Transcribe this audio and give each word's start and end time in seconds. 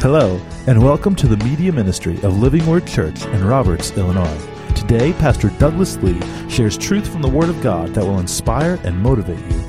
Hello, 0.00 0.40
and 0.68 0.80
welcome 0.80 1.16
to 1.16 1.26
the 1.26 1.44
media 1.44 1.72
ministry 1.72 2.22
of 2.22 2.38
Living 2.38 2.64
Word 2.66 2.86
Church 2.86 3.24
in 3.24 3.44
Roberts, 3.44 3.90
Illinois. 3.96 4.40
Today, 4.76 5.12
Pastor 5.14 5.50
Douglas 5.58 5.96
Lee 5.96 6.20
shares 6.48 6.78
truth 6.78 7.08
from 7.10 7.20
the 7.20 7.28
Word 7.28 7.48
of 7.48 7.60
God 7.60 7.88
that 7.94 8.04
will 8.04 8.20
inspire 8.20 8.78
and 8.84 8.96
motivate 8.96 9.44
you. 9.50 9.60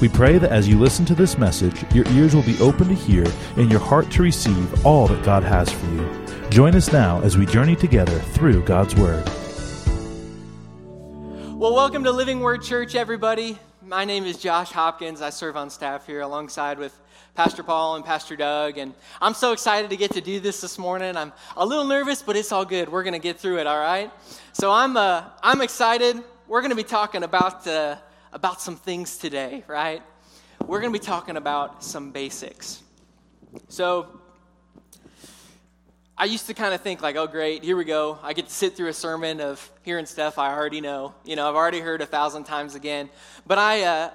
We 0.00 0.08
pray 0.08 0.38
that 0.38 0.50
as 0.50 0.66
you 0.66 0.78
listen 0.78 1.04
to 1.04 1.14
this 1.14 1.36
message, 1.36 1.84
your 1.92 2.08
ears 2.12 2.34
will 2.34 2.44
be 2.44 2.58
open 2.60 2.88
to 2.88 2.94
hear 2.94 3.26
and 3.58 3.70
your 3.70 3.78
heart 3.78 4.10
to 4.12 4.22
receive 4.22 4.86
all 4.86 5.06
that 5.08 5.22
God 5.22 5.42
has 5.42 5.70
for 5.70 5.86
you. 5.90 6.48
Join 6.48 6.74
us 6.74 6.90
now 6.90 7.20
as 7.20 7.36
we 7.36 7.44
journey 7.44 7.76
together 7.76 8.18
through 8.18 8.64
God's 8.64 8.96
Word. 8.96 9.22
Well, 11.58 11.74
welcome 11.74 12.04
to 12.04 12.10
Living 12.10 12.40
Word 12.40 12.62
Church, 12.62 12.94
everybody. 12.94 13.58
My 13.82 14.06
name 14.06 14.24
is 14.24 14.38
Josh 14.38 14.70
Hopkins. 14.70 15.20
I 15.20 15.28
serve 15.28 15.58
on 15.58 15.68
staff 15.68 16.06
here 16.06 16.22
alongside 16.22 16.78
with 16.78 16.98
Pastor 17.34 17.64
Paul 17.64 17.96
and 17.96 18.04
Pastor 18.04 18.36
Doug. 18.36 18.78
And 18.78 18.94
I'm 19.20 19.34
so 19.34 19.50
excited 19.50 19.90
to 19.90 19.96
get 19.96 20.12
to 20.12 20.20
do 20.20 20.38
this 20.38 20.60
this 20.60 20.78
morning. 20.78 21.16
I'm 21.16 21.32
a 21.56 21.66
little 21.66 21.84
nervous, 21.84 22.22
but 22.22 22.36
it's 22.36 22.52
all 22.52 22.64
good. 22.64 22.88
We're 22.88 23.02
going 23.02 23.14
to 23.14 23.18
get 23.18 23.40
through 23.40 23.58
it, 23.58 23.66
all 23.66 23.78
right? 23.78 24.12
So 24.52 24.70
I'm, 24.70 24.96
uh, 24.96 25.24
I'm 25.42 25.60
excited. 25.60 26.22
We're 26.46 26.60
going 26.60 26.70
to 26.70 26.76
be 26.76 26.84
talking 26.84 27.24
about, 27.24 27.66
uh, 27.66 27.96
about 28.32 28.60
some 28.60 28.76
things 28.76 29.16
today, 29.16 29.64
right? 29.66 30.00
We're 30.64 30.80
going 30.80 30.92
to 30.92 30.98
be 30.98 31.04
talking 31.04 31.36
about 31.36 31.82
some 31.82 32.12
basics. 32.12 32.82
So 33.66 34.20
I 36.16 36.26
used 36.26 36.46
to 36.46 36.54
kind 36.54 36.72
of 36.72 36.82
think 36.82 37.02
like, 37.02 37.16
oh, 37.16 37.26
great, 37.26 37.64
here 37.64 37.76
we 37.76 37.84
go. 37.84 38.16
I 38.22 38.32
get 38.34 38.46
to 38.46 38.52
sit 38.52 38.76
through 38.76 38.90
a 38.90 38.94
sermon 38.94 39.40
of 39.40 39.72
hearing 39.82 40.06
stuff 40.06 40.38
I 40.38 40.54
already 40.54 40.80
know. 40.80 41.14
You 41.24 41.34
know, 41.34 41.48
I've 41.48 41.56
already 41.56 41.80
heard 41.80 42.00
a 42.00 42.06
thousand 42.06 42.44
times 42.44 42.76
again. 42.76 43.10
But 43.44 43.58
I, 43.58 43.82
uh, 43.82 44.10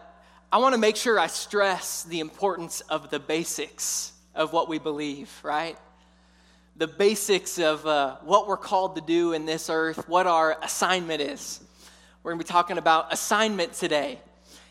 I 0.52 0.58
want 0.58 0.74
to 0.74 0.80
make 0.80 0.96
sure 0.96 1.20
I 1.20 1.28
stress 1.28 2.02
the 2.06 2.22
importance 2.22 2.82
of 2.82 3.12
the 3.12 3.20
basics 3.20 4.14
of 4.34 4.52
what 4.52 4.68
we 4.68 4.80
believe, 4.80 5.30
right? 5.44 5.78
The 6.76 6.88
basics 6.88 7.60
of 7.60 7.86
uh, 7.86 8.16
what 8.24 8.48
we're 8.48 8.58
called 8.58 8.96
to 8.96 9.02
do 9.02 9.34
in 9.34 9.46
this 9.46 9.70
earth, 9.70 10.10
what 10.10 10.26
our 10.26 10.58
assignment 10.64 11.22
is. 11.22 11.62
We're 12.24 12.32
going 12.32 12.40
to 12.40 12.46
be 12.46 12.52
talking 12.52 12.80
about 12.80 13.14
assignment 13.14 13.74
today. 13.74 14.20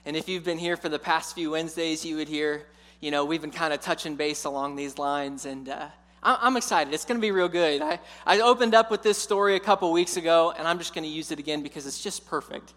And 0.04 0.16
if 0.16 0.28
you've 0.28 0.42
been 0.42 0.58
here 0.58 0.76
for 0.76 0.88
the 0.88 0.98
past 0.98 1.36
few 1.36 1.52
Wednesdays, 1.52 2.04
you 2.04 2.16
would 2.16 2.28
hear, 2.28 2.66
you 2.98 3.12
know, 3.12 3.24
we've 3.24 3.40
been 3.40 3.52
kind 3.52 3.72
of 3.72 3.80
touching 3.80 4.16
base 4.16 4.46
along 4.46 4.74
these 4.74 4.98
lines. 4.98 5.46
And, 5.46 5.68
uh, 5.68 5.86
I'm 6.24 6.56
excited. 6.56 6.92
It's 6.92 7.04
going 7.04 7.20
to 7.20 7.22
be 7.22 7.30
real 7.30 7.48
good. 7.48 7.82
I, 7.82 8.00
I 8.26 8.40
opened 8.40 8.74
up 8.74 8.90
with 8.90 9.04
this 9.04 9.16
story 9.16 9.54
a 9.54 9.60
couple 9.60 9.92
weeks 9.92 10.16
ago, 10.16 10.52
and 10.58 10.66
I'm 10.66 10.78
just 10.78 10.92
going 10.92 11.04
to 11.04 11.10
use 11.10 11.30
it 11.30 11.38
again 11.38 11.62
because 11.62 11.86
it's 11.86 12.02
just 12.02 12.26
perfect. 12.26 12.74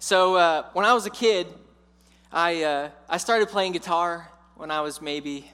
So, 0.00 0.34
uh, 0.34 0.64
when 0.72 0.84
I 0.84 0.94
was 0.94 1.06
a 1.06 1.10
kid, 1.10 1.46
I, 2.32 2.62
uh, 2.62 2.90
I 3.08 3.16
started 3.16 3.48
playing 3.48 3.72
guitar 3.72 4.30
when 4.54 4.70
I 4.70 4.82
was 4.82 5.02
maybe, 5.02 5.50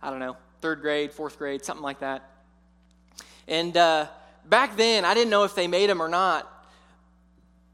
I 0.00 0.10
don't 0.10 0.20
know, 0.20 0.36
third 0.60 0.80
grade, 0.80 1.12
fourth 1.12 1.36
grade, 1.36 1.64
something 1.64 1.82
like 1.82 1.98
that. 1.98 2.30
And 3.48 3.76
uh, 3.76 4.06
back 4.48 4.76
then, 4.76 5.04
I 5.04 5.14
didn't 5.14 5.30
know 5.30 5.42
if 5.42 5.56
they 5.56 5.66
made 5.66 5.90
them 5.90 6.00
or 6.00 6.08
not, 6.08 6.48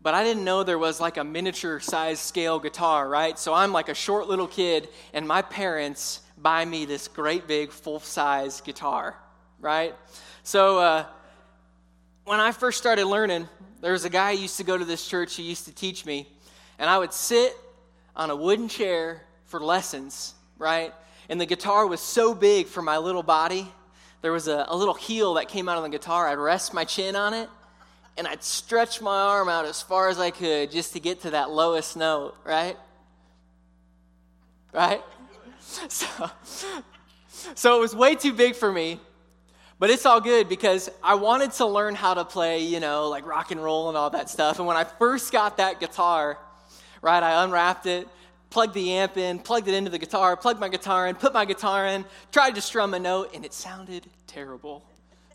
but 0.00 0.14
I 0.14 0.24
didn't 0.24 0.44
know 0.44 0.62
there 0.62 0.78
was 0.78 0.98
like 0.98 1.18
a 1.18 1.24
miniature 1.24 1.78
size 1.78 2.20
scale 2.20 2.58
guitar, 2.58 3.06
right? 3.06 3.38
So 3.38 3.52
I'm 3.52 3.70
like 3.70 3.90
a 3.90 3.94
short 3.94 4.28
little 4.28 4.48
kid, 4.48 4.88
and 5.12 5.28
my 5.28 5.42
parents 5.42 6.20
buy 6.38 6.64
me 6.64 6.86
this 6.86 7.08
great 7.08 7.46
big 7.46 7.70
full 7.70 8.00
size 8.00 8.62
guitar, 8.62 9.14
right? 9.60 9.94
So 10.42 10.78
uh, 10.78 11.04
when 12.24 12.40
I 12.40 12.52
first 12.52 12.78
started 12.78 13.04
learning, 13.04 13.46
there 13.82 13.92
was 13.92 14.06
a 14.06 14.10
guy 14.10 14.34
who 14.34 14.40
used 14.40 14.56
to 14.56 14.64
go 14.64 14.78
to 14.78 14.86
this 14.86 15.06
church 15.06 15.36
who 15.36 15.42
used 15.42 15.66
to 15.66 15.74
teach 15.74 16.06
me, 16.06 16.26
and 16.78 16.88
I 16.88 16.98
would 16.98 17.12
sit 17.12 17.54
on 18.14 18.30
a 18.30 18.36
wooden 18.36 18.68
chair 18.68 19.22
for 19.46 19.60
lessons, 19.60 20.34
right? 20.58 20.92
And 21.28 21.40
the 21.40 21.46
guitar 21.46 21.86
was 21.86 22.00
so 22.00 22.34
big 22.34 22.66
for 22.66 22.82
my 22.82 22.98
little 22.98 23.22
body. 23.22 23.72
There 24.20 24.32
was 24.32 24.48
a, 24.48 24.66
a 24.68 24.76
little 24.76 24.94
heel 24.94 25.34
that 25.34 25.48
came 25.48 25.68
out 25.68 25.76
of 25.76 25.82
the 25.82 25.90
guitar. 25.90 26.28
I'd 26.28 26.38
rest 26.38 26.74
my 26.74 26.84
chin 26.84 27.16
on 27.16 27.34
it, 27.34 27.48
and 28.16 28.26
I'd 28.26 28.42
stretch 28.42 29.00
my 29.00 29.18
arm 29.18 29.48
out 29.48 29.64
as 29.64 29.82
far 29.82 30.08
as 30.08 30.18
I 30.18 30.30
could 30.30 30.70
just 30.70 30.92
to 30.92 31.00
get 31.00 31.22
to 31.22 31.30
that 31.30 31.50
lowest 31.50 31.96
note, 31.96 32.34
right? 32.44 32.76
Right? 34.72 35.02
So, 35.88 36.30
so 37.54 37.78
it 37.78 37.80
was 37.80 37.96
way 37.96 38.14
too 38.14 38.34
big 38.34 38.54
for 38.54 38.70
me, 38.70 39.00
but 39.78 39.88
it's 39.88 40.04
all 40.04 40.20
good 40.20 40.48
because 40.48 40.90
I 41.02 41.14
wanted 41.14 41.52
to 41.52 41.66
learn 41.66 41.94
how 41.94 42.12
to 42.14 42.26
play, 42.26 42.60
you 42.62 42.78
know, 42.78 43.08
like 43.08 43.26
rock 43.26 43.52
and 43.52 43.62
roll 43.62 43.88
and 43.88 43.96
all 43.96 44.10
that 44.10 44.28
stuff. 44.28 44.58
And 44.58 44.66
when 44.66 44.76
I 44.76 44.84
first 44.84 45.32
got 45.32 45.56
that 45.56 45.80
guitar, 45.80 46.38
right, 47.02 47.22
I 47.22 47.44
unwrapped 47.44 47.86
it, 47.86 48.08
plugged 48.48 48.74
the 48.74 48.92
amp 48.92 49.16
in, 49.16 49.38
plugged 49.38 49.68
it 49.68 49.74
into 49.74 49.90
the 49.90 49.98
guitar, 49.98 50.36
plugged 50.36 50.60
my 50.60 50.68
guitar 50.68 51.08
in, 51.08 51.16
put 51.16 51.34
my 51.34 51.44
guitar 51.44 51.86
in, 51.86 52.04
tried 52.30 52.54
to 52.54 52.60
strum 52.60 52.94
a 52.94 52.98
note, 52.98 53.30
and 53.34 53.44
it 53.44 53.52
sounded 53.52 54.06
terrible, 54.26 54.84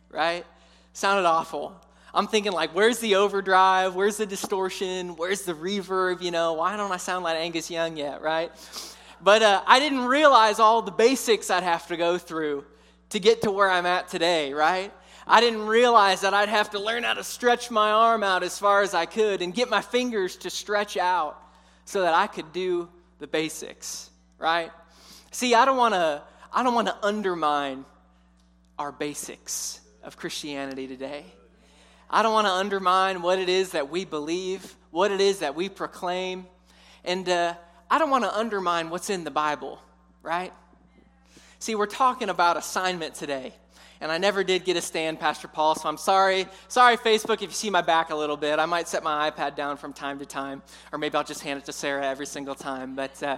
right? 0.09 0.45
Sounded 0.93 1.27
awful. 1.27 1.79
I'm 2.13 2.27
thinking, 2.27 2.51
like, 2.51 2.73
where's 2.73 2.99
the 2.99 3.15
overdrive? 3.15 3.93
Where's 3.93 4.17
the 4.17 4.25
distortion? 4.25 5.15
Where's 5.15 5.43
the 5.43 5.53
reverb? 5.53 6.21
You 6.21 6.31
know, 6.31 6.53
why 6.53 6.77
don't 6.77 6.91
I 6.91 6.97
sound 6.97 7.23
like 7.23 7.37
Angus 7.37 7.69
Young 7.69 7.97
yet, 7.97 8.21
right? 8.21 8.51
But 9.21 9.43
uh, 9.43 9.61
I 9.67 9.79
didn't 9.79 10.05
realize 10.05 10.59
all 10.59 10.81
the 10.81 10.91
basics 10.91 11.49
I'd 11.49 11.63
have 11.63 11.87
to 11.87 11.97
go 11.97 12.17
through 12.17 12.65
to 13.09 13.19
get 13.19 13.41
to 13.43 13.51
where 13.51 13.69
I'm 13.69 13.85
at 13.85 14.07
today, 14.07 14.53
right? 14.53 14.91
I 15.25 15.41
didn't 15.41 15.65
realize 15.67 16.21
that 16.21 16.33
I'd 16.33 16.49
have 16.49 16.69
to 16.71 16.79
learn 16.79 17.03
how 17.03 17.13
to 17.13 17.23
stretch 17.23 17.69
my 17.69 17.91
arm 17.91 18.23
out 18.23 18.43
as 18.43 18.57
far 18.57 18.81
as 18.81 18.93
I 18.93 19.05
could 19.05 19.41
and 19.41 19.53
get 19.53 19.69
my 19.69 19.81
fingers 19.81 20.37
to 20.37 20.49
stretch 20.49 20.97
out 20.97 21.41
so 21.87 22.01
that 22.01 22.13
I 22.13 22.27
could 22.27 22.51
do 22.51 22.89
the 23.19 23.27
basics, 23.27 24.09
right? 24.37 24.71
See, 25.31 25.55
I 25.55 25.63
don't 25.63 25.77
want 25.77 25.93
to 25.93 26.21
I 26.51 26.61
don't 26.61 26.73
want 26.73 26.87
to 26.87 26.97
undermine 27.01 27.85
our 28.77 28.91
basics 28.91 29.79
of 30.03 30.17
Christianity 30.17 30.87
today. 30.87 31.25
I 32.09 32.23
don't 32.23 32.33
want 32.33 32.47
to 32.47 32.51
undermine 32.51 33.21
what 33.21 33.39
it 33.39 33.47
is 33.47 33.71
that 33.71 33.89
we 33.89 34.03
believe, 34.03 34.75
what 34.91 35.11
it 35.11 35.21
is 35.21 35.39
that 35.39 35.55
we 35.55 35.69
proclaim. 35.69 36.45
And 37.05 37.27
uh, 37.29 37.53
I 37.89 37.99
don't 37.99 38.09
want 38.09 38.25
to 38.25 38.37
undermine 38.37 38.89
what's 38.89 39.09
in 39.09 39.23
the 39.23 39.31
Bible, 39.31 39.79
right? 40.21 40.53
See, 41.59 41.75
we're 41.75 41.85
talking 41.85 42.29
about 42.29 42.57
assignment 42.57 43.15
today. 43.15 43.53
And 44.01 44.11
I 44.11 44.17
never 44.17 44.43
did 44.43 44.65
get 44.65 44.77
a 44.77 44.81
stand, 44.81 45.19
Pastor 45.19 45.47
Paul, 45.47 45.75
so 45.75 45.89
I'm 45.89 45.97
sorry. 45.97 46.45
Sorry, 46.67 46.97
Facebook, 46.97 47.35
if 47.35 47.43
you 47.43 47.51
see 47.51 47.69
my 47.69 47.81
back 47.81 48.09
a 48.09 48.15
little 48.15 48.37
bit. 48.37 48.59
I 48.59 48.65
might 48.65 48.87
set 48.87 49.03
my 49.03 49.29
iPad 49.29 49.55
down 49.55 49.77
from 49.77 49.93
time 49.93 50.19
to 50.19 50.25
time, 50.25 50.61
or 50.91 50.99
maybe 50.99 51.15
I'll 51.15 51.23
just 51.23 51.41
hand 51.41 51.59
it 51.59 51.65
to 51.65 51.73
Sarah 51.73 52.05
every 52.05 52.25
single 52.25 52.55
time. 52.55 52.95
But 52.95 53.21
uh, 53.23 53.37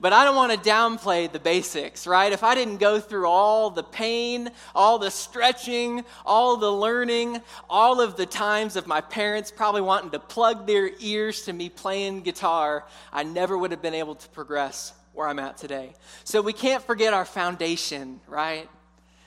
but 0.00 0.12
I 0.12 0.24
don't 0.24 0.36
want 0.36 0.52
to 0.52 0.70
downplay 0.70 1.30
the 1.30 1.38
basics, 1.38 2.06
right? 2.06 2.32
If 2.32 2.42
I 2.42 2.54
didn't 2.54 2.78
go 2.78 2.98
through 3.00 3.26
all 3.26 3.70
the 3.70 3.82
pain, 3.82 4.50
all 4.74 4.98
the 4.98 5.10
stretching, 5.10 6.04
all 6.26 6.56
the 6.56 6.70
learning, 6.70 7.40
all 7.70 8.00
of 8.00 8.16
the 8.16 8.26
times 8.26 8.76
of 8.76 8.86
my 8.86 9.00
parents 9.00 9.50
probably 9.50 9.82
wanting 9.82 10.10
to 10.10 10.18
plug 10.18 10.66
their 10.66 10.90
ears 11.00 11.42
to 11.42 11.52
me 11.52 11.68
playing 11.68 12.22
guitar, 12.22 12.84
I 13.12 13.22
never 13.22 13.56
would 13.56 13.70
have 13.70 13.82
been 13.82 13.94
able 13.94 14.16
to 14.16 14.28
progress 14.30 14.92
where 15.12 15.28
I'm 15.28 15.38
at 15.38 15.56
today. 15.56 15.94
So 16.24 16.42
we 16.42 16.52
can't 16.52 16.82
forget 16.82 17.14
our 17.14 17.24
foundation, 17.24 18.20
right? 18.26 18.68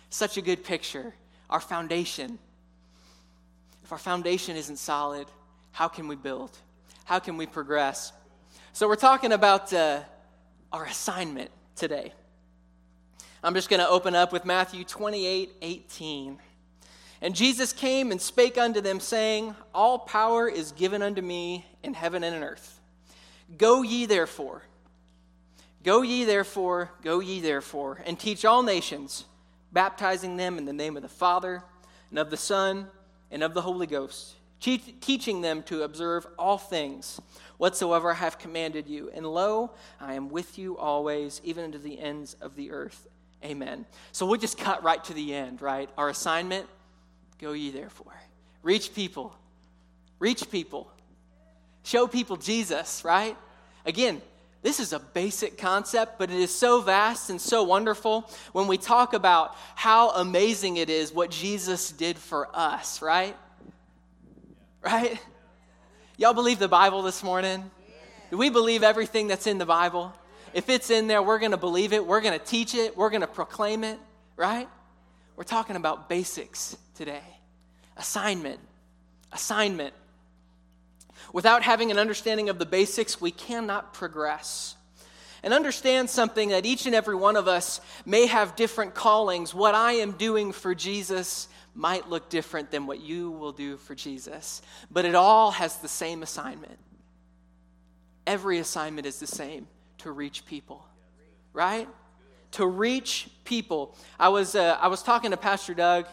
Such 0.10 0.38
a 0.38 0.42
good 0.42 0.64
picture. 0.64 1.14
Our 1.50 1.60
foundation. 1.60 2.40
If 3.84 3.92
our 3.92 3.98
foundation 3.98 4.56
isn't 4.58 4.78
solid, 4.78 5.28
how 5.72 5.88
can 5.88 6.08
we 6.08 6.16
build? 6.16 6.58
How 7.06 7.20
can 7.20 7.38
we 7.38 7.46
progress? 7.46 8.12
So 8.74 8.88
we're 8.88 8.96
talking 8.96 9.32
about. 9.32 9.72
Uh, 9.74 10.02
our 10.72 10.86
assignment 10.86 11.52
today. 11.76 12.14
I'm 13.44 13.54
just 13.54 13.70
going 13.70 13.80
to 13.80 13.88
open 13.88 14.16
up 14.16 14.34
with 14.34 14.46
Matthew 14.46 14.84
28 14.84 15.54
18. 15.62 16.38
And 17.20 17.36
Jesus 17.36 17.74
came 17.74 18.12
and 18.12 18.22
spake 18.22 18.58
unto 18.58 18.80
them, 18.80 19.00
saying, 19.00 19.56
All 19.74 19.98
power 19.98 20.48
is 20.48 20.72
given 20.74 21.02
unto 21.02 21.22
me 21.22 21.66
in 21.84 21.94
heaven 21.94 22.24
and 22.24 22.36
in 22.36 22.44
earth. 22.44 22.80
Go 23.58 23.82
ye 23.82 24.06
therefore, 24.06 24.62
go 25.84 26.02
ye 26.02 26.26
therefore, 26.26 26.92
go 27.04 27.20
ye 27.20 27.40
therefore, 27.40 28.02
and 28.06 28.20
teach 28.20 28.46
all 28.46 28.62
nations, 28.62 29.26
baptizing 29.72 30.38
them 30.38 30.58
in 30.58 30.66
the 30.66 30.74
name 30.74 30.96
of 30.96 31.04
the 31.04 31.10
Father, 31.10 31.64
and 32.10 32.20
of 32.20 32.30
the 32.30 32.38
Son, 32.38 32.88
and 33.32 33.44
of 33.44 33.54
the 33.54 33.62
Holy 33.62 33.88
Ghost, 33.88 34.36
teaching 34.60 35.42
them 35.42 35.62
to 35.64 35.84
observe 35.84 36.26
all 36.40 36.58
things 36.58 37.20
whatsoever 37.58 38.12
I 38.12 38.16
have 38.16 38.40
commanded 38.40 38.88
you. 38.88 39.12
And 39.14 39.26
lo, 39.26 39.72
I 40.00 40.14
am 40.14 40.30
with 40.30 40.58
you 40.58 40.78
always, 40.78 41.42
even 41.44 41.66
unto 41.66 41.78
the 41.78 42.00
ends 42.00 42.36
of 42.42 42.56
the 42.56 42.72
earth. 42.72 43.08
Amen. 43.44 43.86
So 44.14 44.26
we'll 44.26 44.40
just 44.40 44.58
cut 44.58 44.84
right 44.84 45.04
to 45.04 45.14
the 45.14 45.34
end, 45.34 45.62
right? 45.62 45.90
Our 45.98 46.10
assignment 46.10 46.68
go 47.40 47.52
ye 47.52 47.70
therefore. 47.70 48.16
Reach 48.64 48.96
people. 48.96 49.36
Reach 50.18 50.50
people. 50.50 50.92
Show 51.84 52.08
people 52.08 52.38
Jesus, 52.38 53.04
right? 53.06 53.38
Again, 53.86 54.22
this 54.62 54.80
is 54.80 54.92
a 54.92 55.00
basic 55.00 55.58
concept, 55.58 56.18
but 56.18 56.30
it 56.30 56.38
is 56.38 56.54
so 56.54 56.82
vast 56.82 57.30
and 57.30 57.40
so 57.40 57.64
wonderful 57.64 58.30
when 58.54 58.68
we 58.68 58.78
talk 58.78 59.14
about 59.14 59.56
how 59.76 60.10
amazing 60.12 60.78
it 60.78 60.90
is 60.90 61.14
what 61.14 61.32
Jesus 61.32 61.92
did 61.92 62.18
for 62.18 62.50
us, 62.54 63.02
right? 63.02 63.36
Right? 64.82 65.20
Y'all 66.18 66.34
believe 66.34 66.60
the 66.60 66.68
Bible 66.68 67.02
this 67.04 67.24
morning? 67.24 67.70
Do 68.32 68.38
we 68.38 68.50
believe 68.50 68.84
everything 68.84 69.28
that's 69.28 69.48
in 69.48 69.58
the 69.58 69.66
Bible? 69.66 70.14
If 70.54 70.70
it's 70.70 70.90
in 70.90 71.08
there, 71.08 71.22
we're 71.22 71.40
going 71.40 71.52
to 71.52 71.58
believe 71.58 71.94
it. 71.94 72.06
We're 72.06 72.22
going 72.22 72.38
to 72.38 72.44
teach 72.44 72.74
it. 72.74 72.98
We're 72.98 73.10
going 73.10 73.22
to 73.22 73.28
proclaim 73.28 73.84
it, 73.84 74.00
right? 74.36 74.68
We're 75.36 75.44
talking 75.44 75.76
about 75.76 76.10
basics 76.10 76.76
today. 76.96 77.22
Assignment. 77.96 78.60
Assignment. 79.32 79.94
Without 81.34 81.64
having 81.64 81.92
an 81.92 81.98
understanding 81.98 82.50
of 82.50 82.60
the 82.60 82.66
basics, 82.66 83.20
we 83.20 83.32
cannot 83.32 83.94
progress. 83.94 84.76
And 85.44 85.54
understand 85.54 86.10
something 86.10 86.50
that 86.50 86.66
each 86.66 86.86
and 86.86 86.96
every 86.96 87.16
one 87.16 87.36
of 87.36 87.48
us 87.48 87.80
may 88.06 88.26
have 88.26 88.56
different 88.56 88.96
callings. 88.96 89.54
What 89.54 89.76
I 89.76 89.94
am 89.94 90.14
doing 90.14 90.52
for 90.52 90.74
Jesus 90.74 91.48
might 91.76 92.10
look 92.10 92.30
different 92.30 92.72
than 92.72 92.88
what 92.88 93.00
you 93.00 93.30
will 93.30 93.52
do 93.52 93.78
for 93.78 93.94
Jesus, 93.94 94.64
but 94.90 95.06
it 95.06 95.14
all 95.14 95.52
has 95.52 95.78
the 95.78 95.88
same 95.88 96.24
assignment. 96.24 96.80
Every 98.26 98.58
assignment 98.58 99.06
is 99.06 99.20
the 99.20 99.28
same 99.28 99.68
to 100.00 100.12
reach 100.12 100.46
people, 100.46 100.86
right? 101.54 101.88
To 102.54 102.66
reach 102.66 103.30
people. 103.46 103.96
I 104.20 104.30
was, 104.30 104.56
uh, 104.56 104.78
I 104.82 104.88
was 104.88 105.04
talking 105.04 105.32
to 105.32 105.38
Pastor 105.38 105.76
Doug, 105.76 106.08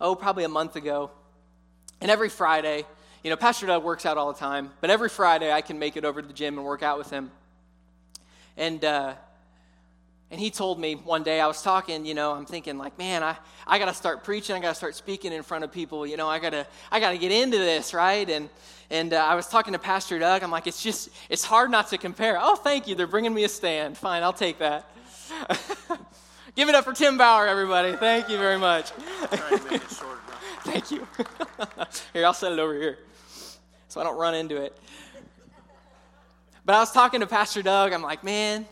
oh, 0.00 0.16
probably 0.16 0.44
a 0.44 0.48
month 0.48 0.74
ago, 0.74 1.12
and 2.00 2.10
every 2.10 2.28
Friday, 2.28 2.84
you 3.24 3.30
know, 3.30 3.36
Pastor 3.36 3.66
Doug 3.66 3.82
works 3.82 4.04
out 4.04 4.18
all 4.18 4.30
the 4.30 4.38
time, 4.38 4.70
but 4.82 4.90
every 4.90 5.08
Friday 5.08 5.50
I 5.50 5.62
can 5.62 5.78
make 5.78 5.96
it 5.96 6.04
over 6.04 6.20
to 6.20 6.28
the 6.28 6.34
gym 6.34 6.58
and 6.58 6.66
work 6.66 6.82
out 6.82 6.98
with 6.98 7.08
him. 7.08 7.30
And, 8.58 8.84
uh, 8.84 9.14
and 10.30 10.38
he 10.38 10.50
told 10.50 10.78
me 10.78 10.94
one 10.94 11.22
day, 11.22 11.40
I 11.40 11.46
was 11.46 11.62
talking, 11.62 12.04
you 12.04 12.12
know, 12.12 12.32
I'm 12.32 12.44
thinking 12.44 12.76
like, 12.76 12.98
man, 12.98 13.22
I, 13.22 13.38
I 13.66 13.78
got 13.78 13.86
to 13.86 13.94
start 13.94 14.24
preaching. 14.24 14.54
I 14.54 14.60
got 14.60 14.68
to 14.68 14.74
start 14.74 14.94
speaking 14.94 15.32
in 15.32 15.42
front 15.42 15.64
of 15.64 15.72
people. 15.72 16.06
You 16.06 16.18
know, 16.18 16.28
I 16.28 16.38
got 16.38 16.50
to, 16.50 16.66
I 16.92 17.00
got 17.00 17.12
to 17.12 17.18
get 17.18 17.32
into 17.32 17.56
this, 17.56 17.94
right? 17.94 18.28
And, 18.28 18.50
and 18.90 19.14
uh, 19.14 19.24
I 19.24 19.34
was 19.36 19.46
talking 19.46 19.72
to 19.72 19.78
Pastor 19.78 20.18
Doug. 20.18 20.42
I'm 20.42 20.50
like, 20.50 20.66
it's 20.66 20.82
just, 20.82 21.08
it's 21.30 21.44
hard 21.44 21.70
not 21.70 21.88
to 21.90 21.98
compare. 21.98 22.36
Oh, 22.38 22.56
thank 22.56 22.86
you. 22.86 22.94
They're 22.94 23.06
bringing 23.06 23.32
me 23.32 23.44
a 23.44 23.48
stand. 23.48 23.96
Fine, 23.96 24.22
I'll 24.22 24.34
take 24.34 24.58
that. 24.58 24.86
Give 26.56 26.68
it 26.68 26.74
up 26.74 26.84
for 26.84 26.92
Tim 26.92 27.16
Bauer, 27.16 27.46
everybody. 27.46 27.94
Thank 27.94 28.28
you 28.28 28.36
very 28.36 28.58
much. 28.58 28.90
thank 30.62 30.90
you. 30.90 31.08
here, 32.12 32.26
I'll 32.26 32.34
set 32.34 32.52
it 32.52 32.58
over 32.58 32.74
here 32.74 32.98
so 33.94 34.00
I 34.00 34.04
don't 34.04 34.18
run 34.18 34.34
into 34.34 34.60
it. 34.60 34.76
But 36.64 36.74
I 36.74 36.80
was 36.80 36.90
talking 36.90 37.20
to 37.20 37.28
Pastor 37.28 37.62
Doug. 37.62 37.92
I'm 37.92 38.02
like, 38.02 38.24
man, 38.24 38.66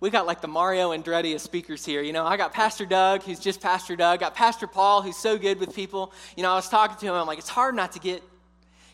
we 0.00 0.10
got 0.10 0.26
like 0.26 0.42
the 0.42 0.48
Mario 0.48 0.90
Andretti 0.90 1.34
of 1.34 1.40
speakers 1.40 1.82
here. 1.82 2.02
You 2.02 2.12
know, 2.12 2.26
I 2.26 2.36
got 2.36 2.52
Pastor 2.52 2.84
Doug, 2.84 3.22
who's 3.22 3.40
just 3.40 3.62
Pastor 3.62 3.96
Doug. 3.96 4.20
Got 4.20 4.34
Pastor 4.34 4.66
Paul, 4.66 5.00
who's 5.00 5.16
so 5.16 5.38
good 5.38 5.58
with 5.58 5.74
people. 5.74 6.12
You 6.36 6.42
know, 6.42 6.52
I 6.52 6.56
was 6.56 6.68
talking 6.68 6.98
to 6.98 7.06
him. 7.06 7.14
I'm 7.14 7.26
like, 7.26 7.38
it's 7.38 7.48
hard 7.48 7.74
not 7.74 7.92
to 7.92 7.98
get, 7.98 8.22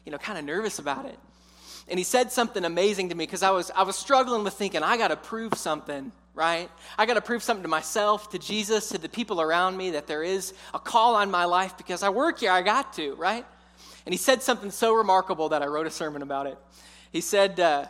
you 0.07 0.13
know, 0.13 0.19
kind 0.19 0.39
of 0.39 0.45
nervous 0.45 0.79
about 0.79 1.07
it. 1.07 1.19
And 1.89 1.99
he 1.99 2.05
said 2.05 2.31
something 2.31 2.65
amazing 2.65 3.09
to 3.09 3.17
me 3.17 3.27
because 3.27 3.43
I 3.43 3.51
was 3.51 3.73
I 3.75 3.83
was 3.83 3.97
struggling 3.97 4.45
with 4.45 4.55
thinking 4.55 4.85
I 4.85 4.97
got 4.97 5.09
to 5.09 5.17
prove 5.17 5.55
something, 5.55 6.13
right? 6.33 6.71
I 6.97 7.07
got 7.07 7.15
to 7.15 7.21
prove 7.21 7.43
something 7.43 7.65
to 7.65 7.69
myself, 7.69 8.31
to 8.31 8.39
Jesus, 8.39 8.91
to 8.91 8.99
the 8.99 9.09
people 9.09 9.41
around 9.41 9.77
me 9.77 9.91
that 9.91 10.07
there 10.07 10.23
is 10.23 10.55
a 10.75 10.79
call 10.79 11.17
on 11.17 11.29
my 11.29 11.45
life 11.45 11.77
because 11.77 12.05
I 12.05 12.11
work 12.11 12.39
here. 12.39 12.53
I 12.53 12.63
got 12.63 12.93
to, 12.93 13.17
right? 13.17 13.45
And 14.05 14.13
he 14.13 14.19
said 14.19 14.43
something 14.43 14.71
so 14.71 14.95
remarkable 14.95 15.51
that 15.51 15.63
I 15.63 15.67
wrote 15.67 15.87
a 15.87 15.91
sermon 15.91 16.23
about 16.23 16.47
it. 16.47 16.59
He 17.13 17.21
said, 17.21 17.61
uh, 17.61 17.87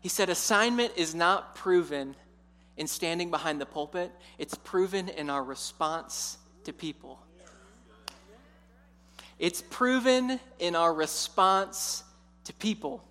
he 0.00 0.08
said, 0.08 0.28
assignment 0.30 0.92
is 0.96 1.14
not 1.14 1.54
proven 1.54 2.16
in 2.76 2.86
standing 2.86 3.30
behind 3.30 3.60
the 3.60 3.66
pulpit, 3.66 4.10
it's 4.38 4.54
proven 4.54 5.08
in 5.10 5.28
our 5.28 5.44
response 5.44 6.38
to 6.64 6.72
people. 6.72 7.20
It's 9.38 9.62
proven 9.62 10.40
in 10.58 10.74
our 10.74 10.92
response 10.92 12.04
to 12.44 12.52
people. 12.54 13.04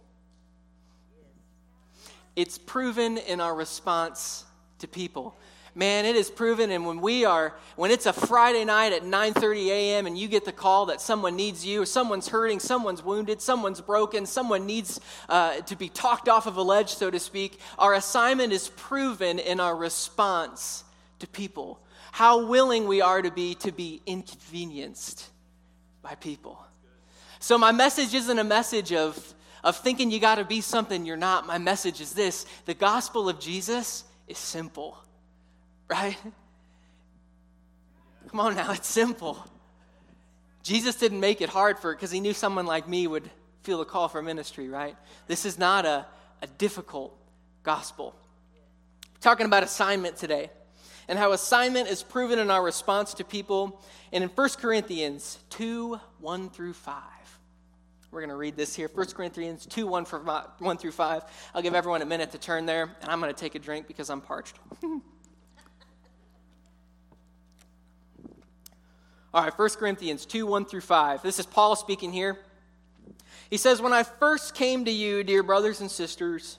It's 2.35 2.57
proven 2.57 3.17
in 3.17 3.41
our 3.41 3.53
response 3.53 4.45
to 4.79 4.87
people 4.87 5.35
man 5.75 6.05
it 6.05 6.15
is 6.15 6.29
proven. 6.29 6.71
And 6.71 6.85
when 6.85 7.01
we 7.01 7.25
are 7.25 7.53
when 7.75 7.91
it's 7.91 8.05
a 8.05 8.13
friday 8.13 8.65
night 8.65 8.93
at 8.93 9.03
9.30 9.03 9.67
a.m 9.67 10.07
and 10.07 10.17
you 10.17 10.27
get 10.27 10.45
the 10.45 10.51
call 10.51 10.87
that 10.87 11.01
someone 11.01 11.35
needs 11.35 11.65
you 11.65 11.85
someone's 11.85 12.27
hurting 12.27 12.59
someone's 12.59 13.03
wounded 13.03 13.41
someone's 13.41 13.81
broken 13.81 14.25
someone 14.25 14.65
needs 14.65 14.99
uh, 15.29 15.61
to 15.61 15.75
be 15.75 15.89
talked 15.89 16.27
off 16.27 16.47
of 16.47 16.57
a 16.57 16.61
ledge 16.61 16.89
so 16.89 17.09
to 17.09 17.19
speak 17.19 17.59
our 17.77 17.93
assignment 17.93 18.51
is 18.51 18.69
proven 18.69 19.39
in 19.39 19.59
our 19.59 19.75
response 19.75 20.83
to 21.19 21.27
people. 21.27 21.79
How 22.11 22.45
willing 22.45 22.87
we 22.87 23.01
are 23.01 23.21
to 23.21 23.31
be 23.31 23.55
to 23.55 23.71
be 23.71 24.01
inconvenienced 24.05 25.29
by 26.01 26.15
people. 26.15 26.59
So 27.39 27.57
my 27.57 27.71
message 27.71 28.13
isn't 28.13 28.39
a 28.39 28.43
message 28.43 28.91
of 28.93 29.35
of 29.63 29.77
thinking 29.77 30.09
you 30.09 30.19
got 30.19 30.35
to 30.35 30.45
be 30.45 30.61
something 30.61 31.05
you're 31.05 31.17
not. 31.17 31.45
My 31.45 31.57
message 31.57 31.99
is 31.99 32.13
this. 32.13 32.45
The 32.65 32.73
gospel 32.73 33.29
of 33.29 33.39
jesus 33.39 34.05
is 34.27 34.37
simple 34.37 34.97
right? 35.89 36.17
Come 38.29 38.39
on 38.39 38.55
now, 38.55 38.71
it's 38.71 38.87
simple. 38.87 39.43
Jesus 40.63 40.95
didn't 40.95 41.19
make 41.19 41.41
it 41.41 41.49
hard 41.49 41.79
for 41.79 41.91
it 41.91 41.95
because 41.95 42.11
he 42.11 42.19
knew 42.19 42.33
someone 42.33 42.65
like 42.65 42.87
me 42.87 43.07
would 43.07 43.29
feel 43.63 43.79
the 43.79 43.85
call 43.85 44.07
for 44.07 44.21
ministry, 44.21 44.69
right? 44.69 44.95
This 45.27 45.45
is 45.45 45.57
not 45.57 45.85
a, 45.85 46.05
a 46.41 46.47
difficult 46.47 47.17
gospel. 47.63 48.15
We're 49.03 49.21
talking 49.21 49.45
about 49.45 49.63
assignment 49.63 50.17
today 50.17 50.51
and 51.07 51.17
how 51.17 51.31
assignment 51.31 51.89
is 51.89 52.03
proven 52.03 52.39
in 52.39 52.51
our 52.51 52.63
response 52.63 53.15
to 53.15 53.23
people. 53.23 53.81
And 54.13 54.23
in 54.23 54.29
1 54.29 54.49
Corinthians 54.59 55.39
2 55.49 55.99
1 56.19 56.49
through 56.51 56.73
5. 56.73 57.03
We're 58.11 58.21
going 58.21 58.29
to 58.29 58.35
read 58.35 58.55
this 58.55 58.75
here 58.75 58.89
1 58.93 59.07
Corinthians 59.07 59.65
2 59.65 59.87
1, 59.87 60.05
for, 60.05 60.19
1 60.19 60.77
through 60.77 60.91
5. 60.91 61.23
I'll 61.53 61.61
give 61.61 61.73
everyone 61.73 62.01
a 62.01 62.05
minute 62.05 62.31
to 62.31 62.37
turn 62.37 62.65
there, 62.65 62.83
and 63.01 63.09
I'm 63.09 63.19
going 63.19 63.33
to 63.33 63.39
take 63.39 63.55
a 63.55 63.59
drink 63.59 63.87
because 63.87 64.09
I'm 64.09 64.21
parched. 64.21 64.57
All 69.31 69.43
right, 69.43 69.55
1 69.55 69.69
Corinthians 69.77 70.25
2 70.25 70.47
1 70.47 70.65
through 70.65 70.81
5. 70.81 71.21
This 71.21 71.37
is 71.37 71.45
Paul 71.45 71.75
speaking 71.75 72.11
here. 72.11 72.39
He 73.51 73.57
says, 73.57 73.79
When 73.79 73.93
I 73.93 74.01
first 74.01 74.55
came 74.55 74.85
to 74.85 74.91
you, 74.91 75.23
dear 75.23 75.43
brothers 75.43 75.81
and 75.81 75.91
sisters, 75.91 76.57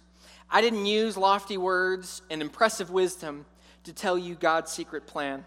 I 0.49 0.61
didn't 0.61 0.87
use 0.87 1.17
lofty 1.17 1.57
words 1.57 2.23
and 2.31 2.41
impressive 2.41 2.89
wisdom 2.89 3.45
to 3.83 3.93
tell 3.93 4.17
you 4.17 4.37
God's 4.37 4.71
secret 4.71 5.09
plan. 5.09 5.45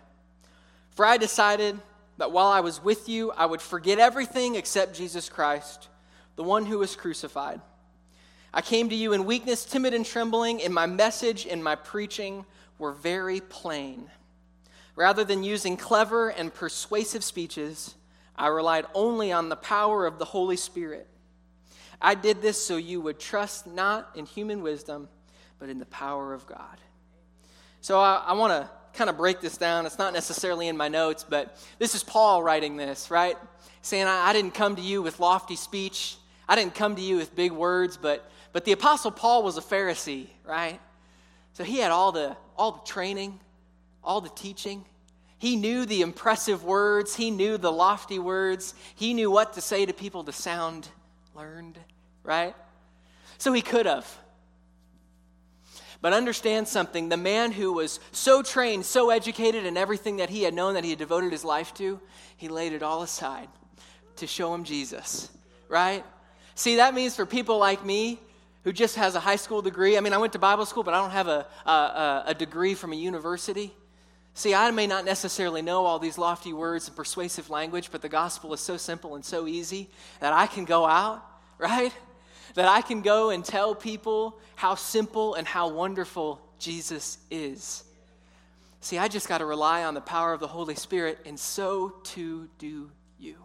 For 0.92 1.06
I 1.06 1.16
decided 1.16 1.80
that 2.18 2.34
while 2.34 2.48
I 2.48 2.60
was 2.60 2.84
with 2.84 3.08
you, 3.08 3.32
I 3.32 3.46
would 3.46 3.62
forget 3.62 4.00
everything 4.00 4.56
except 4.56 4.94
Jesus 4.94 5.30
Christ, 5.30 5.88
the 6.36 6.44
one 6.44 6.66
who 6.66 6.80
was 6.80 6.94
crucified. 6.98 7.62
I 8.54 8.60
came 8.60 8.90
to 8.90 8.96
you 8.96 9.14
in 9.14 9.24
weakness, 9.24 9.64
timid, 9.64 9.94
and 9.94 10.06
trembling, 10.06 10.62
and 10.62 10.74
my 10.74 10.88
message 10.88 11.48
and 11.48 11.64
my 11.64 11.76
preaching 11.76 12.44
were 12.80 12.92
very 12.92 13.40
plain. 13.40 14.10
Rather 14.96 15.24
than 15.24 15.44
using 15.44 15.76
clever 15.76 16.30
and 16.30 16.54
persuasive 16.54 17.24
speeches, 17.24 17.96
I 18.36 18.48
relied 18.48 18.86
only 18.94 19.32
on 19.32 19.50
the 19.50 19.56
power 19.56 20.06
of 20.06 20.20
the 20.20 20.26
Holy 20.26 20.58
Spirit. 20.58 21.08
I 22.02 22.16
did 22.16 22.42
this 22.42 22.64
so 22.64 22.78
you 22.78 23.02
would 23.02 23.20
trust 23.20 23.66
not 23.66 24.12
in 24.16 24.26
human 24.26 24.62
wisdom, 24.62 25.08
but 25.58 25.70
in 25.70 25.80
the 25.80 25.86
power 25.86 26.34
of 26.34 26.46
God. 26.46 26.78
So 27.82 28.00
I, 28.00 28.24
I 28.28 28.34
want 28.34 28.52
to 28.52 28.70
kind 28.94 29.10
of 29.10 29.18
break 29.18 29.42
this 29.42 29.58
down. 29.58 29.86
It's 29.86 29.98
not 29.98 30.14
necessarily 30.14 30.68
in 30.68 30.78
my 30.78 30.88
notes, 30.88 31.26
but 31.28 31.58
this 31.80 31.96
is 31.96 32.04
Paul 32.04 32.44
writing 32.44 32.78
this, 32.78 33.10
right? 33.10 33.38
Saying, 33.82 34.06
I, 34.06 34.30
I 34.30 34.34
didn't 34.34 34.54
come 34.54 34.76
to 34.76 34.82
you 34.82 35.02
with 35.02 35.20
lofty 35.20 35.56
speech, 35.56 36.18
I 36.48 36.56
didn't 36.56 36.76
come 36.76 36.96
to 36.96 37.02
you 37.02 37.18
with 37.18 37.36
big 37.36 37.52
words, 37.52 37.98
but, 37.98 38.30
but 38.52 38.66
the 38.66 38.74
Apostle 38.74 39.12
Paul 39.12 39.44
was 39.44 39.58
a 39.58 39.62
Pharisee, 39.62 40.28
right? 40.46 40.80
So 41.54 41.64
he 41.64 41.78
had 41.78 41.92
all 41.92 42.12
the, 42.12 42.36
all 42.58 42.72
the 42.72 42.86
training, 42.86 43.40
all 44.04 44.22
the 44.22 44.30
teaching. 44.30 44.86
He 45.38 45.56
knew 45.56 45.86
the 45.86 46.02
impressive 46.02 46.64
words, 46.64 47.16
he 47.16 47.30
knew 47.32 47.58
the 47.58 47.72
lofty 47.72 48.20
words, 48.20 48.74
he 48.96 49.14
knew 49.14 49.30
what 49.30 49.54
to 49.54 49.62
say 49.62 49.86
to 49.86 49.94
people 49.94 50.24
to 50.24 50.32
sound 50.32 50.88
learned, 51.36 51.78
right? 52.24 52.56
So 53.38 53.52
he 53.52 53.62
could 53.62 53.86
have. 53.86 54.08
But 56.02 56.14
understand 56.14 56.68
something 56.68 57.10
the 57.10 57.18
man 57.18 57.52
who 57.52 57.74
was 57.74 58.00
so 58.12 58.42
trained, 58.42 58.86
so 58.86 59.10
educated 59.10 59.66
in 59.66 59.78
everything 59.78 60.18
that 60.18 60.30
he 60.30 60.44
had 60.44 60.54
known 60.54 60.76
that 60.76 60.84
he 60.84 60.92
had 60.92 61.00
devoted 61.00 61.32
his 61.32 61.44
life 61.44 61.74
to, 61.76 62.00
he 62.38 62.48
laid 62.48 62.74
it 62.74 62.84
all 62.84 63.02
aside 63.02 63.48
to 64.18 64.28
show 64.28 64.54
him 64.54 64.64
Jesus, 64.64 65.30
right? 65.68 66.06
See, 66.56 66.78
that 66.78 66.94
means 66.94 67.16
for 67.16 67.26
people 67.26 67.58
like 67.58 67.84
me, 67.86 68.20
who 68.64 68.72
just 68.72 68.96
has 68.96 69.16
a 69.16 69.20
high 69.20 69.36
school 69.36 69.62
degree. 69.62 69.98
I 69.98 70.00
mean, 70.00 70.14
I 70.14 70.18
went 70.18 70.34
to 70.34 70.40
Bible 70.40 70.66
school, 70.66 70.84
but 70.84 70.94
I 70.94 71.02
don't 71.02 71.12
have 71.12 71.28
a, 71.28 71.46
a, 71.66 72.24
a 72.28 72.34
degree 72.34 72.76
from 72.76 72.94
a 72.94 72.96
university. 72.96 73.74
See, 74.36 74.56
I 74.56 74.72
may 74.72 74.88
not 74.88 75.06
necessarily 75.06 75.62
know 75.62 75.86
all 75.86 76.00
these 76.00 76.18
lofty 76.18 76.54
words 76.54 76.88
and 76.88 76.98
persuasive 76.98 77.50
language, 77.50 77.90
but 77.92 78.02
the 78.02 78.10
gospel 78.10 78.54
is 78.54 78.60
so 78.60 78.78
simple 78.78 79.16
and 79.16 79.24
so 79.24 79.48
easy 79.48 79.90
that 80.20 80.34
I 80.34 80.48
can 80.48 80.66
go 80.66 80.86
out, 80.86 81.24
right? 81.58 81.94
That 82.56 82.68
I 82.68 82.82
can 82.82 83.02
go 83.02 83.30
and 83.30 83.46
tell 83.46 83.76
people 83.76 84.40
how 84.56 84.76
simple 84.76 85.36
and 85.36 85.48
how 85.48 85.70
wonderful 85.70 86.42
Jesus 86.58 87.20
is. 87.30 87.84
See, 88.82 88.98
I 88.98 89.08
just 89.08 89.30
got 89.30 89.38
to 89.38 89.46
rely 89.46 89.84
on 89.84 89.94
the 89.94 90.02
power 90.02 90.34
of 90.34 90.40
the 90.40 90.48
Holy 90.48 90.76
Spirit, 90.76 91.20
and 91.26 91.40
so 91.40 91.94
too 92.04 92.50
do 92.58 92.90
you. 93.20 93.36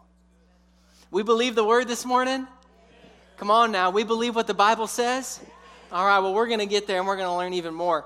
We 1.10 1.22
believe 1.22 1.54
the 1.54 1.64
word 1.64 1.86
this 1.86 2.04
morning? 2.04 2.46
Come 3.36 3.50
on 3.50 3.70
now. 3.70 3.90
We 3.90 4.04
believe 4.04 4.34
what 4.34 4.46
the 4.46 4.54
Bible 4.54 4.86
says? 4.86 5.40
All 5.92 6.04
right, 6.04 6.18
well, 6.18 6.34
we're 6.34 6.48
going 6.48 6.58
to 6.58 6.66
get 6.66 6.86
there 6.86 6.98
and 6.98 7.06
we're 7.06 7.16
going 7.16 7.28
to 7.28 7.36
learn 7.36 7.54
even 7.54 7.72
more. 7.72 8.04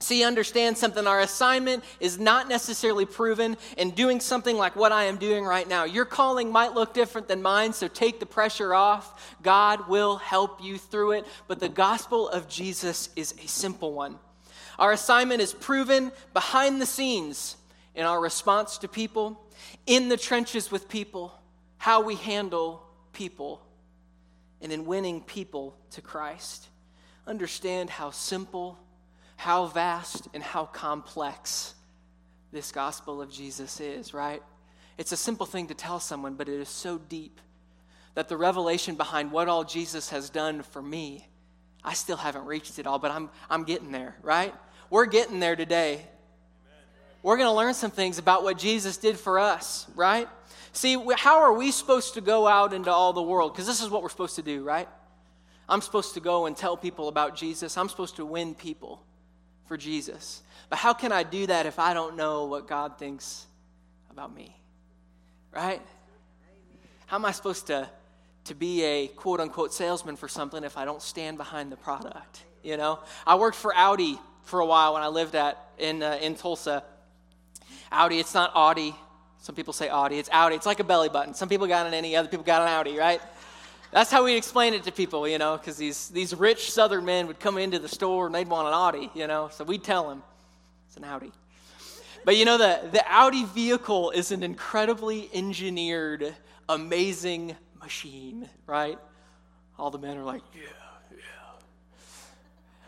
See, 0.00 0.22
understand 0.22 0.78
something. 0.78 1.06
Our 1.06 1.20
assignment 1.20 1.82
is 1.98 2.18
not 2.18 2.48
necessarily 2.48 3.04
proven 3.04 3.56
in 3.76 3.90
doing 3.90 4.20
something 4.20 4.56
like 4.56 4.76
what 4.76 4.92
I 4.92 5.04
am 5.04 5.16
doing 5.16 5.44
right 5.44 5.68
now. 5.68 5.84
Your 5.84 6.04
calling 6.04 6.52
might 6.52 6.72
look 6.72 6.94
different 6.94 7.26
than 7.26 7.42
mine, 7.42 7.72
so 7.72 7.88
take 7.88 8.20
the 8.20 8.26
pressure 8.26 8.72
off. 8.72 9.36
God 9.42 9.88
will 9.88 10.16
help 10.16 10.62
you 10.62 10.78
through 10.78 11.12
it. 11.12 11.26
But 11.48 11.58
the 11.58 11.68
gospel 11.68 12.28
of 12.28 12.48
Jesus 12.48 13.08
is 13.16 13.34
a 13.42 13.48
simple 13.48 13.92
one. 13.92 14.18
Our 14.78 14.92
assignment 14.92 15.40
is 15.40 15.52
proven 15.52 16.12
behind 16.32 16.80
the 16.80 16.86
scenes 16.86 17.56
in 17.96 18.04
our 18.04 18.20
response 18.20 18.78
to 18.78 18.88
people, 18.88 19.44
in 19.86 20.08
the 20.08 20.16
trenches 20.16 20.70
with 20.70 20.88
people, 20.88 21.34
how 21.78 22.02
we 22.02 22.14
handle 22.14 22.84
people, 23.12 23.60
and 24.62 24.70
in 24.70 24.86
winning 24.86 25.22
people 25.22 25.76
to 25.90 26.00
Christ. 26.00 26.68
Understand 27.26 27.90
how 27.90 28.12
simple 28.12 28.78
how 29.38 29.66
vast 29.66 30.26
and 30.34 30.42
how 30.42 30.64
complex 30.64 31.72
this 32.50 32.72
gospel 32.72 33.22
of 33.22 33.30
Jesus 33.30 33.80
is, 33.80 34.12
right? 34.12 34.42
It's 34.98 35.12
a 35.12 35.16
simple 35.16 35.46
thing 35.46 35.68
to 35.68 35.74
tell 35.74 36.00
someone, 36.00 36.34
but 36.34 36.48
it 36.48 36.58
is 36.58 36.68
so 36.68 36.98
deep 36.98 37.40
that 38.14 38.28
the 38.28 38.36
revelation 38.36 38.96
behind 38.96 39.30
what 39.30 39.46
all 39.46 39.62
Jesus 39.62 40.10
has 40.10 40.28
done 40.28 40.62
for 40.62 40.82
me, 40.82 41.28
I 41.84 41.94
still 41.94 42.16
haven't 42.16 42.46
reached 42.46 42.80
it 42.80 42.86
all, 42.88 42.98
but 42.98 43.12
I'm, 43.12 43.30
I'm 43.48 43.62
getting 43.62 43.92
there, 43.92 44.16
right? 44.22 44.52
We're 44.90 45.06
getting 45.06 45.38
there 45.38 45.54
today. 45.54 46.04
We're 47.22 47.36
going 47.36 47.48
to 47.48 47.54
learn 47.54 47.74
some 47.74 47.92
things 47.92 48.18
about 48.18 48.42
what 48.42 48.58
Jesus 48.58 48.96
did 48.96 49.16
for 49.16 49.38
us, 49.38 49.86
right? 49.94 50.28
See, 50.72 51.00
how 51.16 51.38
are 51.38 51.52
we 51.52 51.70
supposed 51.70 52.14
to 52.14 52.20
go 52.20 52.48
out 52.48 52.72
into 52.72 52.90
all 52.90 53.12
the 53.12 53.22
world? 53.22 53.52
Because 53.52 53.68
this 53.68 53.80
is 53.80 53.88
what 53.88 54.02
we're 54.02 54.08
supposed 54.08 54.34
to 54.34 54.42
do, 54.42 54.64
right? 54.64 54.88
I'm 55.68 55.80
supposed 55.80 56.14
to 56.14 56.20
go 56.20 56.46
and 56.46 56.56
tell 56.56 56.76
people 56.76 57.06
about 57.06 57.36
Jesus. 57.36 57.78
I'm 57.78 57.88
supposed 57.88 58.16
to 58.16 58.26
win 58.26 58.56
people 58.56 59.04
for 59.68 59.76
Jesus. 59.76 60.42
But 60.70 60.78
how 60.78 60.94
can 60.94 61.12
I 61.12 61.22
do 61.22 61.46
that 61.46 61.66
if 61.66 61.78
I 61.78 61.94
don't 61.94 62.16
know 62.16 62.46
what 62.46 62.66
God 62.66 62.98
thinks 62.98 63.46
about 64.10 64.34
me? 64.34 64.56
Right? 65.54 65.80
How 67.06 67.16
am 67.16 67.24
I 67.24 67.30
supposed 67.30 67.68
to, 67.68 67.88
to 68.44 68.54
be 68.54 68.82
a 68.82 69.06
quote 69.08 69.40
unquote 69.40 69.72
salesman 69.72 70.16
for 70.16 70.28
something 70.28 70.64
if 70.64 70.76
I 70.76 70.84
don't 70.84 71.02
stand 71.02 71.38
behind 71.38 71.70
the 71.70 71.76
product? 71.76 72.44
You 72.62 72.76
know, 72.76 72.98
I 73.26 73.36
worked 73.36 73.56
for 73.56 73.74
Audi 73.74 74.18
for 74.42 74.60
a 74.60 74.66
while 74.66 74.94
when 74.94 75.02
I 75.02 75.08
lived 75.08 75.34
at 75.34 75.58
in 75.78 76.02
uh, 76.02 76.18
in 76.20 76.34
Tulsa. 76.34 76.82
Audi, 77.92 78.18
it's 78.18 78.34
not 78.34 78.50
Audi. 78.54 78.94
Some 79.40 79.54
people 79.54 79.72
say 79.72 79.88
Audi. 79.88 80.18
It's 80.18 80.28
Audi. 80.32 80.56
It's 80.56 80.66
like 80.66 80.80
a 80.80 80.84
belly 80.84 81.08
button. 81.08 81.32
Some 81.32 81.48
people 81.48 81.66
got 81.66 81.86
an 81.86 81.94
any, 81.94 82.16
other 82.16 82.28
people 82.28 82.44
got 82.44 82.62
an 82.62 82.68
Audi, 82.68 82.98
right? 82.98 83.20
That's 83.90 84.10
how 84.10 84.24
we 84.24 84.36
explain 84.36 84.74
it 84.74 84.84
to 84.84 84.92
people, 84.92 85.26
you 85.26 85.38
know, 85.38 85.56
because 85.56 85.76
these, 85.76 86.08
these 86.08 86.34
rich 86.34 86.70
southern 86.70 87.04
men 87.04 87.26
would 87.26 87.40
come 87.40 87.56
into 87.56 87.78
the 87.78 87.88
store 87.88 88.26
and 88.26 88.34
they'd 88.34 88.48
want 88.48 88.68
an 88.68 88.74
Audi, 88.74 89.10
you 89.14 89.26
know, 89.26 89.48
so 89.50 89.64
we'd 89.64 89.82
tell 89.82 90.08
them 90.08 90.22
it's 90.86 90.96
an 90.96 91.04
Audi. 91.04 91.32
But 92.24 92.36
you 92.36 92.44
know, 92.44 92.58
the, 92.58 92.80
the 92.92 93.02
Audi 93.10 93.44
vehicle 93.44 94.10
is 94.10 94.30
an 94.30 94.42
incredibly 94.42 95.30
engineered, 95.32 96.34
amazing 96.68 97.56
machine, 97.80 98.48
right? 98.66 98.98
All 99.78 99.90
the 99.90 99.98
men 99.98 100.18
are 100.18 100.24
like, 100.24 100.42
yeah, 100.54 100.68
yeah. 101.10 101.18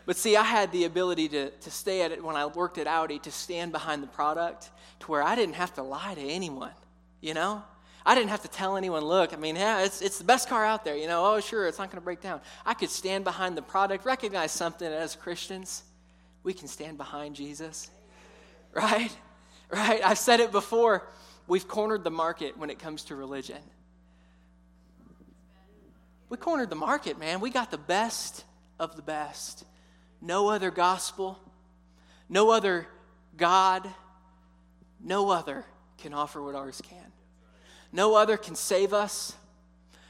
But 0.05 0.17
see, 0.17 0.35
I 0.35 0.43
had 0.43 0.71
the 0.71 0.83
ability 0.83 1.29
to, 1.29 1.49
to 1.49 1.71
stay 1.71 2.03
at 2.03 2.11
it 2.11 2.23
when 2.23 2.35
I 2.35 2.45
worked 2.45 2.77
at 2.77 2.85
Audi, 2.85 3.17
to 3.19 3.31
stand 3.31 3.71
behind 3.71 4.03
the 4.03 4.07
product 4.07 4.69
to 4.99 5.07
where 5.07 5.23
I 5.23 5.35
didn't 5.35 5.55
have 5.55 5.73
to 5.75 5.83
lie 5.83 6.13
to 6.13 6.21
anyone, 6.21 6.73
you 7.21 7.33
know? 7.33 7.63
I 8.05 8.15
didn't 8.15 8.29
have 8.29 8.41
to 8.41 8.47
tell 8.47 8.77
anyone, 8.77 9.03
look, 9.03 9.33
I 9.33 9.35
mean, 9.35 9.55
yeah, 9.55 9.83
it's, 9.83 10.01
it's 10.01 10.17
the 10.17 10.23
best 10.23 10.49
car 10.49 10.65
out 10.65 10.83
there. 10.83 10.97
You 10.97 11.07
know, 11.07 11.25
oh, 11.25 11.39
sure, 11.39 11.67
it's 11.67 11.77
not 11.77 11.89
going 11.89 12.01
to 12.01 12.03
break 12.03 12.21
down. 12.21 12.41
I 12.65 12.73
could 12.73 12.89
stand 12.89 13.23
behind 13.23 13.55
the 13.55 13.61
product, 13.61 14.05
recognize 14.05 14.51
something 14.51 14.91
as 14.91 15.15
Christians. 15.15 15.83
We 16.43 16.53
can 16.53 16.67
stand 16.67 16.97
behind 16.97 17.35
Jesus, 17.35 17.89
right? 18.73 19.15
Right? 19.73 20.01
I've 20.03 20.17
said 20.17 20.41
it 20.41 20.51
before. 20.51 21.07
We've 21.47 21.65
cornered 21.65 22.03
the 22.03 22.11
market 22.11 22.57
when 22.57 22.69
it 22.69 22.77
comes 22.77 23.05
to 23.05 23.15
religion. 23.15 23.59
We 26.27 26.35
cornered 26.35 26.69
the 26.69 26.75
market, 26.75 27.17
man. 27.17 27.39
We 27.39 27.51
got 27.51 27.71
the 27.71 27.77
best 27.77 28.43
of 28.79 28.97
the 28.97 29.01
best. 29.01 29.63
No 30.21 30.49
other 30.49 30.71
gospel, 30.71 31.39
no 32.27 32.51
other 32.51 32.87
God, 33.37 33.89
no 35.03 35.29
other 35.29 35.65
can 35.97 36.13
offer 36.13 36.41
what 36.41 36.55
ours 36.55 36.81
can. 36.81 37.10
No 37.91 38.15
other 38.15 38.37
can 38.37 38.55
save 38.55 38.93
us. 38.93 39.35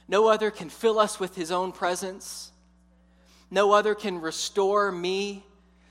No 0.07 0.27
other 0.27 0.51
can 0.51 0.69
fill 0.69 0.99
us 0.99 1.19
with 1.19 1.35
his 1.35 1.51
own 1.51 1.71
presence. 1.71 2.51
No 3.49 3.71
other 3.71 3.95
can 3.95 4.21
restore 4.21 4.91
me 4.91 5.45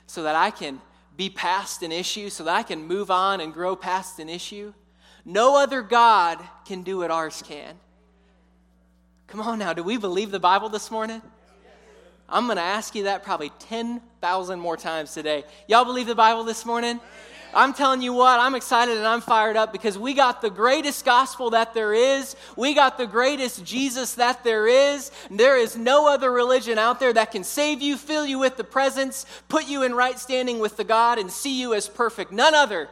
so 0.07 0.23
that 0.23 0.37
I 0.37 0.51
can 0.51 0.81
be 1.17 1.31
past 1.31 1.83
an 1.83 1.93
issue, 1.93 2.31
so 2.31 2.45
that 2.45 2.55
I 2.55 2.63
can 2.63 2.87
move 2.87 3.11
on 3.11 3.41
and 3.41 3.53
grow 3.53 3.77
past 3.77 4.19
an 4.19 4.29
issue. 4.29 4.73
No 5.25 5.57
other 5.57 5.83
God 5.83 6.39
can 6.65 6.83
do 6.83 6.99
what 6.99 7.11
ours 7.11 7.43
can. 7.47 7.77
Come 9.27 9.41
on 9.41 9.59
now, 9.59 9.73
do 9.73 9.83
we 9.83 9.97
believe 9.97 10.31
the 10.31 10.41
Bible 10.41 10.69
this 10.69 10.91
morning? 10.91 11.23
I'm 12.29 12.47
going 12.47 12.57
to 12.57 12.63
ask 12.63 12.95
you 12.95 13.05
that 13.05 13.23
probably 13.23 13.51
10,000 13.59 14.61
more 14.61 14.77
times 14.77 15.13
today. 15.13 15.45
Y'all 15.67 15.85
believe 15.85 16.07
the 16.07 16.15
Bible 16.15 16.45
this 16.45 16.65
morning? 16.65 17.01
I'm 17.53 17.73
telling 17.73 18.01
you 18.03 18.13
what, 18.13 18.39
I'm 18.39 18.55
excited 18.55 18.97
and 18.97 19.07
I'm 19.07 19.21
fired 19.21 19.57
up 19.57 19.73
because 19.73 19.99
we 19.99 20.15
got 20.15 20.41
the 20.41 20.51
greatest 20.51 21.05
gospel 21.05 21.51
that 21.51 21.75
there 21.75 21.93
is. 21.93 22.37
We 22.57 22.75
got 22.75 22.97
the 22.97 23.07
greatest 23.07 23.65
Jesus 23.65 24.15
that 24.15 24.45
there 24.45 24.67
is. 24.67 25.11
There 25.31 25.57
is 25.57 25.77
no 25.77 26.09
other 26.09 26.31
religion 26.31 26.79
out 26.79 27.01
there 27.01 27.13
that 27.13 27.33
can 27.33 27.43
save 27.43 27.83
you, 27.83 27.97
fill 27.97 28.25
you 28.25 28.39
with 28.39 28.57
the 28.57 28.65
presence, 28.65 29.27
put 29.49 29.67
you 29.67 29.83
in 29.83 29.95
right 29.95 30.19
standing 30.19 30.61
with 30.61 30.77
the 30.77 30.85
God, 30.85 31.19
and 31.19 31.31
see 31.31 31.61
you 31.61 31.75
as 31.75 31.89
perfect. 31.89 32.31
None 32.31 32.55
other 32.55 32.89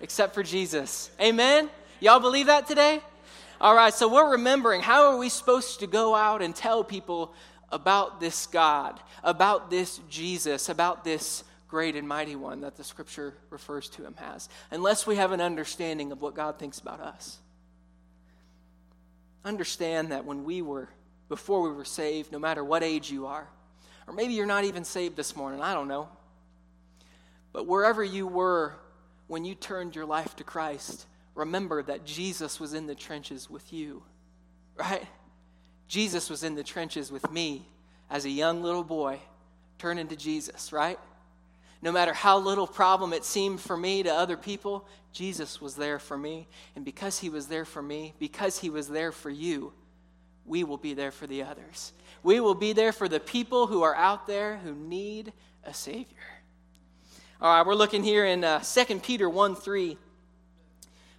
except 0.00 0.34
for 0.34 0.42
Jesus. 0.42 1.10
Amen? 1.20 1.70
Y'all 2.00 2.20
believe 2.20 2.46
that 2.46 2.66
today? 2.66 3.00
All 3.60 3.74
right, 3.74 3.92
so 3.92 4.12
we're 4.12 4.32
remembering 4.32 4.80
how 4.80 5.12
are 5.12 5.18
we 5.18 5.28
supposed 5.28 5.80
to 5.80 5.86
go 5.86 6.14
out 6.14 6.40
and 6.40 6.56
tell 6.56 6.82
people 6.82 7.34
about 7.70 8.18
this 8.18 8.46
God, 8.46 8.98
about 9.22 9.70
this 9.70 10.00
Jesus, 10.08 10.68
about 10.68 11.04
this 11.04 11.44
great 11.70 11.94
and 11.94 12.06
mighty 12.06 12.34
one 12.34 12.62
that 12.62 12.76
the 12.76 12.82
scripture 12.82 13.32
refers 13.48 13.88
to 13.88 14.02
him 14.02 14.14
as, 14.18 14.48
unless 14.72 15.06
we 15.06 15.14
have 15.16 15.30
an 15.30 15.40
understanding 15.40 16.10
of 16.10 16.20
what 16.20 16.34
God 16.34 16.58
thinks 16.58 16.80
about 16.80 16.98
us. 17.00 17.38
Understand 19.44 20.10
that 20.10 20.24
when 20.24 20.42
we 20.42 20.62
were, 20.62 20.88
before 21.28 21.62
we 21.62 21.70
were 21.70 21.84
saved, 21.84 22.32
no 22.32 22.40
matter 22.40 22.64
what 22.64 22.82
age 22.82 23.10
you 23.10 23.26
are, 23.26 23.48
or 24.08 24.12
maybe 24.12 24.34
you're 24.34 24.46
not 24.46 24.64
even 24.64 24.84
saved 24.84 25.16
this 25.16 25.36
morning, 25.36 25.62
I 25.62 25.72
don't 25.72 25.86
know. 25.86 26.08
But 27.52 27.68
wherever 27.68 28.02
you 28.02 28.26
were 28.26 28.74
when 29.28 29.44
you 29.44 29.54
turned 29.54 29.94
your 29.94 30.06
life 30.06 30.34
to 30.36 30.44
Christ, 30.44 31.06
remember 31.36 31.84
that 31.84 32.04
Jesus 32.04 32.58
was 32.58 32.74
in 32.74 32.88
the 32.88 32.96
trenches 32.96 33.48
with 33.48 33.72
you, 33.72 34.02
right? 34.76 35.06
Jesus 35.86 36.28
was 36.28 36.42
in 36.42 36.56
the 36.56 36.64
trenches 36.64 37.12
with 37.12 37.30
me 37.30 37.64
as 38.10 38.24
a 38.24 38.30
young 38.30 38.60
little 38.60 38.82
boy 38.82 39.20
turning 39.78 40.08
to 40.08 40.16
Jesus, 40.16 40.72
right? 40.72 40.98
No 41.82 41.92
matter 41.92 42.12
how 42.12 42.38
little 42.38 42.66
problem 42.66 43.12
it 43.12 43.24
seemed 43.24 43.60
for 43.60 43.76
me 43.76 44.02
to 44.02 44.12
other 44.12 44.36
people, 44.36 44.86
Jesus 45.12 45.60
was 45.60 45.76
there 45.76 45.98
for 45.98 46.16
me. 46.16 46.46
And 46.76 46.84
because 46.84 47.18
he 47.18 47.30
was 47.30 47.46
there 47.46 47.64
for 47.64 47.82
me, 47.82 48.14
because 48.18 48.58
he 48.58 48.68
was 48.68 48.88
there 48.88 49.12
for 49.12 49.30
you, 49.30 49.72
we 50.44 50.64
will 50.64 50.76
be 50.76 50.94
there 50.94 51.10
for 51.10 51.26
the 51.26 51.42
others. 51.42 51.92
We 52.22 52.40
will 52.40 52.54
be 52.54 52.72
there 52.72 52.92
for 52.92 53.08
the 53.08 53.20
people 53.20 53.66
who 53.66 53.82
are 53.82 53.94
out 53.94 54.26
there 54.26 54.58
who 54.58 54.74
need 54.74 55.32
a 55.64 55.72
Savior. 55.72 56.18
All 57.40 57.56
right, 57.56 57.66
we're 57.66 57.74
looking 57.74 58.04
here 58.04 58.26
in 58.26 58.44
uh, 58.44 58.60
2 58.60 59.00
Peter 59.00 59.28
1 59.28 59.56
3. 59.56 59.96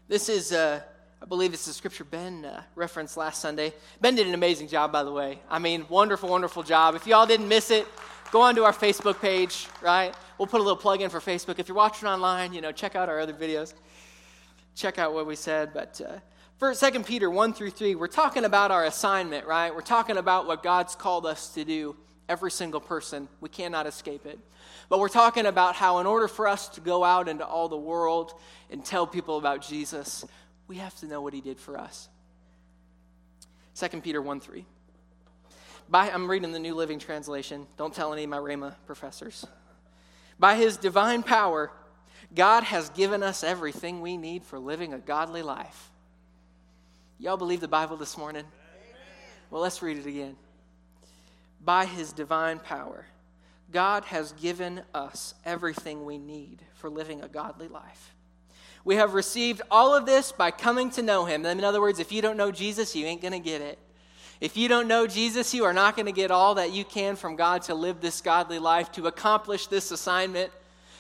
This 0.07 0.29
is, 0.29 0.51
uh, 0.51 0.81
I 1.21 1.25
believe 1.25 1.53
it's 1.53 1.65
the 1.65 1.73
scripture 1.73 2.03
Ben 2.03 2.45
uh, 2.45 2.61
referenced 2.75 3.17
last 3.17 3.41
Sunday. 3.41 3.73
Ben 4.01 4.13
did 4.15 4.27
an 4.27 4.35
amazing 4.35 4.67
job, 4.67 4.91
by 4.91 5.03
the 5.03 5.11
way. 5.11 5.39
I 5.49 5.57
mean, 5.57 5.85
wonderful, 5.89 6.29
wonderful 6.29 6.61
job. 6.61 6.93
If 6.93 7.07
y'all 7.07 7.25
didn't 7.25 7.47
miss 7.47 7.71
it, 7.71 7.87
go 8.31 8.41
on 8.41 8.55
to 8.55 8.63
our 8.63 8.73
Facebook 8.73 9.21
page, 9.21 9.67
right? 9.81 10.15
We'll 10.37 10.47
put 10.47 10.61
a 10.61 10.63
little 10.63 10.77
plug 10.77 11.01
in 11.01 11.09
for 11.09 11.19
Facebook. 11.19 11.59
If 11.59 11.67
you're 11.67 11.75
watching 11.75 12.07
online, 12.07 12.53
you 12.53 12.61
know, 12.61 12.71
check 12.71 12.95
out 12.95 13.09
our 13.09 13.19
other 13.19 13.33
videos. 13.33 13.73
Check 14.73 14.97
out 14.97 15.13
what 15.13 15.27
we 15.27 15.35
said. 15.35 15.73
But 15.73 16.01
uh, 16.03 16.19
for 16.57 16.73
2 16.73 17.03
Peter 17.03 17.29
1 17.29 17.53
through 17.53 17.71
3, 17.71 17.95
we're 17.95 18.07
talking 18.07 18.45
about 18.45 18.71
our 18.71 18.85
assignment, 18.85 19.45
right? 19.45 19.75
We're 19.75 19.81
talking 19.81 20.17
about 20.17 20.47
what 20.47 20.63
God's 20.63 20.95
called 20.95 21.25
us 21.25 21.49
to 21.55 21.65
do, 21.65 21.95
every 22.29 22.51
single 22.51 22.79
person. 22.79 23.27
We 23.41 23.49
cannot 23.49 23.85
escape 23.85 24.25
it. 24.25 24.39
But 24.87 24.99
we're 24.99 25.09
talking 25.09 25.45
about 25.45 25.75
how, 25.75 25.99
in 25.99 26.07
order 26.07 26.27
for 26.27 26.47
us 26.47 26.69
to 26.69 26.81
go 26.81 27.03
out 27.03 27.27
into 27.27 27.45
all 27.45 27.67
the 27.67 27.77
world 27.77 28.33
and 28.69 28.83
tell 28.83 29.05
people 29.05 29.37
about 29.37 29.61
Jesus, 29.61 30.23
we 30.67 30.77
have 30.77 30.95
to 31.01 31.05
know 31.05 31.21
what 31.21 31.33
he 31.33 31.41
did 31.41 31.59
for 31.59 31.77
us. 31.77 32.07
2 33.75 34.01
Peter 34.01 34.21
1 34.21 34.39
3. 34.39 34.65
By, 35.91 36.09
I'm 36.09 36.31
reading 36.31 36.53
the 36.53 36.59
New 36.59 36.73
Living 36.73 36.99
Translation. 36.99 37.67
Don't 37.75 37.93
tell 37.93 38.13
any 38.13 38.23
of 38.23 38.29
my 38.29 38.37
Rhema 38.37 38.75
professors. 38.85 39.45
By 40.39 40.55
his 40.55 40.77
divine 40.77 41.21
power, 41.21 41.69
God 42.33 42.63
has 42.63 42.89
given 42.91 43.21
us 43.21 43.43
everything 43.43 43.99
we 43.99 44.15
need 44.15 44.45
for 44.45 44.57
living 44.57 44.93
a 44.93 44.99
godly 44.99 45.41
life. 45.41 45.91
Y'all 47.19 47.35
believe 47.35 47.59
the 47.59 47.67
Bible 47.67 47.97
this 47.97 48.17
morning? 48.17 48.45
Amen. 48.45 49.01
Well, 49.49 49.61
let's 49.61 49.81
read 49.81 49.97
it 49.97 50.05
again. 50.05 50.37
By 51.63 51.83
his 51.83 52.13
divine 52.13 52.59
power, 52.59 53.05
God 53.69 54.05
has 54.05 54.31
given 54.31 54.83
us 54.93 55.33
everything 55.43 56.05
we 56.05 56.17
need 56.17 56.61
for 56.75 56.89
living 56.89 57.21
a 57.21 57.27
godly 57.27 57.67
life. 57.67 58.15
We 58.85 58.95
have 58.95 59.13
received 59.13 59.61
all 59.69 59.93
of 59.93 60.05
this 60.05 60.31
by 60.31 60.51
coming 60.51 60.89
to 60.91 61.01
know 61.01 61.25
Him. 61.25 61.45
In 61.45 61.63
other 61.63 61.81
words, 61.81 61.99
if 61.99 62.11
you 62.11 62.21
don't 62.21 62.35
know 62.37 62.51
Jesus, 62.51 62.95
you 62.95 63.05
ain't 63.05 63.21
going 63.21 63.33
to 63.33 63.39
get 63.39 63.61
it. 63.61 63.77
If 64.41 64.57
you 64.57 64.67
don't 64.67 64.87
know 64.87 65.05
Jesus, 65.05 65.53
you 65.53 65.65
are 65.65 65.73
not 65.73 65.95
going 65.95 66.07
to 66.07 66.11
get 66.11 66.31
all 66.31 66.55
that 66.55 66.71
you 66.71 66.83
can 66.83 67.15
from 67.15 67.35
God 67.35 67.61
to 67.63 67.75
live 67.75 68.01
this 68.01 68.21
godly 68.21 68.57
life, 68.57 68.91
to 68.93 69.05
accomplish 69.05 69.67
this 69.67 69.91
assignment, 69.91 70.51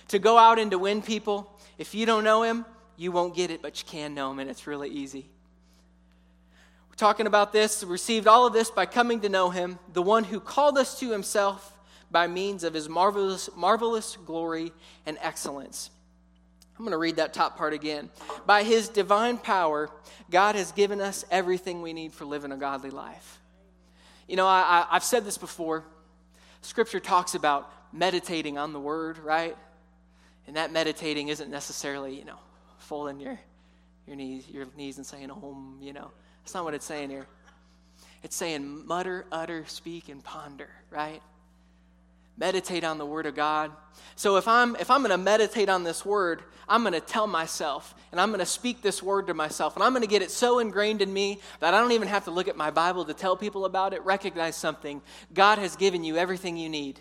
to 0.09 0.19
go 0.19 0.37
out 0.37 0.59
and 0.59 0.69
to 0.69 0.77
win 0.77 1.01
people. 1.01 1.51
If 1.79 1.95
you 1.95 2.05
don't 2.05 2.23
know 2.23 2.43
Him, 2.43 2.65
you 2.97 3.11
won't 3.11 3.35
get 3.35 3.49
it, 3.49 3.63
but 3.63 3.81
you 3.81 3.87
can 3.89 4.13
know 4.13 4.29
Him, 4.29 4.37
and 4.37 4.47
it's 4.47 4.67
really 4.67 4.89
easy. 4.89 5.27
We're 6.87 6.95
talking 6.95 7.25
about 7.25 7.51
this, 7.51 7.83
received 7.83 8.27
all 8.27 8.45
of 8.45 8.53
this 8.53 8.69
by 8.69 8.85
coming 8.85 9.21
to 9.21 9.29
know 9.29 9.49
Him, 9.49 9.79
the 9.91 10.03
one 10.03 10.23
who 10.23 10.39
called 10.39 10.77
us 10.77 10.99
to 10.99 11.11
Himself 11.11 11.75
by 12.11 12.27
means 12.27 12.63
of 12.63 12.75
His 12.75 12.87
marvelous, 12.87 13.49
marvelous 13.55 14.17
glory 14.23 14.71
and 15.07 15.17
excellence. 15.19 15.89
I'm 16.81 16.85
going 16.85 16.93
to 16.93 16.97
read 16.97 17.17
that 17.17 17.31
top 17.31 17.59
part 17.59 17.73
again. 17.73 18.09
By 18.47 18.63
his 18.63 18.89
divine 18.89 19.37
power, 19.37 19.91
God 20.31 20.55
has 20.55 20.71
given 20.71 20.99
us 20.99 21.23
everything 21.29 21.83
we 21.83 21.93
need 21.93 22.11
for 22.11 22.25
living 22.25 22.51
a 22.51 22.57
godly 22.57 22.89
life. 22.89 23.39
You 24.27 24.35
know, 24.35 24.47
I, 24.47 24.87
have 24.89 25.03
said 25.03 25.23
this 25.23 25.37
before. 25.37 25.83
Scripture 26.63 26.99
talks 26.99 27.35
about 27.35 27.71
meditating 27.93 28.57
on 28.57 28.73
the 28.73 28.79
word, 28.79 29.19
right? 29.19 29.55
And 30.47 30.55
that 30.55 30.73
meditating 30.73 31.27
isn't 31.27 31.51
necessarily, 31.51 32.17
you 32.17 32.25
know, 32.25 32.39
folding 32.79 33.19
your, 33.19 33.39
your 34.07 34.15
knees, 34.15 34.49
your 34.49 34.65
knees 34.75 34.97
and 34.97 35.05
saying, 35.05 35.29
"Om," 35.29 35.77
you 35.83 35.93
know. 35.93 36.09
That's 36.41 36.55
not 36.55 36.63
what 36.63 36.73
it's 36.73 36.85
saying 36.85 37.11
here. 37.11 37.27
It's 38.23 38.35
saying 38.35 38.87
mutter, 38.87 39.27
utter, 39.31 39.65
speak, 39.67 40.09
and 40.09 40.23
ponder, 40.23 40.69
right? 40.89 41.21
Meditate 42.37 42.83
on 42.83 42.97
the 42.97 43.05
word 43.05 43.25
of 43.25 43.35
god. 43.35 43.71
So 44.15 44.37
if 44.37 44.47
i'm 44.47 44.75
if 44.77 44.89
i'm 44.89 45.01
going 45.01 45.11
to 45.11 45.17
meditate 45.17 45.69
on 45.69 45.83
this 45.83 46.05
word 46.05 46.43
i'm 46.67 46.81
going 46.81 46.93
to 46.93 46.99
tell 46.99 47.27
myself 47.27 47.95
and 48.11 48.21
i'm 48.21 48.29
going 48.29 48.39
to 48.39 48.45
speak 48.45 48.81
this 48.81 49.01
word 49.01 49.27
to 49.27 49.33
myself 49.33 49.75
and 49.75 49.83
i'm 49.83 49.91
going 49.91 50.03
to 50.03 50.07
get 50.07 50.21
it 50.21 50.31
so 50.31 50.59
ingrained 50.59 51.01
in 51.01 51.11
me 51.11 51.39
that 51.59 51.73
i 51.73 51.79
don't 51.79 51.91
even 51.91 52.07
have 52.07 52.25
to 52.25 52.31
look 52.31 52.47
at 52.47 52.55
my 52.55 52.71
bible 52.71 53.05
to 53.05 53.13
tell 53.13 53.35
people 53.35 53.65
about 53.65 53.93
it. 53.93 54.03
Recognize 54.03 54.55
something. 54.55 55.01
God 55.33 55.57
has 55.57 55.75
given 55.75 56.03
you 56.03 56.17
everything 56.17 56.57
you 56.57 56.69
need. 56.69 56.99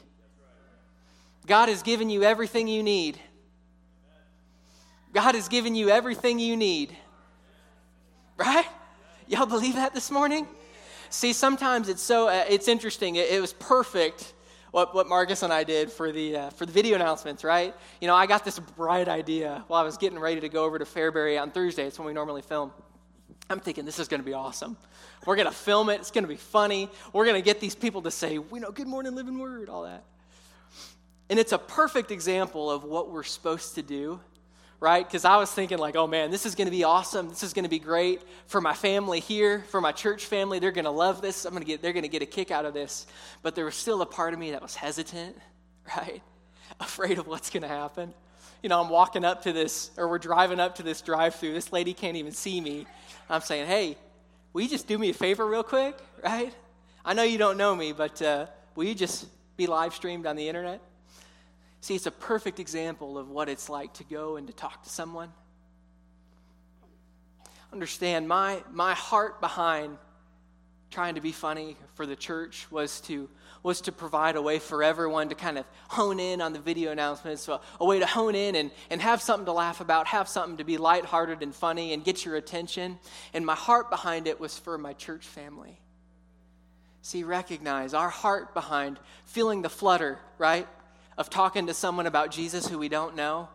God 1.46 1.68
has 1.68 1.82
given 1.82 2.10
you 2.10 2.22
everything 2.22 2.68
you 2.68 2.82
need. 2.82 3.18
God 5.12 5.34
has 5.34 5.48
given 5.48 5.74
you 5.74 5.90
everything 5.90 6.38
you 6.38 6.56
need. 6.56 6.96
Right? 8.36 8.66
Y'all 9.26 9.46
believe 9.46 9.74
that 9.74 9.94
this 9.94 10.10
morning? 10.10 10.46
See 11.08 11.32
sometimes 11.32 11.88
it's 11.88 12.02
so 12.02 12.28
uh, 12.28 12.44
it's 12.48 12.68
interesting. 12.68 13.16
It, 13.16 13.30
it 13.30 13.40
was 13.40 13.52
perfect 13.52 14.32
what, 14.70 14.94
what 14.94 15.08
Marcus 15.08 15.42
and 15.42 15.52
I 15.52 15.64
did 15.64 15.90
for 15.90 16.12
the, 16.12 16.36
uh, 16.36 16.50
for 16.50 16.66
the 16.66 16.72
video 16.72 16.94
announcements, 16.94 17.44
right? 17.44 17.74
You 18.00 18.08
know, 18.08 18.14
I 18.14 18.26
got 18.26 18.44
this 18.44 18.58
bright 18.58 19.08
idea 19.08 19.64
while 19.68 19.80
I 19.80 19.84
was 19.84 19.96
getting 19.96 20.18
ready 20.18 20.40
to 20.40 20.48
go 20.48 20.64
over 20.64 20.78
to 20.78 20.84
Fairbury 20.84 21.40
on 21.40 21.50
Thursday. 21.50 21.86
It's 21.86 21.98
when 21.98 22.06
we 22.06 22.12
normally 22.12 22.42
film. 22.42 22.72
I'm 23.48 23.60
thinking 23.60 23.84
this 23.84 23.98
is 23.98 24.06
going 24.06 24.20
to 24.20 24.26
be 24.26 24.32
awesome. 24.32 24.76
We're 25.26 25.36
going 25.36 25.48
to 25.48 25.54
film 25.54 25.90
it. 25.90 26.00
It's 26.00 26.10
going 26.10 26.24
to 26.24 26.28
be 26.28 26.36
funny. 26.36 26.88
We're 27.12 27.24
going 27.24 27.40
to 27.40 27.44
get 27.44 27.60
these 27.60 27.74
people 27.74 28.02
to 28.02 28.10
say, 28.10 28.34
you 28.34 28.46
know, 28.52 28.70
good 28.70 28.86
morning, 28.86 29.14
living 29.14 29.38
word, 29.38 29.68
all 29.68 29.82
that. 29.82 30.04
And 31.28 31.38
it's 31.38 31.52
a 31.52 31.58
perfect 31.58 32.10
example 32.10 32.70
of 32.70 32.84
what 32.84 33.10
we're 33.10 33.22
supposed 33.22 33.74
to 33.74 33.82
do 33.82 34.20
right? 34.80 35.06
Because 35.06 35.26
I 35.26 35.36
was 35.36 35.50
thinking, 35.50 35.78
like, 35.78 35.94
oh 35.94 36.06
man, 36.06 36.30
this 36.30 36.46
is 36.46 36.54
going 36.54 36.66
to 36.66 36.72
be 36.72 36.84
awesome. 36.84 37.28
This 37.28 37.42
is 37.42 37.52
going 37.52 37.64
to 37.64 37.70
be 37.70 37.78
great 37.78 38.22
for 38.46 38.60
my 38.60 38.72
family 38.72 39.20
here, 39.20 39.60
for 39.68 39.80
my 39.80 39.92
church 39.92 40.24
family. 40.24 40.58
They're 40.58 40.72
going 40.72 40.86
to 40.86 40.90
love 40.90 41.20
this. 41.20 41.44
I'm 41.44 41.52
going 41.52 41.62
to 41.62 41.66
get, 41.66 41.82
they're 41.82 41.92
going 41.92 42.02
to 42.02 42.08
get 42.08 42.22
a 42.22 42.26
kick 42.26 42.50
out 42.50 42.64
of 42.64 42.72
this. 42.72 43.06
But 43.42 43.54
there 43.54 43.66
was 43.66 43.74
still 43.74 44.00
a 44.00 44.06
part 44.06 44.32
of 44.32 44.40
me 44.40 44.52
that 44.52 44.62
was 44.62 44.74
hesitant, 44.74 45.36
right? 45.96 46.22
Afraid 46.80 47.18
of 47.18 47.26
what's 47.26 47.50
going 47.50 47.62
to 47.62 47.68
happen. 47.68 48.14
You 48.62 48.68
know, 48.68 48.80
I'm 48.80 48.90
walking 48.90 49.24
up 49.24 49.42
to 49.42 49.52
this, 49.52 49.90
or 49.96 50.08
we're 50.08 50.18
driving 50.18 50.60
up 50.60 50.76
to 50.76 50.82
this 50.82 51.00
drive 51.02 51.34
through. 51.34 51.52
This 51.52 51.72
lady 51.72 51.94
can't 51.94 52.16
even 52.16 52.32
see 52.32 52.60
me. 52.60 52.86
I'm 53.28 53.40
saying, 53.42 53.66
hey, 53.66 53.96
will 54.52 54.62
you 54.62 54.68
just 54.68 54.86
do 54.86 54.98
me 54.98 55.10
a 55.10 55.14
favor 55.14 55.46
real 55.46 55.62
quick, 55.62 55.96
right? 56.22 56.52
I 57.04 57.14
know 57.14 57.22
you 57.22 57.38
don't 57.38 57.56
know 57.56 57.74
me, 57.74 57.92
but 57.92 58.20
uh, 58.20 58.46
will 58.74 58.84
you 58.84 58.94
just 58.94 59.26
be 59.56 59.66
live 59.66 59.94
streamed 59.94 60.26
on 60.26 60.36
the 60.36 60.48
internet? 60.48 60.80
See, 61.80 61.94
it's 61.94 62.06
a 62.06 62.10
perfect 62.10 62.60
example 62.60 63.16
of 63.16 63.30
what 63.30 63.48
it's 63.48 63.68
like 63.68 63.94
to 63.94 64.04
go 64.04 64.36
and 64.36 64.46
to 64.46 64.52
talk 64.52 64.82
to 64.82 64.90
someone. 64.90 65.32
Understand, 67.72 68.28
my, 68.28 68.62
my 68.72 68.94
heart 68.94 69.40
behind 69.40 69.96
trying 70.90 71.14
to 71.14 71.20
be 71.20 71.32
funny 71.32 71.76
for 71.94 72.04
the 72.04 72.16
church 72.16 72.66
was 72.70 73.00
to 73.02 73.28
was 73.62 73.82
to 73.82 73.92
provide 73.92 74.36
a 74.36 74.42
way 74.42 74.58
for 74.58 74.82
everyone 74.82 75.28
to 75.28 75.34
kind 75.34 75.58
of 75.58 75.66
hone 75.88 76.18
in 76.18 76.40
on 76.40 76.52
the 76.52 76.58
video 76.58 76.90
announcements, 76.92 77.46
a, 77.48 77.60
a 77.78 77.84
way 77.84 77.98
to 77.98 78.06
hone 78.06 78.34
in 78.34 78.56
and, 78.56 78.70
and 78.88 79.02
have 79.02 79.20
something 79.20 79.46
to 79.46 79.52
laugh 79.52 79.80
about, 79.80 80.06
have 80.06 80.28
something 80.28 80.56
to 80.56 80.64
be 80.64 80.78
lighthearted 80.78 81.42
and 81.42 81.54
funny 81.54 81.92
and 81.92 82.04
get 82.04 82.24
your 82.24 82.36
attention. 82.36 82.98
And 83.34 83.44
my 83.44 83.54
heart 83.54 83.90
behind 83.90 84.26
it 84.26 84.40
was 84.40 84.58
for 84.58 84.78
my 84.78 84.94
church 84.94 85.26
family. 85.26 85.78
See, 87.02 87.22
recognize 87.22 87.94
our 87.94 88.10
heart 88.10 88.54
behind 88.54 88.98
feeling 89.24 89.62
the 89.62 89.70
flutter, 89.70 90.18
right? 90.38 90.66
Of 91.20 91.28
talking 91.28 91.66
to 91.66 91.74
someone 91.74 92.06
about 92.06 92.30
Jesus 92.30 92.66
who 92.66 92.78
we 92.78 92.88
don't 92.88 93.14
know, 93.14 93.50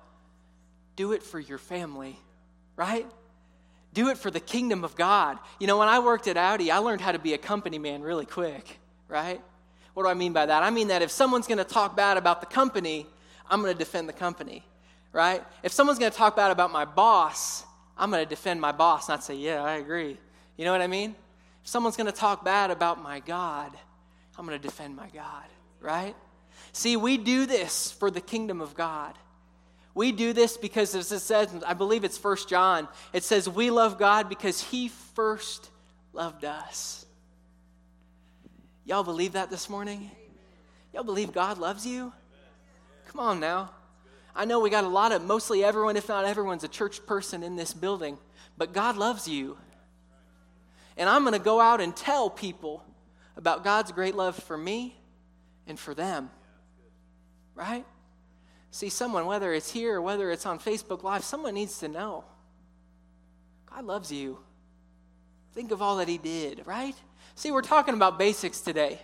do 0.95 1.13
it 1.13 1.23
for 1.23 1.39
your 1.39 1.58
family, 1.58 2.15
right? 2.75 3.08
Do 3.91 4.10
it 4.10 4.19
for 4.19 4.30
the 4.30 4.39
kingdom 4.39 4.84
of 4.84 4.95
God. 4.95 5.39
You 5.60 5.65
know, 5.65 5.80
when 5.80 5.88
I 5.88 5.97
worked 5.97 6.28
at 6.28 6.38
Audi, 6.38 6.69
I 6.69 6.78
learned 6.78 7.01
how 7.01 7.12
to 7.12 7.17
be 7.17 7.34
a 7.34 7.39
company 7.39 7.80
man 7.80 8.04
really 8.04 8.28
quick, 8.28 8.78
right? 9.08 9.41
What 9.95 10.04
do 10.04 10.10
I 10.10 10.13
mean 10.13 10.32
by 10.32 10.45
that? 10.45 10.62
I 10.62 10.69
mean 10.69 10.89
that 10.89 11.01
if 11.01 11.10
someone's 11.10 11.47
going 11.47 11.58
to 11.58 11.63
talk 11.63 11.95
bad 11.95 12.17
about 12.17 12.39
the 12.39 12.45
company, 12.45 13.08
I'm 13.49 13.63
going 13.63 13.73
to 13.73 13.80
defend 13.80 14.08
the 14.08 14.13
company, 14.13 14.63
right? 15.12 15.43
If 15.63 15.71
someone's 15.71 15.97
going 15.97 16.12
to 16.12 16.17
talk 16.17 16.36
bad 16.36 16.51
about 16.51 16.71
my 16.71 16.86
boss, 16.86 17.63
I'm 17.97 18.12
going 18.12 18.23
to 18.23 18.30
defend 18.30 18.62
my 18.62 18.73
boss, 18.73 19.10
not 19.10 19.23
say, 19.23 19.38
yeah, 19.38 19.63
I 19.63 19.78
agree. 19.78 20.19
You 20.56 20.65
know 20.65 20.71
what 20.71 20.82
I 20.82 20.88
mean? 20.88 21.15
If 21.63 21.69
someone's 21.69 21.97
going 21.97 22.06
to 22.06 22.17
talk 22.17 22.45
bad 22.45 22.69
about 22.69 23.01
my 23.01 23.21
God, 23.21 23.71
I'm 24.38 24.45
going 24.45 24.56
to 24.56 24.63
defend 24.63 24.95
my 24.95 25.10
God, 25.10 25.45
right? 25.82 26.15
See, 26.76 26.98
we 26.98 27.16
do 27.18 27.46
this 27.46 27.90
for 27.90 28.12
the 28.12 28.20
kingdom 28.20 28.60
of 28.60 28.76
God. 28.76 29.18
We 29.94 30.12
do 30.12 30.34
this 30.34 30.58
because, 30.58 30.94
as 30.94 31.10
it 31.10 31.22
says, 31.22 31.64
I 31.66 31.74
believe 31.74 32.04
it's 32.04 32.18
First 32.18 32.50
John, 32.50 32.90
it 33.14 33.24
says, 33.24 33.48
We 33.48 33.72
love 33.72 33.98
God 33.98 34.28
because 34.28 34.62
He 34.62 34.90
first 34.90 35.70
loved 36.12 36.44
us. 36.44 37.06
Y'all 38.84 39.06
believe 39.06 39.32
that 39.32 39.50
this 39.50 39.70
morning? 39.70 40.12
Y'all 40.94 41.06
believe 41.06 41.32
God 41.32 41.60
loves 41.60 41.88
you? 41.88 42.12
Come 43.08 43.22
on 43.22 43.40
now. 43.40 43.72
I 44.36 44.44
know 44.44 44.60
we 44.60 44.70
got 44.70 44.84
a 44.84 44.90
lot 44.90 45.14
of, 45.14 45.24
mostly 45.24 45.64
everyone, 45.64 45.96
if 45.96 46.10
not 46.10 46.26
everyone's 46.26 46.66
a 46.66 46.68
church 46.68 47.06
person 47.06 47.42
in 47.42 47.56
this 47.56 47.74
building, 47.74 48.18
but 48.58 48.74
God 48.74 48.98
loves 48.98 49.30
you. 49.30 49.58
And 50.98 51.08
I'm 51.08 51.22
going 51.22 51.32
to 51.32 51.40
go 51.40 51.62
out 51.62 51.80
and 51.80 51.96
tell 51.96 52.30
people 52.30 52.84
about 53.38 53.64
God's 53.64 53.94
great 53.94 54.14
love 54.14 54.36
for 54.36 54.58
me 54.58 54.98
and 55.68 55.80
for 55.80 55.94
them 55.94 56.30
right? 57.56 57.86
See, 58.72 58.89
someone, 58.89 59.26
whether 59.26 59.54
it's 59.54 59.72
here 59.72 59.96
or 59.96 60.02
whether 60.02 60.30
it's 60.32 60.46
on 60.46 60.60
Facebook 60.60 61.04
Live, 61.04 61.24
someone 61.24 61.54
needs 61.54 61.80
to 61.80 61.88
know 61.88 62.26
God 63.74 63.86
loves 63.86 64.12
you. 64.12 64.38
Think 65.54 65.72
of 65.72 65.82
all 65.82 65.98
that 65.98 66.08
He 66.08 66.18
did, 66.18 66.62
right? 66.65 66.96
See, 67.36 67.52
we're 67.52 67.62
talking 67.62 67.94
about 67.94 68.20
basics 68.20 68.62
today. 68.62 69.00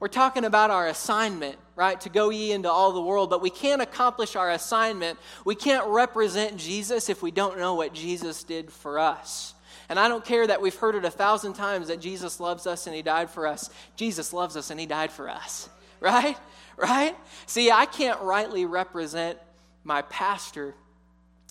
We're 0.00 0.08
talking 0.08 0.44
about 0.44 0.70
our 0.70 0.88
assignment, 0.88 1.56
right? 1.76 2.00
To 2.00 2.08
go 2.08 2.30
ye 2.30 2.52
into 2.52 2.70
all 2.70 2.92
the 2.92 3.02
world, 3.02 3.28
but 3.28 3.42
we 3.42 3.50
can't 3.50 3.82
accomplish 3.82 4.34
our 4.34 4.50
assignment. 4.50 5.18
We 5.44 5.54
can't 5.54 5.86
represent 5.88 6.56
Jesus 6.56 7.08
if 7.10 7.22
we 7.22 7.30
don't 7.30 7.58
know 7.58 7.74
what 7.74 7.92
Jesus 7.92 8.42
did 8.42 8.72
for 8.72 8.98
us. 8.98 9.54
And 9.90 9.98
I 9.98 10.08
don't 10.08 10.24
care 10.24 10.46
that 10.46 10.62
we've 10.62 10.74
heard 10.74 10.94
it 10.94 11.04
a 11.04 11.10
thousand 11.10 11.52
times 11.52 11.88
that 11.88 12.00
Jesus 12.00 12.40
loves 12.40 12.66
us 12.66 12.86
and 12.86 12.96
he 12.96 13.02
died 13.02 13.28
for 13.28 13.46
us. 13.46 13.68
Jesus 13.96 14.32
loves 14.32 14.56
us 14.56 14.70
and 14.70 14.80
he 14.80 14.86
died 14.86 15.10
for 15.10 15.28
us, 15.28 15.68
right? 16.00 16.36
right? 16.82 17.16
See, 17.46 17.70
I 17.70 17.86
can't 17.86 18.20
rightly 18.20 18.64
represent 18.64 19.38
my 19.84 20.02
pastor 20.02 20.74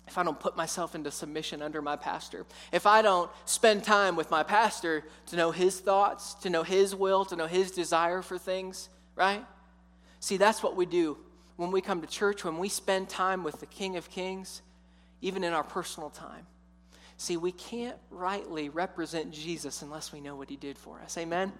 if 0.07 0.17
I 0.17 0.23
don't 0.23 0.39
put 0.39 0.57
myself 0.57 0.95
into 0.95 1.11
submission 1.11 1.61
under 1.61 1.83
my 1.83 1.95
pastor, 1.95 2.47
if 2.71 2.87
I 2.87 3.03
don't 3.03 3.29
spend 3.45 3.83
time 3.83 4.15
with 4.15 4.31
my 4.31 4.41
pastor 4.41 5.03
to 5.27 5.35
know 5.35 5.51
his 5.51 5.79
thoughts, 5.79 6.33
to 6.35 6.49
know 6.49 6.63
his 6.63 6.95
will, 6.95 7.25
to 7.25 7.35
know 7.35 7.45
his 7.45 7.69
desire 7.69 8.23
for 8.23 8.39
things, 8.39 8.89
right? 9.15 9.45
See, 10.19 10.37
that's 10.37 10.63
what 10.63 10.75
we 10.75 10.87
do 10.87 11.15
when 11.57 11.69
we 11.69 11.79
come 11.79 12.01
to 12.01 12.07
church, 12.07 12.43
when 12.43 12.57
we 12.57 12.69
spend 12.69 13.07
time 13.07 13.43
with 13.43 13.59
the 13.59 13.67
King 13.67 13.97
of 13.97 14.09
Kings, 14.09 14.63
even 15.21 15.43
in 15.43 15.53
our 15.53 15.63
personal 15.63 16.09
time. 16.09 16.47
See, 17.17 17.37
we 17.37 17.51
can't 17.51 17.97
rightly 18.09 18.69
represent 18.69 19.31
Jesus 19.31 19.83
unless 19.83 20.11
we 20.11 20.21
know 20.21 20.35
what 20.35 20.49
he 20.49 20.55
did 20.55 20.75
for 20.75 20.99
us. 21.01 21.19
Amen? 21.19 21.53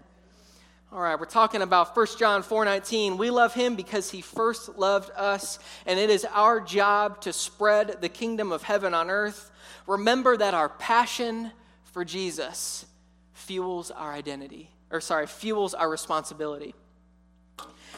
All 0.92 1.00
right, 1.00 1.20
we're 1.20 1.26
talking 1.26 1.62
about 1.62 1.94
1 1.96 2.18
John 2.18 2.42
4:19. 2.42 3.18
We 3.20 3.30
love 3.30 3.54
him 3.54 3.76
because 3.76 4.10
he 4.10 4.22
first 4.22 4.76
loved 4.76 5.12
us, 5.12 5.60
and 5.86 6.00
it 6.00 6.10
is 6.10 6.26
our 6.26 6.60
job 6.60 7.22
to 7.22 7.32
spread 7.32 8.02
the 8.02 8.10
kingdom 8.10 8.52
of 8.52 8.64
heaven 8.64 8.96
on 8.96 9.12
earth. 9.12 9.52
Remember 9.86 10.36
that 10.36 10.56
our 10.56 10.68
passion 10.68 11.52
for 11.84 12.04
Jesus 12.04 12.88
fuels 13.34 13.92
our 13.92 14.12
identity, 14.12 14.72
or 14.90 15.00
sorry, 15.00 15.28
fuels 15.28 15.76
our 15.76 15.88
responsibility. 15.88 16.74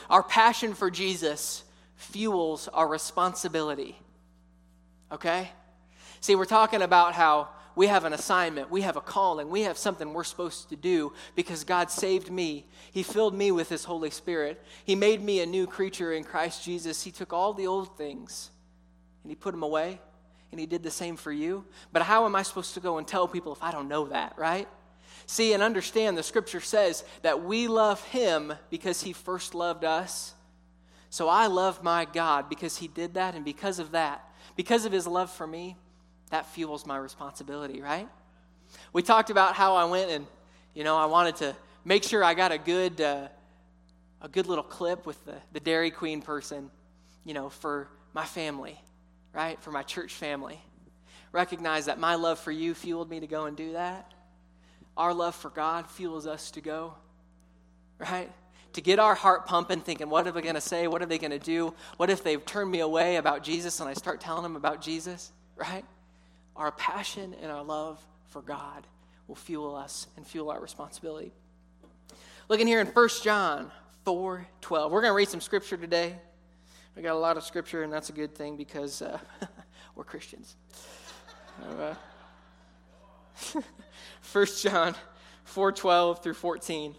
Our 0.10 0.24
passion 0.24 0.74
for 0.74 0.92
Jesus 0.92 1.64
fuels 1.96 2.68
our 2.68 2.90
responsibility. 2.90 3.98
Okay? 5.14 5.50
See, 6.20 6.36
we're 6.36 6.44
talking 6.44 6.82
about 6.82 7.14
how 7.14 7.48
we 7.76 7.88
have 7.88 8.04
an 8.04 8.14
assignment, 8.14 8.70
we 8.70 8.82
have 8.82 8.98
a 8.98 9.02
calling, 9.02 9.50
we 9.50 9.62
have 9.62 9.78
something 9.78 10.14
we're 10.14 10.24
supposed 10.24 10.70
to 10.70 10.76
do 10.76 11.14
because 11.36 11.64
God 11.64 11.90
saved 11.90 12.30
me. 12.30 12.66
He 12.92 13.04
filled 13.04 13.34
me 13.34 13.52
with 13.52 13.70
His 13.70 13.86
Holy 13.86 14.10
Spirit. 14.10 14.62
He 14.84 14.96
made 14.96 15.24
me 15.24 15.42
a 15.42 15.46
new 15.46 15.68
creature 15.68 16.14
in 16.14 16.24
Christ 16.24 16.64
Jesus. 16.64 17.04
He 17.04 17.12
took 17.12 17.34
all 17.34 17.54
the 17.54 17.68
old 17.68 17.98
things 17.98 18.50
and 19.24 19.32
He 19.32 19.36
put 19.36 19.52
them 19.52 19.64
away, 19.64 20.00
and 20.52 20.60
He 20.60 20.66
did 20.66 20.84
the 20.84 20.92
same 20.92 21.16
for 21.16 21.32
you. 21.32 21.64
But 21.94 22.02
how 22.02 22.26
am 22.26 22.36
I 22.36 22.44
supposed 22.44 22.74
to 22.74 22.80
go 22.80 22.98
and 22.98 23.08
tell 23.08 23.28
people 23.28 23.54
if 23.54 23.64
I 23.64 23.72
don't 23.72 23.88
know 23.88 24.08
that, 24.08 24.34
right? 24.38 24.68
See 25.26 25.54
and 25.54 25.64
understand 25.64 26.18
the 26.18 26.24
scripture 26.24 26.60
says 26.60 27.06
that 27.22 27.44
we 27.44 27.68
love 27.68 28.04
Him 28.06 28.54
because 28.70 29.02
He 29.04 29.14
first 29.14 29.56
loved 29.56 29.86
us. 29.86 30.34
So 31.10 31.30
I 31.30 31.48
love 31.48 31.84
my 31.84 32.06
God 32.06 32.50
because 32.50 32.78
He 32.78 32.88
did 32.88 33.14
that, 33.14 33.36
and 33.36 33.46
because 33.46 33.80
of 33.80 33.92
that, 33.92 34.28
because 34.56 34.86
of 34.86 34.92
His 34.92 35.08
love 35.08 35.32
for 35.32 35.46
me, 35.46 35.78
that 36.32 36.48
fuels 36.48 36.86
my 36.86 36.98
responsibility, 36.98 37.82
right? 37.82 38.10
We 38.94 39.04
talked 39.04 39.30
about 39.30 39.54
how 39.54 39.76
I 39.76 39.86
went 39.86 40.10
and, 40.10 40.26
you 40.74 40.84
know, 40.84 40.98
I 40.98 41.06
wanted 41.06 41.36
to 41.38 41.56
make 41.86 42.04
sure 42.04 42.24
I 42.24 42.34
got 42.34 42.52
a 42.52 42.58
good, 42.58 43.00
uh, 43.00 43.28
a 44.22 44.28
good 44.28 44.48
little 44.48 44.64
clip 44.64 45.06
with 45.06 45.24
the, 45.26 45.36
the 45.54 45.60
Dairy 45.60 45.92
Queen 45.92 46.22
person, 46.22 46.72
you 47.26 47.34
know, 47.34 47.50
for 47.50 47.88
my 48.14 48.26
family, 48.26 48.80
right? 49.34 49.62
For 49.62 49.72
my 49.72 49.84
church 49.84 50.14
family. 50.14 50.60
Recognize 51.32 51.86
that 51.86 52.00
my 52.00 52.16
love 52.16 52.40
for 52.40 52.52
you 52.52 52.74
fueled 52.74 53.10
me 53.10 53.20
to 53.20 53.28
go 53.28 53.46
and 53.46 53.56
do 53.56 53.74
that. 53.74 54.14
Our 54.98 55.14
love 55.14 55.36
for 55.36 55.50
God 55.50 55.90
fuels 55.90 56.28
us 56.28 56.52
to 56.52 56.62
go, 56.62 56.94
right? 57.98 58.32
To 58.74 58.82
get 58.82 59.00
our 59.00 59.16
heart 59.16 59.46
pumping, 59.46 59.82
thinking, 59.82 60.10
what 60.10 60.28
are 60.28 60.32
they 60.32 60.42
going 60.42 60.56
to 60.56 60.62
say? 60.62 60.88
What 60.88 61.02
are 61.02 61.06
they 61.06 61.18
going 61.18 61.32
to 61.32 61.40
do? 61.40 61.74
What 61.98 62.10
if 62.10 62.24
they've 62.24 62.46
turned 62.46 62.72
me 62.72 62.80
away 62.80 63.18
about 63.18 63.44
Jesus 63.44 63.80
and 63.80 63.90
I 63.90 63.94
start 63.94 64.22
telling 64.22 64.44
them 64.44 64.56
about 64.56 64.82
Jesus, 64.82 65.32
right? 65.56 65.86
Our 66.56 66.72
passion 66.72 67.36
and 67.42 67.52
our 67.52 67.64
love 67.64 68.04
for 68.28 68.42
God 68.42 68.86
will 69.28 69.36
fuel 69.36 69.76
us 69.76 70.08
and 70.18 70.26
fuel 70.26 70.50
our 70.50 70.60
responsibility. 70.60 71.32
Looking 72.50 72.68
here 72.68 72.82
in 72.82 72.88
1 72.88 73.10
John 73.24 73.72
4 74.06 74.48
12. 74.62 74.92
We're 74.92 75.02
going 75.02 75.12
to 75.12 75.16
read 75.16 75.30
some 75.30 75.42
scripture 75.42 75.78
today. 75.78 76.16
We 76.96 77.02
got 77.02 77.14
a 77.14 77.20
lot 77.20 77.38
of 77.38 77.44
scripture, 77.44 77.84
and 77.84 77.94
that's 77.94 78.10
a 78.10 78.14
good 78.14 78.36
thing 78.36 78.58
because 78.58 79.02
uh, 79.02 79.18
we're 79.96 80.04
Christians. 80.04 80.56
Uh, 81.64 81.94
1 84.34 84.46
John 84.62 84.96
4 85.46 85.72
12 85.72 86.24
through 86.24 86.34
14 86.34 86.96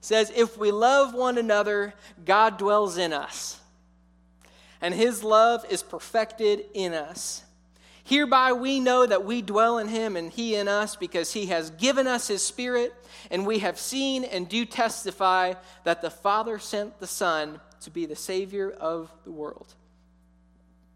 says, 0.00 0.32
If 0.34 0.56
we 0.56 0.70
love 0.70 1.14
one 1.14 1.38
another, 1.38 1.94
God 2.24 2.58
dwells 2.58 2.96
in 2.96 3.12
us, 3.12 3.60
and 4.80 4.94
his 4.94 5.22
love 5.22 5.64
is 5.70 5.82
perfected 5.82 6.64
in 6.74 6.94
us. 6.94 7.42
Hereby 8.04 8.52
we 8.52 8.80
know 8.80 9.06
that 9.06 9.24
we 9.24 9.42
dwell 9.42 9.78
in 9.78 9.88
him 9.88 10.16
and 10.16 10.30
he 10.30 10.56
in 10.56 10.66
us 10.66 10.96
because 10.96 11.32
he 11.32 11.46
has 11.46 11.70
given 11.70 12.06
us 12.06 12.26
his 12.28 12.42
spirit, 12.44 12.94
and 13.30 13.46
we 13.46 13.60
have 13.60 13.78
seen 13.78 14.24
and 14.24 14.48
do 14.48 14.64
testify 14.64 15.54
that 15.84 16.02
the 16.02 16.10
Father 16.10 16.58
sent 16.58 16.98
the 16.98 17.06
Son 17.06 17.60
to 17.80 17.90
be 17.90 18.06
the 18.06 18.16
Savior 18.16 18.70
of 18.70 19.12
the 19.24 19.30
world. 19.30 19.74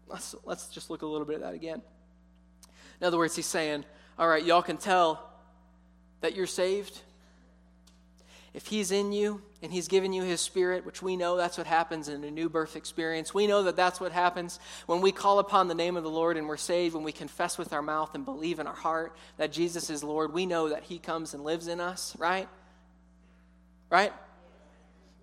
Let's, 0.07 0.35
let's 0.45 0.67
just 0.67 0.89
look 0.89 1.01
a 1.01 1.05
little 1.05 1.25
bit 1.25 1.35
at 1.35 1.41
that 1.41 1.53
again. 1.53 1.81
In 2.99 3.07
other 3.07 3.17
words, 3.17 3.35
he's 3.35 3.45
saying, 3.45 3.85
All 4.17 4.27
right, 4.27 4.43
y'all 4.43 4.61
can 4.61 4.77
tell 4.77 5.29
that 6.21 6.35
you're 6.35 6.47
saved 6.47 7.01
if 8.57 8.65
He's 8.65 8.91
in 8.91 9.11
you 9.11 9.39
and 9.61 9.71
He's 9.71 9.87
given 9.87 10.13
you 10.13 10.23
His 10.23 10.41
Spirit, 10.41 10.83
which 10.83 11.03
we 11.03 11.15
know 11.15 11.37
that's 11.37 11.59
what 11.59 11.67
happens 11.67 12.09
in 12.09 12.23
a 12.23 12.31
new 12.31 12.49
birth 12.49 12.75
experience, 12.75 13.31
we 13.31 13.45
know 13.45 13.61
that 13.61 13.75
that's 13.75 14.01
what 14.01 14.11
happens 14.11 14.59
when 14.87 14.99
we 14.99 15.11
call 15.11 15.37
upon 15.37 15.67
the 15.67 15.75
name 15.75 15.95
of 15.95 16.01
the 16.03 16.09
Lord 16.09 16.37
and 16.37 16.47
we're 16.47 16.57
saved, 16.57 16.95
when 16.95 17.03
we 17.03 17.11
confess 17.11 17.59
with 17.59 17.71
our 17.71 17.83
mouth 17.83 18.15
and 18.15 18.25
believe 18.25 18.57
in 18.57 18.65
our 18.65 18.73
heart 18.73 19.15
that 19.37 19.51
Jesus 19.51 19.91
is 19.91 20.03
Lord, 20.03 20.33
we 20.33 20.47
know 20.47 20.69
that 20.69 20.81
He 20.81 20.97
comes 20.97 21.35
and 21.35 21.43
lives 21.43 21.67
in 21.67 21.79
us, 21.79 22.15
right? 22.17 22.49
Right? 23.91 24.11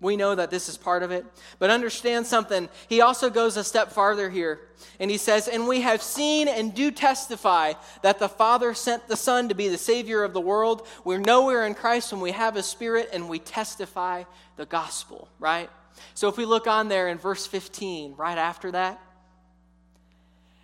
We 0.01 0.17
know 0.17 0.35
that 0.35 0.51
this 0.51 0.67
is 0.67 0.77
part 0.77 1.03
of 1.03 1.11
it. 1.11 1.25
But 1.57 1.69
understand 1.69 2.27
something. 2.27 2.69
He 2.89 3.01
also 3.01 3.29
goes 3.29 3.55
a 3.57 3.63
step 3.63 3.91
farther 3.91 4.29
here. 4.29 4.59
And 4.99 5.09
he 5.09 5.17
says, 5.17 5.47
And 5.47 5.67
we 5.67 5.81
have 5.81 6.01
seen 6.01 6.47
and 6.47 6.73
do 6.73 6.91
testify 6.91 7.73
that 8.01 8.19
the 8.19 8.29
Father 8.29 8.73
sent 8.73 9.07
the 9.07 9.15
Son 9.15 9.49
to 9.49 9.55
be 9.55 9.69
the 9.69 9.77
Savior 9.77 10.23
of 10.23 10.33
the 10.33 10.41
world. 10.41 10.87
We 11.05 11.17
know 11.17 11.45
we're 11.45 11.65
in 11.65 11.75
Christ 11.75 12.11
when 12.11 12.21
we 12.21 12.31
have 12.31 12.55
His 12.55 12.65
Spirit 12.65 13.09
and 13.13 13.29
we 13.29 13.39
testify 13.39 14.23
the 14.57 14.65
gospel, 14.65 15.29
right? 15.39 15.69
So 16.13 16.27
if 16.27 16.37
we 16.37 16.45
look 16.45 16.67
on 16.67 16.89
there 16.89 17.07
in 17.07 17.17
verse 17.17 17.47
15, 17.47 18.15
right 18.17 18.37
after 18.37 18.71
that, 18.71 19.01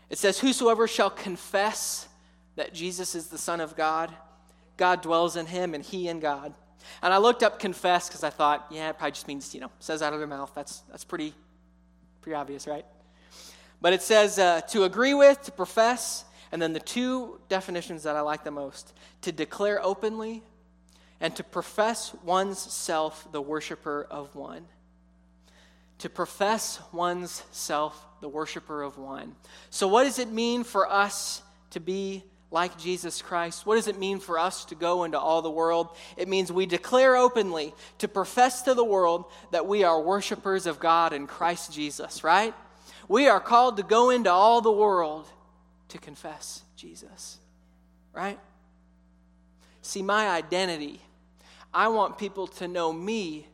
it 0.10 0.18
says, 0.18 0.40
Whosoever 0.40 0.88
shall 0.88 1.10
confess 1.10 2.08
that 2.58 2.74
Jesus 2.74 3.16
is 3.16 3.28
the 3.28 3.38
Son 3.38 3.62
of 3.62 3.78
God, 3.78 4.14
God 4.76 5.02
dwells 5.02 5.38
in 5.38 5.46
him 5.46 5.74
and 5.74 5.84
he 5.84 6.08
in 6.08 6.20
God. 6.20 6.54
And 7.02 7.14
I 7.14 7.18
looked 7.18 7.44
up 7.44 7.60
confess 7.60 8.08
because 8.08 8.24
I 8.24 8.30
thought, 8.30 8.68
yeah, 8.70 8.90
it 8.90 8.98
probably 8.98 9.12
just 9.12 9.28
means, 9.28 9.54
you 9.54 9.62
know, 9.62 9.72
says 9.80 10.02
out 10.02 10.14
of 10.14 10.20
their 10.20 10.28
mouth. 10.28 10.52
That's, 10.56 10.80
that's 10.90 11.04
pretty, 11.04 11.34
pretty 12.22 12.36
obvious, 12.36 12.68
right? 12.68 12.86
But 13.82 13.94
it 13.94 14.02
says 14.02 14.38
uh, 14.38 14.62
to 14.70 14.84
agree 14.84 15.14
with, 15.14 15.42
to 15.44 15.52
profess, 15.52 16.26
and 16.52 16.62
then 16.62 16.74
the 16.74 16.80
two 16.80 17.40
definitions 17.50 18.04
that 18.04 18.16
I 18.16 18.22
like 18.22 18.44
the 18.44 18.52
most 18.52 18.94
to 19.22 19.32
declare 19.32 19.84
openly 19.84 20.44
and 21.20 21.36
to 21.36 21.44
profess 21.44 22.14
one's 22.24 22.60
self 22.60 23.32
the 23.32 23.42
worshiper 23.42 24.08
of 24.10 24.36
one. 24.36 24.66
To 26.00 26.10
profess 26.10 26.80
one's 26.92 27.44
self 27.52 28.06
the 28.22 28.28
worshiper 28.28 28.82
of 28.82 28.98
one. 28.98 29.36
So, 29.70 29.88
what 29.88 30.04
does 30.04 30.20
it 30.20 30.32
mean 30.32 30.64
for 30.64 30.92
us 30.92 31.44
to 31.72 31.80
be 31.80 32.24
like 32.52 32.78
Jesus 32.78 33.22
Christ. 33.22 33.66
What 33.66 33.76
does 33.76 33.88
it 33.88 33.98
mean 33.98 34.20
for 34.20 34.38
us 34.38 34.66
to 34.66 34.76
go 34.76 35.06
into 35.06 35.18
all 35.18 35.42
the 35.42 35.50
world? 35.50 35.88
It 36.18 36.28
means 36.28 36.52
we 36.52 36.66
declare 36.66 37.16
openly 37.16 37.74
to 38.00 38.10
profess 38.10 38.62
to 38.64 38.74
the 38.74 38.84
world 38.84 39.26
that 39.52 39.66
we 39.66 39.84
are 39.84 40.00
worshipers 40.02 40.68
of 40.68 40.80
God 40.80 41.14
in 41.14 41.28
Christ 41.28 41.72
Jesus, 41.72 42.24
right? 42.24 42.54
We 43.08 43.30
are 43.30 43.40
called 43.40 43.78
to 43.78 43.84
go 43.84 44.10
into 44.10 44.30
all 44.30 44.62
the 44.62 44.72
world 44.72 45.28
to 45.90 45.98
confess 45.98 46.62
Jesus, 46.76 47.40
right? 48.14 48.40
See, 49.82 50.02
my 50.02 50.30
identity, 50.30 51.02
I 51.74 51.88
want 51.88 52.18
people 52.18 52.48
to 52.48 52.68
know 52.68 52.92
me 52.92 53.48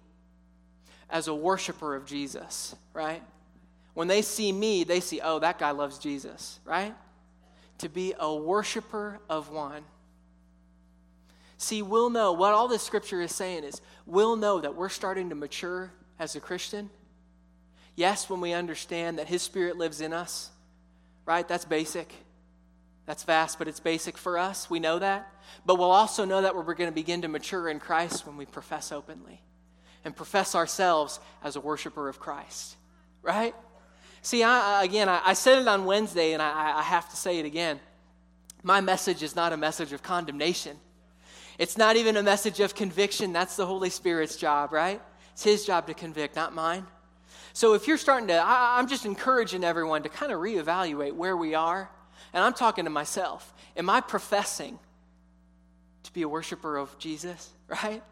as 1.10 1.28
a 1.28 1.36
worshiper 1.36 1.96
of 1.96 2.06
Jesus, 2.06 2.76
right? 2.94 3.24
When 3.94 4.08
they 4.08 4.22
see 4.22 4.52
me, 4.52 4.84
they 4.84 5.00
see, 5.00 5.22
oh, 5.22 5.40
that 5.40 5.60
guy 5.60 5.72
loves 5.72 6.00
Jesus, 6.00 6.60
right? 6.66 6.94
To 7.80 7.90
be 7.90 8.14
a 8.20 8.34
worshiper 8.34 9.20
of 9.30 9.50
one. 9.50 9.84
See, 11.58 11.82
we'll 11.82 12.10
know 12.10 12.34
what 12.34 12.54
all 12.54 12.68
this 12.68 12.84
scripture 12.84 13.22
is 13.22 13.34
saying 13.34 13.64
is 13.64 13.82
we'll 14.06 14.36
know 14.36 14.60
that 14.62 14.76
we're 14.76 14.90
starting 14.90 15.30
to 15.30 15.36
mature 15.36 15.92
as 16.20 16.36
a 16.36 16.40
Christian. 16.40 16.90
Yes, 17.96 18.30
when 18.30 18.42
we 18.42 18.54
understand 18.54 19.18
that 19.18 19.28
His 19.28 19.42
Spirit 19.42 19.78
lives 19.78 20.02
in 20.02 20.14
us, 20.14 20.52
right? 21.26 21.48
That's 21.48 21.66
basic. 21.66 22.14
That's 23.08 23.24
vast, 23.24 23.58
but 23.58 23.68
it's 23.68 23.80
basic 23.80 24.18
for 24.18 24.38
us. 24.38 24.70
We 24.70 24.80
know 24.80 25.00
that. 25.00 25.32
But 25.66 25.80
we'll 25.80 25.92
also 25.92 26.26
know 26.26 26.42
that 26.42 26.56
we're 26.56 26.74
going 26.76 26.90
to 26.90 26.96
begin 26.96 27.22
to 27.24 27.28
mature 27.28 27.70
in 27.70 27.80
Christ 27.80 28.28
when 28.28 28.38
we 28.38 28.46
profess 28.46 28.92
openly 28.92 29.42
and 30.06 30.16
profess 30.16 30.56
ourselves 30.56 31.20
as 31.44 31.56
a 31.56 31.60
worshiper 31.60 32.08
of 32.08 32.20
Christ, 32.20 32.76
right? 33.22 33.56
See, 34.22 34.44
I, 34.44 34.84
again, 34.84 35.10
I, 35.10 35.22
I, 35.24 35.34
said 35.34 35.60
it 35.60 35.68
on 35.68 35.86
Wednesday, 35.86 36.34
and 36.34 36.42
I, 36.42 36.80
I 36.80 36.82
have 36.82 37.10
to 37.10 37.16
say 37.16 37.40
it 37.40 37.46
again. 37.46 37.80
My 38.64 38.82
message 38.82 39.24
is 39.24 39.36
not 39.36 39.54
a 39.54 39.58
message 39.58 39.94
of 39.94 40.02
condemnation. 40.04 40.78
It's 41.58 41.78
not 41.78 41.96
even 41.96 42.18
a 42.18 42.24
message 42.24 42.60
of 42.60 42.76
conviction. 42.76 43.34
That's 43.34 43.56
the 43.56 43.66
Holy 43.66 43.90
Spirit's 43.90 44.36
job, 44.36 44.72
right? 44.72 45.02
It's 45.34 45.44
His 45.44 45.66
job 45.66 45.88
to 45.88 45.94
convict, 45.94 46.36
not 46.36 46.54
mine. 46.54 46.86
So 47.54 47.74
if 47.74 47.88
you're 47.88 47.98
starting 47.98 48.28
to, 48.28 48.36
I, 48.36 48.78
I'm 48.78 48.88
just 48.88 49.06
encouraging 49.06 49.64
everyone 49.64 50.04
to 50.04 50.10
kind 50.10 50.32
of 50.32 50.40
reevaluate 50.40 51.14
where 51.14 51.36
we 51.36 51.56
are. 51.56 51.90
And 52.34 52.44
I'm 52.44 52.54
talking 52.54 52.84
to 52.84 52.90
myself. 52.92 53.54
Am 53.76 53.90
I 53.90 54.02
professing 54.02 54.78
to 56.04 56.14
be 56.14 56.22
a 56.22 56.30
worshiper 56.30 56.78
of 56.78 56.98
Jesus, 57.00 57.50
right? 57.68 58.04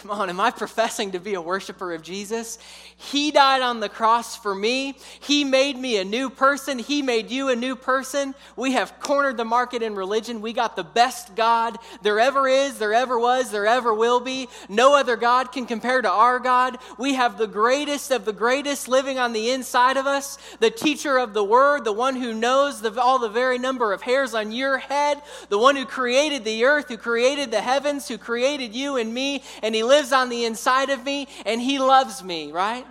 Come 0.00 0.12
on, 0.12 0.30
am 0.30 0.40
I 0.40 0.50
professing 0.50 1.10
to 1.10 1.20
be 1.20 1.34
a 1.34 1.42
worshiper 1.42 1.92
of 1.92 2.00
Jesus? 2.00 2.56
He 2.96 3.30
died 3.30 3.60
on 3.60 3.80
the 3.80 3.88
cross 3.90 4.34
for 4.34 4.54
me. 4.54 4.96
He 5.20 5.44
made 5.44 5.76
me 5.76 5.98
a 5.98 6.04
new 6.04 6.30
person. 6.30 6.78
He 6.78 7.02
made 7.02 7.30
you 7.30 7.50
a 7.50 7.56
new 7.56 7.76
person. 7.76 8.34
We 8.56 8.72
have 8.72 8.98
cornered 8.98 9.36
the 9.36 9.44
market 9.44 9.82
in 9.82 9.94
religion. 9.94 10.40
We 10.40 10.54
got 10.54 10.74
the 10.74 10.84
best 10.84 11.34
God 11.34 11.76
there 12.00 12.18
ever 12.18 12.48
is, 12.48 12.78
there 12.78 12.94
ever 12.94 13.18
was, 13.18 13.50
there 13.50 13.66
ever 13.66 13.92
will 13.92 14.20
be. 14.20 14.48
No 14.70 14.94
other 14.94 15.16
God 15.16 15.52
can 15.52 15.66
compare 15.66 16.00
to 16.00 16.10
our 16.10 16.38
God. 16.38 16.78
We 16.96 17.12
have 17.14 17.36
the 17.36 17.46
greatest 17.46 18.10
of 18.10 18.24
the 18.24 18.32
greatest 18.32 18.88
living 18.88 19.18
on 19.18 19.34
the 19.34 19.50
inside 19.50 19.98
of 19.98 20.06
us, 20.06 20.38
the 20.60 20.70
teacher 20.70 21.18
of 21.18 21.34
the 21.34 21.44
word, 21.44 21.84
the 21.84 21.92
one 21.92 22.16
who 22.16 22.32
knows 22.32 22.80
the, 22.80 22.98
all 22.98 23.18
the 23.18 23.28
very 23.28 23.58
number 23.58 23.92
of 23.92 24.00
hairs 24.00 24.32
on 24.32 24.50
your 24.50 24.78
head, 24.78 25.20
the 25.50 25.58
one 25.58 25.76
who 25.76 25.84
created 25.84 26.42
the 26.44 26.64
earth, 26.64 26.88
who 26.88 26.96
created 26.96 27.50
the 27.50 27.60
heavens, 27.60 28.08
who 28.08 28.16
created 28.16 28.74
you 28.74 28.96
and 28.96 29.12
me, 29.12 29.42
and 29.62 29.74
he 29.74 29.89
lives 29.90 30.12
on 30.12 30.28
the 30.28 30.44
inside 30.44 30.90
of 30.90 31.04
me, 31.04 31.28
and 31.44 31.60
He 31.60 31.78
loves 31.78 32.22
me, 32.22 32.52
right? 32.52 32.86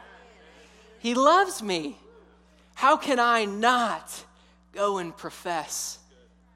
He 0.99 1.13
loves 1.15 1.63
me. 1.63 1.97
How 2.75 2.97
can 2.97 3.19
I 3.19 3.45
not 3.45 4.23
go 4.73 4.99
and 4.99 5.15
profess 5.15 5.97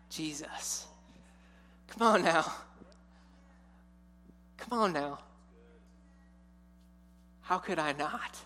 Jesus? 0.09 0.85
Come 1.87 2.07
on 2.07 2.21
now. 2.23 2.45
Come 4.57 4.79
on 4.79 4.93
now. 4.93 5.19
How 7.41 7.57
could 7.57 7.79
I 7.79 7.91
not? 7.91 8.39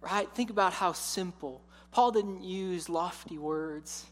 Right? 0.00 0.28
Think 0.34 0.50
about 0.50 0.72
how 0.72 0.92
simple. 0.92 1.62
Paul 1.92 2.12
didn't 2.12 2.42
use 2.42 2.88
lofty 2.88 3.38
words. 3.38 4.06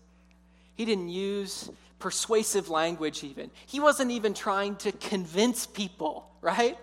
He 0.74 0.84
didn't 0.84 1.10
use 1.10 1.70
persuasive 2.00 2.68
language, 2.68 3.22
even. 3.22 3.50
He 3.66 3.78
wasn't 3.78 4.10
even 4.10 4.34
trying 4.34 4.76
to 4.76 4.90
convince 4.90 5.66
people, 5.66 6.28
right? 6.40 6.76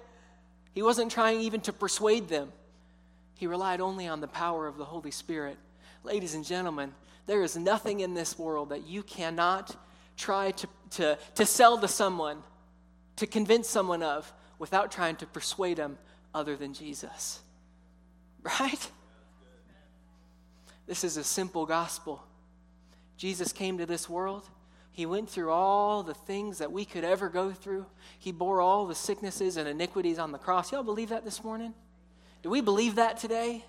He 0.73 0.81
wasn't 0.81 1.11
trying 1.11 1.41
even 1.41 1.59
to 1.61 1.73
persuade 1.73 2.29
them. 2.29 2.53
He 3.35 3.47
relied 3.47 3.81
only 3.81 4.07
on 4.07 4.21
the 4.21 4.27
power 4.27 4.67
of 4.67 4.77
the 4.77 4.85
Holy 4.85 5.11
Spirit. 5.11 5.57
Ladies 6.03 6.33
and 6.35 6.45
gentlemen, 6.45 6.93
there 7.25 7.43
is 7.43 7.57
nothing 7.57 7.99
in 7.99 8.13
this 8.13 8.39
world 8.39 8.69
that 8.69 8.87
you 8.87 9.03
cannot 9.03 9.75
try 10.15 10.51
to, 10.51 10.67
to, 10.91 11.17
to 11.35 11.45
sell 11.45 11.77
to 11.79 11.87
someone, 11.87 12.41
to 13.17 13.27
convince 13.27 13.67
someone 13.67 14.01
of, 14.01 14.31
without 14.59 14.91
trying 14.91 15.15
to 15.17 15.25
persuade 15.25 15.77
them 15.77 15.97
other 16.33 16.55
than 16.55 16.73
Jesus. 16.73 17.41
Right? 18.61 18.91
This 20.85 21.03
is 21.03 21.17
a 21.17 21.23
simple 21.23 21.65
gospel. 21.65 22.23
Jesus 23.17 23.51
came 23.51 23.79
to 23.79 23.85
this 23.85 24.07
world. 24.07 24.47
He 24.97 25.05
went 25.05 25.29
through 25.29 25.51
all 25.51 26.01
the 26.01 26.15
things 26.15 26.57
that 26.57 26.71
we 26.71 26.83
could 26.83 27.03
ever 27.03 27.29
go 27.29 27.51
through. 27.51 27.85
He 28.17 28.31
bore 28.31 28.61
all 28.61 28.87
the 28.87 28.95
sicknesses 28.95 29.55
and 29.55 29.69
iniquities 29.69 30.17
on 30.17 30.31
the 30.31 30.39
cross. 30.39 30.71
Y'all 30.71 30.81
believe 30.81 31.09
that 31.09 31.23
this 31.23 31.43
morning? 31.43 31.75
Do 32.41 32.49
we 32.49 32.61
believe 32.61 32.95
that 32.95 33.17
today? 33.17 33.63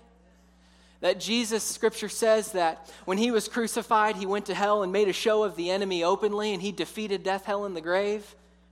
That 1.01 1.19
Jesus, 1.19 1.63
scripture 1.63 2.09
says 2.09 2.53
that 2.53 2.91
when 3.05 3.19
he 3.19 3.29
was 3.29 3.47
crucified, 3.47 4.15
he 4.15 4.25
went 4.25 4.47
to 4.47 4.55
hell 4.55 4.81
and 4.81 4.91
made 4.91 5.07
a 5.07 5.13
show 5.13 5.43
of 5.43 5.55
the 5.55 5.69
enemy 5.69 6.03
openly, 6.03 6.51
and 6.51 6.63
he 6.63 6.71
defeated 6.71 7.21
death, 7.21 7.45
hell, 7.45 7.65
and 7.65 7.75
the 7.75 7.81
grave 7.81 8.25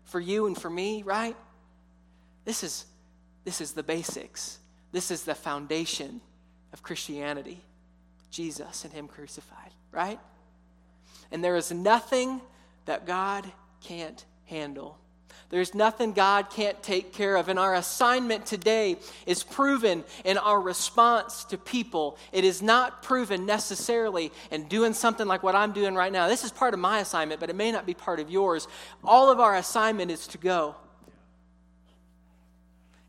for 0.06 0.20
you 0.20 0.48
and 0.48 0.60
for 0.60 0.72
me, 0.72 1.04
right? 1.04 1.36
This 2.44 2.64
is, 2.64 2.86
this 3.44 3.62
is 3.62 3.74
the 3.74 3.84
basics. 3.84 4.58
This 4.92 5.12
is 5.12 5.26
the 5.26 5.36
foundation 5.36 6.22
of 6.74 6.82
Christianity. 6.82 7.62
Jesus 8.32 8.84
and 8.84 8.92
Him 8.92 9.08
crucified, 9.08 9.70
right? 9.92 10.20
And 11.32 11.44
there 11.44 11.56
is 11.56 11.72
nothing 11.72 12.42
that 12.86 13.06
God 13.06 13.46
can't 13.82 14.24
handle. 14.46 14.98
There's 15.50 15.74
nothing 15.74 16.12
God 16.12 16.50
can't 16.50 16.82
take 16.84 17.14
care 17.14 17.38
of. 17.38 17.48
And 17.48 17.58
our 17.58 17.74
assignment 17.76 18.46
today 18.46 18.98
is 19.26 19.44
proven 19.44 20.04
in 20.26 20.38
our 20.38 20.60
response 20.60 21.46
to 21.46 21.58
people. 21.58 22.18
It 22.34 22.44
is 22.44 22.62
not 22.62 23.02
proven 23.02 23.46
necessarily 23.46 24.32
in 24.52 24.68
doing 24.68 24.94
something 24.94 25.26
like 25.26 25.44
what 25.44 25.56
I'm 25.56 25.72
doing 25.72 25.96
right 25.96 26.12
now. 26.12 26.28
This 26.28 26.44
is 26.44 26.52
part 26.52 26.74
of 26.74 26.82
my 26.82 27.00
assignment, 27.00 27.40
but 27.40 27.50
it 27.50 27.56
may 27.56 27.72
not 27.72 27.86
be 27.86 27.94
part 27.94 28.20
of 28.20 28.30
yours. 28.30 28.68
All 29.06 29.32
of 29.32 29.40
our 29.40 29.56
assignment 29.56 30.12
is 30.12 30.28
to 30.28 30.38
go. 30.38 30.76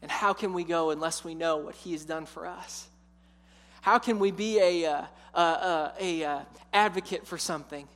And 0.01 0.11
how 0.11 0.33
can 0.33 0.53
we 0.53 0.63
go 0.63 0.91
unless 0.91 1.25
we 1.25 1.35
know 1.35 1.57
what 1.57 1.75
He 1.75 1.91
has 1.91 2.05
done 2.05 2.25
for 2.25 2.47
us? 2.47 2.89
How 3.89 3.99
can 3.99 4.19
we 4.19 4.33
be 4.33 4.59
a, 4.59 4.85
uh, 4.85 5.05
uh, 5.35 5.39
uh 5.39 5.93
a, 5.99 6.23
a, 6.23 6.27
a, 6.27 6.35
a 6.35 6.47
advocate 6.75 7.27
for 7.27 7.39
something 7.39 7.89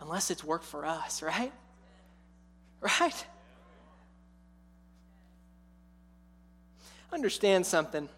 unless 0.00 0.30
it's 0.30 0.42
worked 0.42 0.64
for 0.64 0.86
us, 0.86 1.20
right? 1.20 1.52
Right? 2.80 3.26
Understand 7.12 7.66
something. 7.66 8.08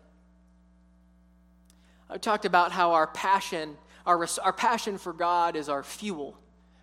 I 2.08 2.18
talked 2.18 2.44
about 2.44 2.70
how 2.70 2.92
our 2.92 3.08
passion, 3.08 3.76
our, 4.06 4.24
our 4.44 4.52
passion 4.52 4.96
for 4.96 5.12
God 5.12 5.56
is 5.56 5.68
our 5.68 5.82
fuel 5.82 6.38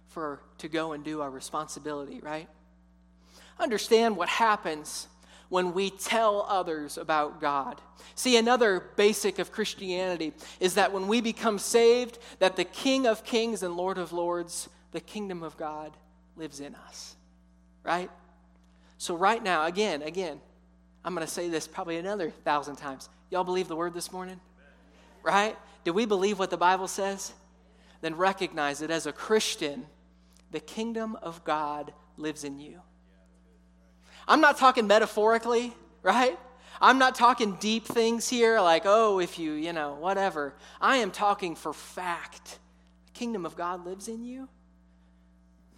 for 0.09 0.41
to 0.57 0.67
go 0.67 0.91
and 0.91 1.01
do 1.01 1.21
our 1.21 1.31
responsibility, 1.31 2.19
right? 2.19 2.49
Understand 3.57 4.17
what 4.17 4.27
happens 4.27 5.07
when 5.49 5.73
we 5.73 5.89
tell 5.89 6.45
others 6.47 6.97
about 6.97 7.39
God. 7.39 7.79
See, 8.15 8.37
another 8.37 8.83
basic 8.95 9.39
of 9.39 9.51
Christianity 9.51 10.33
is 10.59 10.75
that 10.75 10.91
when 10.91 11.07
we 11.07 11.21
become 11.21 11.59
saved, 11.59 12.17
that 12.39 12.55
the 12.55 12.63
King 12.63 13.05
of 13.07 13.23
Kings 13.23 13.63
and 13.63 13.75
Lord 13.75 13.97
of 13.97 14.11
Lords, 14.11 14.69
the 14.91 15.01
kingdom 15.01 15.43
of 15.43 15.57
God, 15.57 15.91
lives 16.35 16.59
in 16.59 16.75
us. 16.75 17.15
Right? 17.83 18.09
So, 18.97 19.15
right 19.15 19.43
now, 19.43 19.65
again, 19.65 20.01
again, 20.01 20.39
I'm 21.03 21.13
going 21.13 21.25
to 21.25 21.31
say 21.31 21.49
this 21.49 21.67
probably 21.67 21.97
another 21.97 22.31
thousand 22.31 22.77
times. 22.77 23.09
Y'all 23.29 23.43
believe 23.43 23.67
the 23.67 23.75
word 23.75 23.93
this 23.93 24.11
morning? 24.11 24.39
Right? 25.21 25.55
Do 25.83 25.93
we 25.93 26.05
believe 26.05 26.39
what 26.39 26.49
the 26.49 26.57
Bible 26.57 26.87
says? 26.87 27.33
Then 28.01 28.15
recognize 28.15 28.79
that 28.79 28.89
as 28.89 29.05
a 29.05 29.11
Christian, 29.11 29.85
the 30.51 30.59
kingdom 30.59 31.17
of 31.21 31.43
God 31.43 31.93
lives 32.17 32.43
in 32.43 32.59
you. 32.59 32.81
I'm 34.27 34.41
not 34.41 34.57
talking 34.57 34.87
metaphorically, 34.87 35.73
right? 36.01 36.37
I'm 36.81 36.97
not 36.97 37.15
talking 37.15 37.55
deep 37.59 37.85
things 37.85 38.27
here 38.27 38.59
like, 38.59 38.83
oh, 38.85 39.19
if 39.19 39.39
you, 39.39 39.53
you 39.53 39.73
know, 39.73 39.95
whatever. 39.95 40.53
I 40.81 40.97
am 40.97 41.11
talking 41.11 41.55
for 41.55 41.73
fact. 41.73 42.59
The 43.07 43.11
kingdom 43.13 43.45
of 43.45 43.55
God 43.55 43.85
lives 43.85 44.07
in 44.07 44.23
you, 44.23 44.49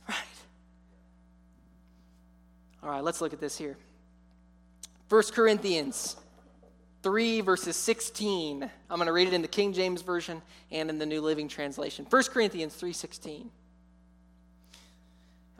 right? 0.08 0.18
All 2.82 2.90
right, 2.90 3.04
let's 3.04 3.22
look 3.22 3.34
at 3.34 3.40
this 3.40 3.58
here. 3.58 3.78
1 5.10 5.24
Corinthians 5.34 6.16
3, 7.04 7.42
verses 7.42 7.76
16. 7.76 8.70
I'm 8.90 8.98
going 8.98 9.08
to 9.08 9.14
read 9.14 9.28
it 9.28 9.34
in 9.34 9.42
the 9.42 9.48
King 9.48 9.74
James 9.74 10.02
Version 10.02 10.42
and 10.72 10.90
in 10.90 10.98
the 10.98 11.06
New 11.06 11.22
Living 11.22 11.48
Translation. 11.48 12.06
1 12.10 12.24
Corinthians 12.26 12.74
3 12.74 12.92
16. 12.92 13.50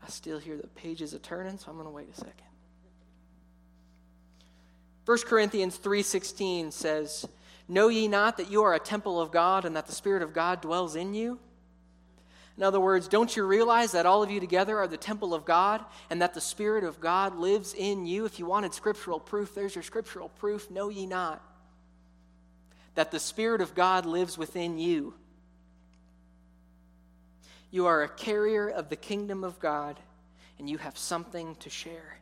I 0.04 0.10
still 0.10 0.40
hear 0.40 0.58
the 0.58 0.68
pages 0.68 1.14
a 1.14 1.20
turning, 1.20 1.58
so 1.58 1.70
I'm 1.70 1.76
going 1.76 1.86
to 1.86 1.92
wait 1.92 2.10
a 2.12 2.16
second. 2.16 2.47
1 5.08 5.20
Corinthians 5.26 5.78
3:16 5.78 6.70
says, 6.74 7.26
"Know 7.70 7.88
ye 7.88 8.10
not 8.10 8.36
that 8.36 8.52
you 8.52 8.62
are 8.64 8.74
a 8.74 8.80
temple 8.80 9.22
of 9.22 9.32
God 9.32 9.64
and 9.64 9.74
that 9.74 9.88
the 9.88 9.96
spirit 9.96 10.22
of 10.22 10.34
God 10.34 10.60
dwells 10.60 10.98
in 10.98 11.14
you?" 11.14 11.40
In 12.58 12.64
other 12.64 12.82
words, 12.82 13.08
don't 13.08 13.34
you 13.34 13.46
realize 13.46 13.94
that 13.94 14.06
all 14.06 14.22
of 14.22 14.30
you 14.30 14.42
together 14.42 14.78
are 14.78 14.88
the 14.88 14.98
temple 14.98 15.34
of 15.34 15.46
God 15.46 15.86
and 16.10 16.22
that 16.22 16.34
the 16.34 16.42
spirit 16.42 16.84
of 16.84 17.00
God 17.00 17.38
lives 17.38 17.74
in 17.74 18.06
you? 18.06 18.26
If 18.26 18.38
you 18.38 18.46
wanted 18.46 18.74
scriptural 18.74 19.22
proof, 19.22 19.56
there's 19.56 19.76
your 19.76 19.84
scriptural 19.84 20.28
proof. 20.28 20.70
Know 20.70 20.90
ye 20.90 21.06
not 21.06 21.42
that 22.96 23.12
the 23.12 23.20
spirit 23.22 23.62
of 23.62 23.76
God 23.76 24.06
lives 24.06 24.38
within 24.38 24.78
you? 24.78 25.14
You 27.72 27.86
are 27.86 28.04
a 28.04 28.10
carrier 28.10 28.68
of 28.68 28.90
the 28.90 28.98
kingdom 28.98 29.46
of 29.46 29.58
God 29.62 30.02
and 30.60 30.70
you 30.70 30.80
have 30.80 30.98
something 30.98 31.56
to 31.58 31.70
share. 31.70 32.20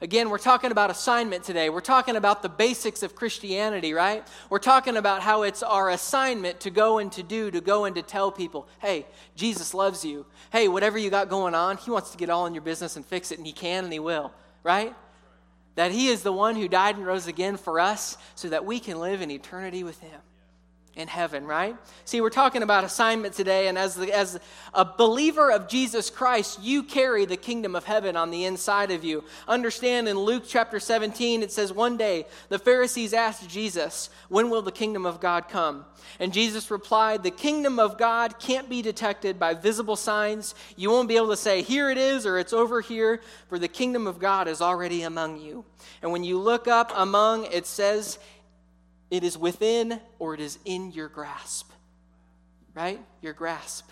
Again, 0.00 0.28
we're 0.28 0.38
talking 0.38 0.72
about 0.72 0.90
assignment 0.90 1.42
today. 1.42 1.70
We're 1.70 1.80
talking 1.80 2.16
about 2.16 2.42
the 2.42 2.50
basics 2.50 3.02
of 3.02 3.14
Christianity, 3.14 3.94
right? 3.94 4.26
We're 4.50 4.58
talking 4.58 4.96
about 4.96 5.22
how 5.22 5.42
it's 5.42 5.62
our 5.62 5.88
assignment 5.88 6.60
to 6.60 6.70
go 6.70 6.98
and 6.98 7.10
to 7.12 7.22
do, 7.22 7.50
to 7.50 7.62
go 7.62 7.86
and 7.86 7.96
to 7.96 8.02
tell 8.02 8.30
people, 8.30 8.68
hey, 8.80 9.06
Jesus 9.36 9.72
loves 9.72 10.04
you. 10.04 10.26
Hey, 10.52 10.68
whatever 10.68 10.98
you 10.98 11.08
got 11.08 11.30
going 11.30 11.54
on, 11.54 11.78
He 11.78 11.90
wants 11.90 12.10
to 12.10 12.18
get 12.18 12.28
all 12.28 12.44
in 12.44 12.52
your 12.52 12.62
business 12.62 12.96
and 12.96 13.06
fix 13.06 13.32
it, 13.32 13.38
and 13.38 13.46
He 13.46 13.54
can 13.54 13.84
and 13.84 13.92
He 13.92 13.98
will, 13.98 14.34
right? 14.62 14.94
That 15.76 15.92
He 15.92 16.08
is 16.08 16.22
the 16.22 16.32
one 16.32 16.56
who 16.56 16.68
died 16.68 16.96
and 16.96 17.06
rose 17.06 17.26
again 17.26 17.56
for 17.56 17.80
us 17.80 18.18
so 18.34 18.50
that 18.50 18.66
we 18.66 18.80
can 18.80 19.00
live 19.00 19.22
in 19.22 19.30
eternity 19.30 19.82
with 19.82 20.00
Him 20.00 20.20
in 20.96 21.08
heaven, 21.08 21.46
right? 21.46 21.76
See, 22.06 22.22
we're 22.22 22.30
talking 22.30 22.62
about 22.62 22.82
assignment 22.82 23.34
today, 23.34 23.68
and 23.68 23.76
as, 23.76 23.94
the, 23.94 24.10
as 24.10 24.40
a 24.72 24.84
believer 24.84 25.52
of 25.52 25.68
Jesus 25.68 26.08
Christ, 26.08 26.58
you 26.62 26.82
carry 26.82 27.26
the 27.26 27.36
kingdom 27.36 27.76
of 27.76 27.84
heaven 27.84 28.16
on 28.16 28.30
the 28.30 28.46
inside 28.46 28.90
of 28.90 29.04
you. 29.04 29.22
Understand 29.46 30.08
in 30.08 30.18
Luke 30.18 30.44
chapter 30.48 30.80
17, 30.80 31.42
it 31.42 31.52
says, 31.52 31.70
One 31.70 31.98
day 31.98 32.26
the 32.48 32.58
Pharisees 32.58 33.12
asked 33.12 33.46
Jesus, 33.48 34.08
When 34.30 34.48
will 34.48 34.62
the 34.62 34.72
kingdom 34.72 35.04
of 35.04 35.20
God 35.20 35.48
come? 35.50 35.84
And 36.18 36.32
Jesus 36.32 36.70
replied, 36.70 37.22
The 37.22 37.30
kingdom 37.30 37.78
of 37.78 37.98
God 37.98 38.38
can't 38.38 38.70
be 38.70 38.80
detected 38.80 39.38
by 39.38 39.52
visible 39.52 39.96
signs. 39.96 40.54
You 40.76 40.90
won't 40.90 41.08
be 41.08 41.16
able 41.16 41.28
to 41.28 41.36
say, 41.36 41.60
Here 41.60 41.90
it 41.90 41.98
is, 41.98 42.24
or 42.24 42.38
it's 42.38 42.54
over 42.54 42.80
here, 42.80 43.20
for 43.48 43.58
the 43.58 43.68
kingdom 43.68 44.06
of 44.06 44.18
God 44.18 44.48
is 44.48 44.62
already 44.62 45.02
among 45.02 45.40
you. 45.40 45.64
And 46.00 46.10
when 46.10 46.24
you 46.24 46.38
look 46.38 46.66
up 46.66 46.90
among, 46.94 47.44
it 47.46 47.66
says, 47.66 48.18
it 49.10 49.22
is 49.22 49.38
within 49.38 50.00
or 50.18 50.34
it 50.34 50.40
is 50.40 50.58
in 50.64 50.92
your 50.92 51.08
grasp. 51.08 51.70
Right? 52.74 53.00
Your 53.22 53.32
grasp. 53.32 53.88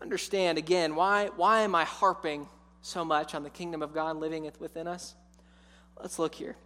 Understand 0.00 0.56
again, 0.56 0.94
why, 0.94 1.28
why 1.36 1.60
am 1.60 1.74
I 1.74 1.84
harping 1.84 2.48
so 2.80 3.04
much 3.04 3.34
on 3.34 3.42
the 3.42 3.50
kingdom 3.50 3.82
of 3.82 3.92
God 3.92 4.16
living 4.16 4.50
within 4.58 4.86
us? 4.86 5.14
Let's 5.98 6.18
look 6.18 6.34
here. 6.34 6.56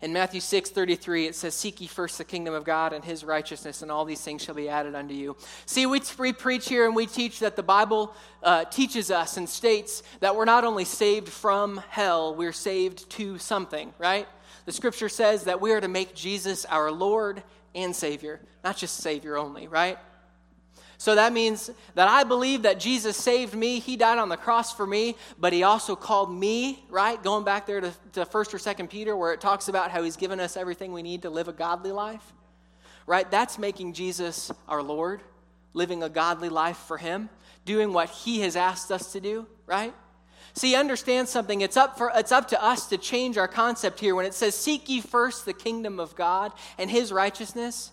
In 0.00 0.12
Matthew 0.12 0.40
6 0.40 0.70
33, 0.70 1.26
it 1.26 1.34
says, 1.34 1.54
Seek 1.56 1.80
ye 1.80 1.88
first 1.88 2.18
the 2.18 2.24
kingdom 2.24 2.54
of 2.54 2.62
God 2.62 2.92
and 2.92 3.04
his 3.04 3.24
righteousness, 3.24 3.82
and 3.82 3.90
all 3.90 4.04
these 4.04 4.20
things 4.20 4.44
shall 4.44 4.54
be 4.54 4.68
added 4.68 4.94
unto 4.94 5.12
you. 5.12 5.36
See, 5.66 5.86
we, 5.86 6.00
we 6.18 6.32
preach 6.32 6.68
here 6.68 6.86
and 6.86 6.94
we 6.94 7.06
teach 7.06 7.40
that 7.40 7.56
the 7.56 7.64
Bible 7.64 8.14
uh, 8.44 8.64
teaches 8.66 9.10
us 9.10 9.36
and 9.36 9.48
states 9.48 10.04
that 10.20 10.36
we're 10.36 10.44
not 10.44 10.62
only 10.62 10.84
saved 10.84 11.28
from 11.28 11.78
hell, 11.88 12.36
we're 12.36 12.52
saved 12.52 13.10
to 13.10 13.38
something, 13.38 13.92
right? 13.98 14.28
The 14.68 14.74
scripture 14.74 15.08
says 15.08 15.44
that 15.44 15.62
we 15.62 15.72
are 15.72 15.80
to 15.80 15.88
make 15.88 16.14
Jesus 16.14 16.66
our 16.66 16.92
Lord 16.92 17.42
and 17.74 17.96
Savior, 17.96 18.38
not 18.62 18.76
just 18.76 18.98
Savior 18.98 19.38
only, 19.38 19.66
right? 19.66 19.96
So 20.98 21.14
that 21.14 21.32
means 21.32 21.70
that 21.94 22.06
I 22.06 22.22
believe 22.24 22.64
that 22.64 22.78
Jesus 22.78 23.16
saved 23.16 23.54
me. 23.54 23.78
He 23.78 23.96
died 23.96 24.18
on 24.18 24.28
the 24.28 24.36
cross 24.36 24.70
for 24.70 24.86
me, 24.86 25.16
but 25.38 25.54
he 25.54 25.62
also 25.62 25.96
called 25.96 26.30
me, 26.30 26.84
right? 26.90 27.22
Going 27.22 27.46
back 27.46 27.64
there 27.64 27.80
to, 27.80 27.94
to 28.12 28.26
1st 28.26 28.52
or 28.52 28.58
2nd 28.58 28.90
Peter, 28.90 29.16
where 29.16 29.32
it 29.32 29.40
talks 29.40 29.68
about 29.68 29.90
how 29.90 30.02
he's 30.02 30.18
given 30.18 30.38
us 30.38 30.54
everything 30.54 30.92
we 30.92 31.02
need 31.02 31.22
to 31.22 31.30
live 31.30 31.48
a 31.48 31.54
godly 31.54 31.90
life, 31.90 32.34
right? 33.06 33.30
That's 33.30 33.58
making 33.58 33.94
Jesus 33.94 34.52
our 34.68 34.82
Lord, 34.82 35.22
living 35.72 36.02
a 36.02 36.10
godly 36.10 36.50
life 36.50 36.76
for 36.76 36.98
him, 36.98 37.30
doing 37.64 37.94
what 37.94 38.10
he 38.10 38.40
has 38.40 38.54
asked 38.54 38.92
us 38.92 39.12
to 39.12 39.20
do, 39.20 39.46
right? 39.64 39.94
See, 40.54 40.74
understand 40.74 41.28
something. 41.28 41.60
It's 41.60 41.76
up, 41.76 41.96
for, 41.96 42.10
it's 42.14 42.32
up 42.32 42.48
to 42.48 42.62
us 42.62 42.88
to 42.88 42.98
change 42.98 43.38
our 43.38 43.48
concept 43.48 44.00
here. 44.00 44.14
When 44.14 44.26
it 44.26 44.34
says, 44.34 44.54
Seek 44.54 44.88
ye 44.88 45.00
first 45.00 45.44
the 45.44 45.52
kingdom 45.52 46.00
of 46.00 46.14
God 46.16 46.52
and 46.78 46.90
his 46.90 47.12
righteousness, 47.12 47.92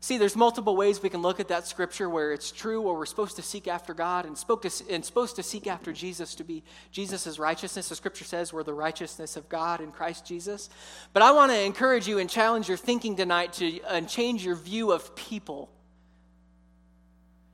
See, 0.00 0.16
there's 0.16 0.36
multiple 0.36 0.76
ways 0.76 1.02
we 1.02 1.10
can 1.10 1.22
look 1.22 1.40
at 1.40 1.48
that 1.48 1.66
scripture 1.66 2.08
where 2.08 2.32
it's 2.32 2.52
true, 2.52 2.80
where 2.80 2.94
we're 2.94 3.04
supposed 3.04 3.34
to 3.36 3.42
seek 3.42 3.66
after 3.66 3.94
God 3.94 4.26
and, 4.26 4.38
spoke 4.38 4.62
to, 4.62 4.70
and 4.88 5.04
supposed 5.04 5.34
to 5.36 5.42
seek 5.42 5.66
after 5.66 5.92
Jesus 5.92 6.36
to 6.36 6.44
be 6.44 6.62
Jesus' 6.92 7.36
righteousness. 7.36 7.88
The 7.88 7.96
scripture 7.96 8.24
says 8.24 8.52
we're 8.52 8.62
the 8.62 8.74
righteousness 8.74 9.36
of 9.36 9.48
God 9.48 9.80
in 9.80 9.90
Christ 9.90 10.24
Jesus. 10.24 10.70
But 11.12 11.24
I 11.24 11.32
want 11.32 11.50
to 11.50 11.60
encourage 11.60 12.06
you 12.06 12.18
and 12.18 12.30
challenge 12.30 12.68
your 12.68 12.76
thinking 12.76 13.16
tonight 13.16 13.54
to 13.54 13.82
uh, 13.82 13.94
and 13.94 14.08
change 14.08 14.44
your 14.44 14.54
view 14.54 14.92
of 14.92 15.16
people, 15.16 15.68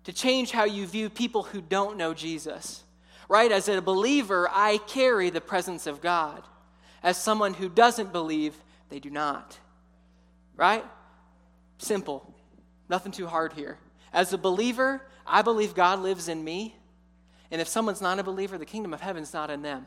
to 0.04 0.12
change 0.12 0.50
how 0.50 0.64
you 0.64 0.86
view 0.86 1.08
people 1.08 1.44
who 1.44 1.62
don't 1.62 1.96
know 1.96 2.12
Jesus. 2.12 2.82
Right? 3.28 3.50
As 3.50 3.68
a 3.68 3.80
believer, 3.80 4.48
I 4.50 4.78
carry 4.78 5.30
the 5.30 5.40
presence 5.40 5.86
of 5.86 6.00
God. 6.00 6.42
As 7.02 7.16
someone 7.16 7.54
who 7.54 7.68
doesn't 7.68 8.12
believe, 8.12 8.54
they 8.88 8.98
do 8.98 9.10
not. 9.10 9.58
Right? 10.56 10.84
Simple. 11.78 12.34
Nothing 12.88 13.12
too 13.12 13.26
hard 13.26 13.52
here. 13.52 13.78
As 14.12 14.32
a 14.32 14.38
believer, 14.38 15.02
I 15.26 15.42
believe 15.42 15.74
God 15.74 16.00
lives 16.00 16.28
in 16.28 16.42
me. 16.42 16.76
And 17.50 17.60
if 17.60 17.68
someone's 17.68 18.00
not 18.00 18.18
a 18.18 18.22
believer, 18.22 18.58
the 18.58 18.66
kingdom 18.66 18.94
of 18.94 19.00
heaven's 19.00 19.32
not 19.32 19.50
in 19.50 19.62
them. 19.62 19.86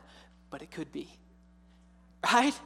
But 0.50 0.62
it 0.62 0.70
could 0.70 0.92
be. 0.92 1.08
Right? 2.32 2.58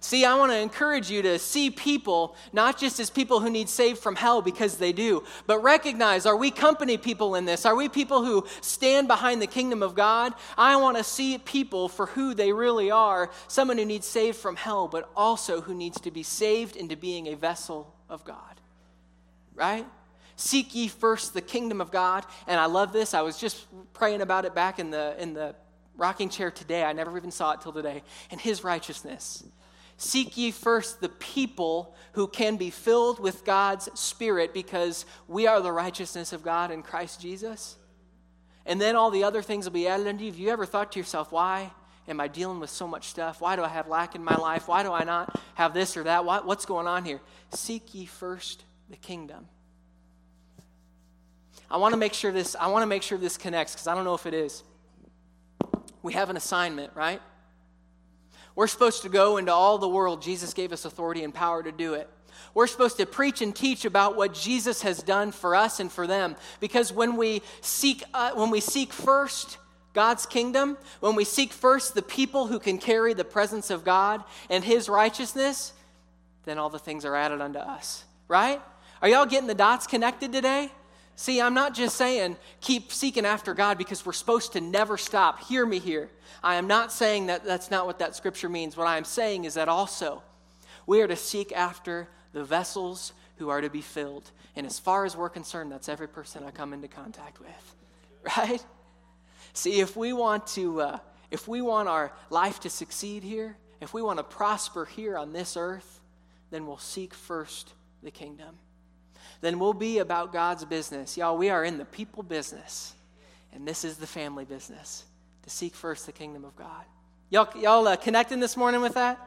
See, 0.00 0.24
I 0.24 0.34
want 0.36 0.52
to 0.52 0.58
encourage 0.58 1.10
you 1.10 1.22
to 1.22 1.38
see 1.38 1.70
people 1.70 2.36
not 2.52 2.78
just 2.78 3.00
as 3.00 3.10
people 3.10 3.40
who 3.40 3.50
need 3.50 3.68
saved 3.68 3.98
from 3.98 4.14
hell 4.14 4.42
because 4.42 4.76
they 4.76 4.92
do, 4.92 5.24
but 5.46 5.58
recognize 5.58 6.26
are 6.26 6.36
we 6.36 6.50
company 6.50 6.96
people 6.96 7.34
in 7.34 7.44
this? 7.44 7.66
Are 7.66 7.74
we 7.74 7.88
people 7.88 8.24
who 8.24 8.46
stand 8.60 9.08
behind 9.08 9.42
the 9.42 9.46
kingdom 9.46 9.82
of 9.82 9.94
God? 9.94 10.34
I 10.56 10.76
want 10.76 10.96
to 10.96 11.04
see 11.04 11.38
people 11.38 11.88
for 11.88 12.06
who 12.06 12.34
they 12.34 12.52
really 12.52 12.90
are 12.90 13.30
someone 13.48 13.78
who 13.78 13.84
needs 13.84 14.06
saved 14.06 14.36
from 14.36 14.56
hell, 14.56 14.88
but 14.88 15.10
also 15.16 15.60
who 15.60 15.74
needs 15.74 16.00
to 16.02 16.10
be 16.10 16.22
saved 16.22 16.76
into 16.76 16.96
being 16.96 17.28
a 17.28 17.34
vessel 17.34 17.94
of 18.08 18.24
God 18.24 18.58
right? 19.58 19.84
Seek 20.36 20.74
ye 20.74 20.88
first 20.88 21.34
the 21.34 21.40
kingdom 21.40 21.80
of 21.80 21.90
God. 21.90 22.24
And 22.46 22.58
I 22.58 22.66
love 22.66 22.92
this. 22.92 23.12
I 23.12 23.22
was 23.22 23.36
just 23.38 23.66
praying 23.92 24.22
about 24.22 24.44
it 24.44 24.54
back 24.54 24.78
in 24.78 24.90
the, 24.90 25.20
in 25.20 25.34
the 25.34 25.54
rocking 25.96 26.28
chair 26.28 26.50
today. 26.50 26.84
I 26.84 26.92
never 26.92 27.16
even 27.18 27.32
saw 27.32 27.52
it 27.52 27.60
till 27.60 27.72
today. 27.72 28.02
And 28.30 28.40
his 28.40 28.62
righteousness. 28.62 29.42
Seek 29.98 30.36
ye 30.36 30.52
first 30.52 31.00
the 31.00 31.08
people 31.08 31.94
who 32.12 32.28
can 32.28 32.56
be 32.56 32.70
filled 32.70 33.18
with 33.18 33.44
God's 33.44 33.88
Spirit 33.98 34.54
because 34.54 35.04
we 35.26 35.48
are 35.48 35.60
the 35.60 35.72
righteousness 35.72 36.32
of 36.32 36.44
God 36.44 36.70
in 36.70 36.82
Christ 36.82 37.20
Jesus. 37.20 37.76
And 38.64 38.80
then 38.80 38.94
all 38.94 39.10
the 39.10 39.24
other 39.24 39.42
things 39.42 39.64
will 39.64 39.72
be 39.72 39.88
added 39.88 40.06
unto 40.06 40.24
you. 40.24 40.30
Have 40.30 40.38
you 40.38 40.50
ever 40.50 40.66
thought 40.66 40.92
to 40.92 41.00
yourself, 41.00 41.32
why 41.32 41.72
am 42.06 42.20
I 42.20 42.28
dealing 42.28 42.60
with 42.60 42.70
so 42.70 42.86
much 42.86 43.08
stuff? 43.08 43.40
Why 43.40 43.56
do 43.56 43.64
I 43.64 43.68
have 43.68 43.88
lack 43.88 44.14
in 44.14 44.22
my 44.22 44.36
life? 44.36 44.68
Why 44.68 44.84
do 44.84 44.92
I 44.92 45.02
not 45.02 45.38
have 45.56 45.74
this 45.74 45.96
or 45.96 46.04
that? 46.04 46.24
what's 46.24 46.64
going 46.64 46.86
on 46.86 47.04
here? 47.04 47.20
Seek 47.50 47.92
ye 47.92 48.06
first 48.06 48.62
the 48.88 48.96
kingdom. 48.96 49.48
I 51.68 51.76
want 51.78 51.92
to 51.92 51.98
make 51.98 52.14
sure 52.14 52.30
this 52.30 52.54
I 52.54 52.68
want 52.68 52.82
to 52.82 52.86
make 52.86 53.02
sure 53.02 53.18
this 53.18 53.36
connects 53.36 53.74
because 53.74 53.88
I 53.88 53.94
don't 53.94 54.04
know 54.04 54.14
if 54.14 54.26
it 54.26 54.34
is. 54.34 54.62
We 56.02 56.12
have 56.12 56.30
an 56.30 56.36
assignment, 56.36 56.94
right? 56.94 57.20
We're 58.58 58.66
supposed 58.66 59.02
to 59.02 59.08
go 59.08 59.36
into 59.36 59.52
all 59.52 59.78
the 59.78 59.88
world. 59.88 60.20
Jesus 60.20 60.52
gave 60.52 60.72
us 60.72 60.84
authority 60.84 61.22
and 61.22 61.32
power 61.32 61.62
to 61.62 61.70
do 61.70 61.94
it. 61.94 62.10
We're 62.54 62.66
supposed 62.66 62.96
to 62.96 63.06
preach 63.06 63.40
and 63.40 63.54
teach 63.54 63.84
about 63.84 64.16
what 64.16 64.34
Jesus 64.34 64.82
has 64.82 65.00
done 65.00 65.30
for 65.30 65.54
us 65.54 65.78
and 65.78 65.92
for 65.92 66.08
them. 66.08 66.34
Because 66.58 66.92
when 66.92 67.16
we 67.16 67.42
seek, 67.60 68.02
uh, 68.12 68.32
when 68.32 68.50
we 68.50 68.58
seek 68.58 68.92
first 68.92 69.58
God's 69.94 70.26
kingdom, 70.26 70.76
when 70.98 71.14
we 71.14 71.22
seek 71.22 71.52
first 71.52 71.94
the 71.94 72.02
people 72.02 72.48
who 72.48 72.58
can 72.58 72.78
carry 72.78 73.14
the 73.14 73.22
presence 73.22 73.70
of 73.70 73.84
God 73.84 74.24
and 74.50 74.64
His 74.64 74.88
righteousness, 74.88 75.72
then 76.44 76.58
all 76.58 76.68
the 76.68 76.80
things 76.80 77.04
are 77.04 77.14
added 77.14 77.40
unto 77.40 77.60
us. 77.60 78.02
Right? 78.26 78.60
Are 79.00 79.08
y'all 79.08 79.26
getting 79.26 79.46
the 79.46 79.54
dots 79.54 79.86
connected 79.86 80.32
today? 80.32 80.72
See, 81.18 81.40
I'm 81.40 81.52
not 81.52 81.74
just 81.74 81.96
saying 81.96 82.36
keep 82.60 82.92
seeking 82.92 83.26
after 83.26 83.52
God 83.52 83.76
because 83.76 84.06
we're 84.06 84.12
supposed 84.12 84.52
to 84.52 84.60
never 84.60 84.96
stop. 84.96 85.42
Hear 85.42 85.66
me 85.66 85.80
here. 85.80 86.10
I 86.44 86.54
am 86.54 86.68
not 86.68 86.92
saying 86.92 87.26
that 87.26 87.44
that's 87.44 87.72
not 87.72 87.86
what 87.86 87.98
that 87.98 88.14
scripture 88.14 88.48
means. 88.48 88.76
What 88.76 88.86
I 88.86 88.98
am 88.98 89.04
saying 89.04 89.42
is 89.44 89.54
that 89.54 89.68
also 89.68 90.22
we 90.86 91.02
are 91.02 91.08
to 91.08 91.16
seek 91.16 91.50
after 91.50 92.06
the 92.32 92.44
vessels 92.44 93.12
who 93.38 93.48
are 93.48 93.60
to 93.60 93.68
be 93.68 93.80
filled. 93.80 94.30
And 94.54 94.64
as 94.64 94.78
far 94.78 95.04
as 95.04 95.16
we're 95.16 95.28
concerned, 95.28 95.72
that's 95.72 95.88
every 95.88 96.06
person 96.06 96.44
I 96.44 96.52
come 96.52 96.72
into 96.72 96.86
contact 96.86 97.40
with. 97.40 97.74
Right? 98.36 98.64
See, 99.54 99.80
if 99.80 99.96
we 99.96 100.12
want 100.12 100.46
to, 100.48 100.80
uh, 100.82 100.98
if 101.32 101.48
we 101.48 101.62
want 101.62 101.88
our 101.88 102.12
life 102.30 102.60
to 102.60 102.70
succeed 102.70 103.24
here, 103.24 103.56
if 103.80 103.92
we 103.92 104.02
want 104.02 104.18
to 104.18 104.22
prosper 104.22 104.84
here 104.84 105.18
on 105.18 105.32
this 105.32 105.56
earth, 105.56 106.00
then 106.50 106.64
we'll 106.64 106.78
seek 106.78 107.12
first 107.12 107.72
the 108.04 108.12
kingdom 108.12 108.56
then 109.40 109.58
we'll 109.58 109.74
be 109.74 109.98
about 109.98 110.32
God's 110.32 110.64
business. 110.64 111.16
Y'all, 111.16 111.36
we 111.36 111.50
are 111.50 111.64
in 111.64 111.78
the 111.78 111.84
people 111.84 112.22
business, 112.22 112.94
and 113.52 113.66
this 113.66 113.84
is 113.84 113.96
the 113.96 114.06
family 114.06 114.44
business 114.44 115.04
to 115.42 115.50
seek 115.50 115.74
first 115.74 116.06
the 116.06 116.12
kingdom 116.12 116.44
of 116.44 116.56
God. 116.56 116.84
Y'all, 117.30 117.48
y'all 117.60 117.86
uh, 117.86 117.96
connecting 117.96 118.40
this 118.40 118.56
morning 118.56 118.80
with 118.80 118.94
that? 118.94 119.18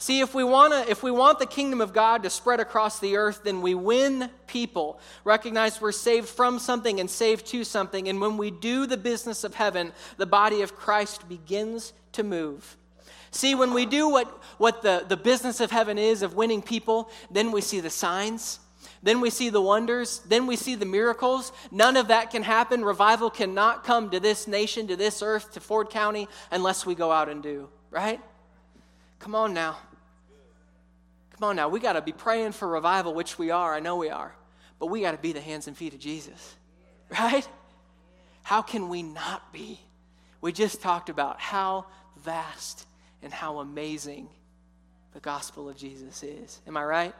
See, 0.00 0.20
if 0.20 0.32
we 0.32 0.44
want 0.44 0.72
to, 0.72 0.88
if 0.88 1.02
we 1.02 1.10
want 1.10 1.40
the 1.40 1.46
kingdom 1.46 1.80
of 1.80 1.92
God 1.92 2.22
to 2.22 2.30
spread 2.30 2.60
across 2.60 3.00
the 3.00 3.16
earth, 3.16 3.40
then 3.42 3.62
we 3.62 3.74
win 3.74 4.30
people. 4.46 5.00
Recognize 5.24 5.80
we're 5.80 5.90
saved 5.90 6.28
from 6.28 6.60
something 6.60 7.00
and 7.00 7.10
saved 7.10 7.46
to 7.46 7.64
something. 7.64 8.08
And 8.08 8.20
when 8.20 8.36
we 8.36 8.52
do 8.52 8.86
the 8.86 8.96
business 8.96 9.42
of 9.42 9.54
heaven, 9.54 9.92
the 10.16 10.26
body 10.26 10.62
of 10.62 10.76
Christ 10.76 11.28
begins 11.28 11.92
to 12.12 12.22
move. 12.22 12.76
See, 13.32 13.56
when 13.56 13.74
we 13.74 13.86
do 13.86 14.08
what, 14.08 14.28
what 14.58 14.82
the, 14.82 15.04
the 15.06 15.16
business 15.16 15.60
of 15.60 15.72
heaven 15.72 15.98
is 15.98 16.22
of 16.22 16.34
winning 16.34 16.62
people, 16.62 17.10
then 17.30 17.50
we 17.50 17.60
see 17.60 17.80
the 17.80 17.90
signs, 17.90 18.60
then 19.02 19.20
we 19.20 19.30
see 19.30 19.50
the 19.50 19.60
wonders. 19.60 20.20
Then 20.20 20.46
we 20.46 20.56
see 20.56 20.74
the 20.74 20.86
miracles. 20.86 21.52
None 21.70 21.96
of 21.96 22.08
that 22.08 22.30
can 22.30 22.42
happen. 22.42 22.84
Revival 22.84 23.30
cannot 23.30 23.84
come 23.84 24.10
to 24.10 24.20
this 24.20 24.48
nation, 24.48 24.88
to 24.88 24.96
this 24.96 25.22
earth, 25.22 25.52
to 25.52 25.60
Ford 25.60 25.90
County, 25.90 26.28
unless 26.50 26.84
we 26.84 26.94
go 26.94 27.12
out 27.12 27.28
and 27.28 27.42
do, 27.42 27.68
right? 27.90 28.20
Come 29.18 29.34
on 29.34 29.54
now. 29.54 29.78
Come 31.32 31.50
on 31.50 31.56
now. 31.56 31.68
We 31.68 31.80
got 31.80 31.92
to 31.92 32.02
be 32.02 32.12
praying 32.12 32.52
for 32.52 32.66
revival, 32.66 33.14
which 33.14 33.38
we 33.38 33.50
are. 33.50 33.74
I 33.74 33.80
know 33.80 33.96
we 33.96 34.10
are. 34.10 34.34
But 34.78 34.86
we 34.86 35.00
got 35.00 35.12
to 35.12 35.18
be 35.18 35.32
the 35.32 35.40
hands 35.40 35.68
and 35.68 35.76
feet 35.76 35.94
of 35.94 36.00
Jesus, 36.00 36.56
right? 37.10 37.48
How 38.42 38.62
can 38.62 38.88
we 38.88 39.02
not 39.02 39.52
be? 39.52 39.80
We 40.40 40.52
just 40.52 40.80
talked 40.80 41.08
about 41.08 41.40
how 41.40 41.86
vast 42.22 42.86
and 43.22 43.32
how 43.32 43.58
amazing 43.58 44.28
the 45.12 45.20
gospel 45.20 45.68
of 45.68 45.76
Jesus 45.76 46.22
is. 46.22 46.60
Am 46.66 46.76
I 46.76 46.84
right? 46.84 47.14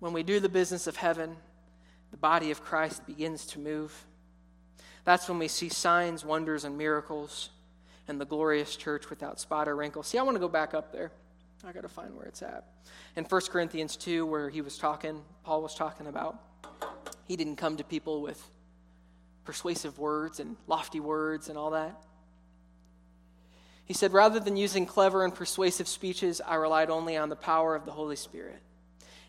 When 0.00 0.12
we 0.12 0.22
do 0.22 0.40
the 0.40 0.48
business 0.48 0.86
of 0.86 0.96
heaven, 0.96 1.36
the 2.10 2.16
body 2.16 2.50
of 2.50 2.64
Christ 2.64 3.06
begins 3.06 3.46
to 3.48 3.58
move. 3.58 4.06
That's 5.04 5.28
when 5.28 5.38
we 5.38 5.48
see 5.48 5.68
signs, 5.68 6.24
wonders, 6.24 6.64
and 6.64 6.76
miracles 6.76 7.50
and 8.08 8.20
the 8.20 8.24
glorious 8.24 8.76
church 8.76 9.08
without 9.10 9.38
spot 9.38 9.68
or 9.68 9.76
wrinkle. 9.76 10.02
See, 10.02 10.18
I 10.18 10.22
want 10.22 10.36
to 10.36 10.40
go 10.40 10.48
back 10.48 10.74
up 10.74 10.92
there. 10.92 11.12
I 11.64 11.72
got 11.72 11.82
to 11.82 11.88
find 11.88 12.16
where 12.16 12.26
it's 12.26 12.42
at. 12.42 12.64
In 13.14 13.24
1 13.24 13.40
Corinthians 13.50 13.96
2, 13.96 14.24
where 14.24 14.48
he 14.48 14.62
was 14.62 14.78
talking, 14.78 15.22
Paul 15.44 15.62
was 15.62 15.74
talking 15.74 16.06
about, 16.06 16.38
he 17.24 17.36
didn't 17.36 17.56
come 17.56 17.76
to 17.76 17.84
people 17.84 18.22
with 18.22 18.42
persuasive 19.44 19.98
words 19.98 20.40
and 20.40 20.56
lofty 20.66 21.00
words 21.00 21.48
and 21.50 21.58
all 21.58 21.70
that. 21.70 22.02
He 23.84 23.92
said, 23.92 24.12
rather 24.12 24.40
than 24.40 24.56
using 24.56 24.86
clever 24.86 25.24
and 25.24 25.34
persuasive 25.34 25.88
speeches, 25.88 26.40
I 26.40 26.54
relied 26.54 26.88
only 26.88 27.16
on 27.16 27.28
the 27.28 27.36
power 27.36 27.74
of 27.74 27.84
the 27.84 27.92
Holy 27.92 28.16
Spirit. 28.16 28.62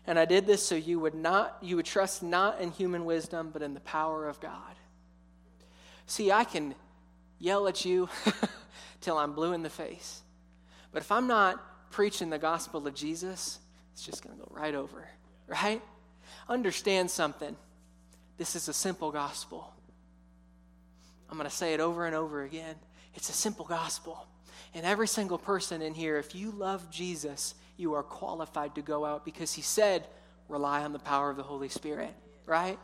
And 0.06 0.18
I 0.18 0.24
did 0.24 0.46
this 0.46 0.66
so 0.66 0.74
you 0.74 0.98
would 1.00 1.14
not 1.14 1.58
you 1.62 1.76
would 1.76 1.86
trust 1.86 2.22
not 2.22 2.60
in 2.60 2.72
human 2.72 3.04
wisdom 3.04 3.50
but 3.52 3.62
in 3.62 3.74
the 3.74 3.80
power 3.80 4.28
of 4.28 4.40
God. 4.40 4.74
See, 6.06 6.32
I 6.32 6.44
can 6.44 6.74
yell 7.38 7.68
at 7.68 7.84
you 7.84 8.08
till 9.00 9.18
I'm 9.18 9.32
blue 9.32 9.52
in 9.52 9.62
the 9.62 9.70
face. 9.70 10.22
But 10.92 11.02
if 11.02 11.12
I'm 11.12 11.26
not 11.26 11.90
preaching 11.90 12.30
the 12.30 12.38
gospel 12.38 12.86
of 12.86 12.94
Jesus, 12.94 13.58
it's 13.92 14.04
just 14.04 14.22
going 14.24 14.36
to 14.36 14.42
go 14.42 14.48
right 14.50 14.74
over, 14.74 15.08
right? 15.46 15.82
Understand 16.48 17.10
something. 17.10 17.56
This 18.38 18.56
is 18.56 18.68
a 18.68 18.72
simple 18.72 19.10
gospel. 19.10 19.72
I'm 21.30 21.36
going 21.36 21.48
to 21.48 21.54
say 21.54 21.74
it 21.74 21.80
over 21.80 22.06
and 22.06 22.14
over 22.14 22.42
again. 22.42 22.74
It's 23.14 23.28
a 23.28 23.34
simple 23.34 23.64
gospel. 23.64 24.26
And 24.74 24.86
every 24.86 25.08
single 25.08 25.38
person 25.38 25.82
in 25.82 25.94
here, 25.94 26.18
if 26.18 26.34
you 26.34 26.50
love 26.50 26.90
Jesus, 26.90 27.54
you 27.76 27.94
are 27.94 28.02
qualified 28.02 28.74
to 28.74 28.82
go 28.82 29.04
out 29.04 29.24
because 29.24 29.52
he 29.52 29.62
said, 29.62 30.06
rely 30.48 30.82
on 30.82 30.92
the 30.92 30.98
power 30.98 31.30
of 31.30 31.36
the 31.36 31.42
Holy 31.42 31.68
Spirit, 31.68 32.14
right? 32.46 32.78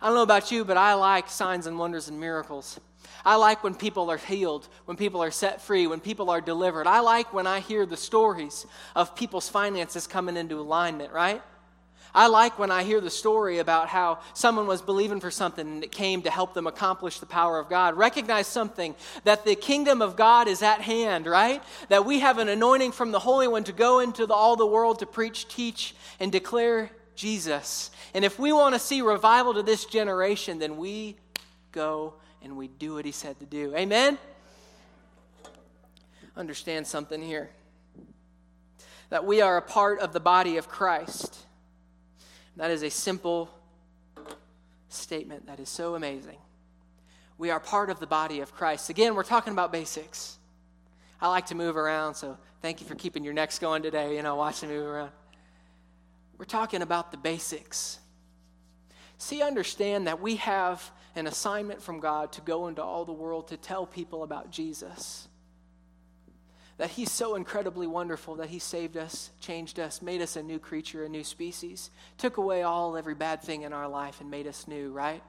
I 0.00 0.06
don't 0.06 0.14
know 0.14 0.22
about 0.22 0.50
you, 0.50 0.64
but 0.64 0.76
I 0.76 0.94
like 0.94 1.28
signs 1.28 1.66
and 1.66 1.78
wonders 1.78 2.08
and 2.08 2.18
miracles. 2.18 2.80
I 3.24 3.36
like 3.36 3.62
when 3.62 3.74
people 3.74 4.10
are 4.10 4.16
healed, 4.16 4.68
when 4.84 4.96
people 4.96 5.22
are 5.22 5.30
set 5.30 5.60
free, 5.60 5.86
when 5.86 6.00
people 6.00 6.30
are 6.30 6.40
delivered. 6.40 6.86
I 6.86 7.00
like 7.00 7.32
when 7.32 7.46
I 7.46 7.60
hear 7.60 7.86
the 7.86 7.96
stories 7.96 8.66
of 8.94 9.14
people's 9.14 9.48
finances 9.48 10.06
coming 10.06 10.36
into 10.36 10.58
alignment, 10.58 11.12
right? 11.12 11.42
I 12.16 12.28
like 12.28 12.58
when 12.58 12.70
I 12.70 12.82
hear 12.82 13.02
the 13.02 13.10
story 13.10 13.58
about 13.58 13.88
how 13.88 14.20
someone 14.32 14.66
was 14.66 14.80
believing 14.80 15.20
for 15.20 15.30
something 15.30 15.66
and 15.66 15.84
it 15.84 15.92
came 15.92 16.22
to 16.22 16.30
help 16.30 16.54
them 16.54 16.66
accomplish 16.66 17.20
the 17.20 17.26
power 17.26 17.58
of 17.58 17.68
God. 17.68 17.94
Recognize 17.94 18.46
something 18.46 18.94
that 19.24 19.44
the 19.44 19.54
kingdom 19.54 20.00
of 20.00 20.16
God 20.16 20.48
is 20.48 20.62
at 20.62 20.80
hand, 20.80 21.26
right? 21.26 21.62
That 21.90 22.06
we 22.06 22.20
have 22.20 22.38
an 22.38 22.48
anointing 22.48 22.92
from 22.92 23.12
the 23.12 23.18
Holy 23.18 23.46
One 23.46 23.64
to 23.64 23.72
go 23.72 23.98
into 23.98 24.24
the, 24.24 24.32
all 24.32 24.56
the 24.56 24.66
world 24.66 25.00
to 25.00 25.06
preach, 25.06 25.46
teach, 25.46 25.94
and 26.18 26.32
declare 26.32 26.90
Jesus. 27.16 27.90
And 28.14 28.24
if 28.24 28.38
we 28.38 28.50
want 28.50 28.74
to 28.74 28.78
see 28.78 29.02
revival 29.02 29.52
to 29.52 29.62
this 29.62 29.84
generation, 29.84 30.58
then 30.58 30.78
we 30.78 31.16
go 31.70 32.14
and 32.40 32.56
we 32.56 32.68
do 32.68 32.94
what 32.94 33.04
He 33.04 33.12
said 33.12 33.38
to 33.40 33.44
do. 33.44 33.76
Amen? 33.76 34.16
Understand 36.34 36.86
something 36.86 37.22
here 37.22 37.50
that 39.10 39.24
we 39.26 39.42
are 39.42 39.56
a 39.58 39.62
part 39.62 40.00
of 40.00 40.12
the 40.12 40.20
body 40.20 40.56
of 40.56 40.68
Christ. 40.68 41.45
That 42.56 42.70
is 42.70 42.82
a 42.82 42.90
simple 42.90 43.50
statement 44.88 45.46
that 45.46 45.60
is 45.60 45.68
so 45.68 45.94
amazing. 45.94 46.38
We 47.38 47.50
are 47.50 47.60
part 47.60 47.90
of 47.90 48.00
the 48.00 48.06
body 48.06 48.40
of 48.40 48.54
Christ. 48.54 48.88
Again, 48.88 49.14
we're 49.14 49.22
talking 49.22 49.52
about 49.52 49.72
basics. 49.72 50.38
I 51.20 51.28
like 51.28 51.46
to 51.46 51.54
move 51.54 51.76
around, 51.76 52.14
so 52.14 52.38
thank 52.62 52.80
you 52.80 52.86
for 52.86 52.94
keeping 52.94 53.24
your 53.24 53.34
necks 53.34 53.58
going 53.58 53.82
today, 53.82 54.16
you 54.16 54.22
know, 54.22 54.36
watching 54.36 54.70
me 54.70 54.76
move 54.76 54.86
around. 54.86 55.10
We're 56.38 56.46
talking 56.46 56.82
about 56.82 57.10
the 57.10 57.16
basics. 57.18 57.98
See, 59.18 59.42
understand 59.42 60.06
that 60.06 60.20
we 60.20 60.36
have 60.36 60.90
an 61.14 61.26
assignment 61.26 61.82
from 61.82 62.00
God 62.00 62.32
to 62.32 62.40
go 62.42 62.68
into 62.68 62.82
all 62.82 63.04
the 63.04 63.12
world 63.12 63.48
to 63.48 63.56
tell 63.56 63.86
people 63.86 64.22
about 64.22 64.50
Jesus 64.50 65.28
that 66.78 66.90
He's 66.90 67.10
so 67.10 67.34
incredibly 67.34 67.86
wonderful 67.86 68.36
that 68.36 68.48
He 68.50 68.58
saved 68.58 68.96
us, 68.96 69.30
changed 69.40 69.80
us, 69.80 70.02
made 70.02 70.20
us 70.20 70.36
a 70.36 70.42
new 70.42 70.58
creature, 70.58 71.04
a 71.04 71.08
new 71.08 71.24
species, 71.24 71.90
took 72.18 72.36
away 72.36 72.62
all, 72.62 72.96
every 72.96 73.14
bad 73.14 73.42
thing 73.42 73.62
in 73.62 73.72
our 73.72 73.88
life 73.88 74.20
and 74.20 74.30
made 74.30 74.46
us 74.46 74.68
new, 74.68 74.90
right? 74.92 75.22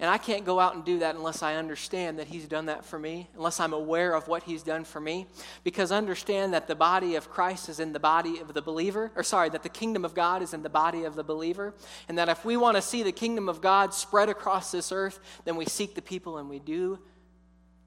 And 0.00 0.08
I 0.08 0.16
can't 0.16 0.44
go 0.44 0.60
out 0.60 0.76
and 0.76 0.84
do 0.84 1.00
that 1.00 1.16
unless 1.16 1.42
I 1.42 1.56
understand 1.56 2.20
that 2.20 2.28
He's 2.28 2.46
done 2.46 2.66
that 2.66 2.84
for 2.84 2.98
me, 2.98 3.28
unless 3.34 3.58
I'm 3.58 3.72
aware 3.72 4.14
of 4.14 4.28
what 4.28 4.44
He's 4.44 4.62
done 4.62 4.84
for 4.84 5.00
me. 5.00 5.26
Because 5.64 5.90
understand 5.90 6.54
that 6.54 6.68
the 6.68 6.76
body 6.76 7.16
of 7.16 7.30
Christ 7.30 7.68
is 7.68 7.80
in 7.80 7.92
the 7.92 7.98
body 7.98 8.38
of 8.38 8.54
the 8.54 8.62
believer, 8.62 9.10
or 9.16 9.24
sorry, 9.24 9.48
that 9.48 9.64
the 9.64 9.68
kingdom 9.68 10.04
of 10.04 10.14
God 10.14 10.40
is 10.40 10.54
in 10.54 10.62
the 10.62 10.68
body 10.68 11.02
of 11.02 11.16
the 11.16 11.24
believer. 11.24 11.74
And 12.08 12.16
that 12.16 12.28
if 12.28 12.44
we 12.44 12.56
want 12.56 12.76
to 12.76 12.82
see 12.82 13.02
the 13.02 13.10
kingdom 13.10 13.48
of 13.48 13.60
God 13.60 13.92
spread 13.92 14.28
across 14.28 14.70
this 14.70 14.92
earth, 14.92 15.18
then 15.44 15.56
we 15.56 15.64
seek 15.64 15.96
the 15.96 16.02
people 16.02 16.38
and 16.38 16.48
we 16.48 16.60
do 16.60 17.00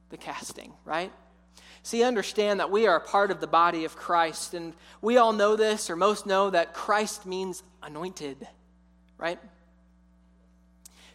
the 0.09 0.17
casting, 0.17 0.73
right? 0.83 1.13
See, 1.83 2.03
understand 2.03 2.59
that 2.59 2.69
we 2.69 2.85
are 2.87 2.99
part 2.99 3.31
of 3.31 3.41
the 3.41 3.47
body 3.47 3.85
of 3.85 3.95
Christ. 3.95 4.53
And 4.53 4.73
we 5.01 5.17
all 5.17 5.33
know 5.33 5.55
this, 5.55 5.89
or 5.89 5.95
most 5.95 6.25
know 6.25 6.49
that 6.49 6.73
Christ 6.73 7.25
means 7.25 7.63
anointed, 7.81 8.47
right? 9.17 9.39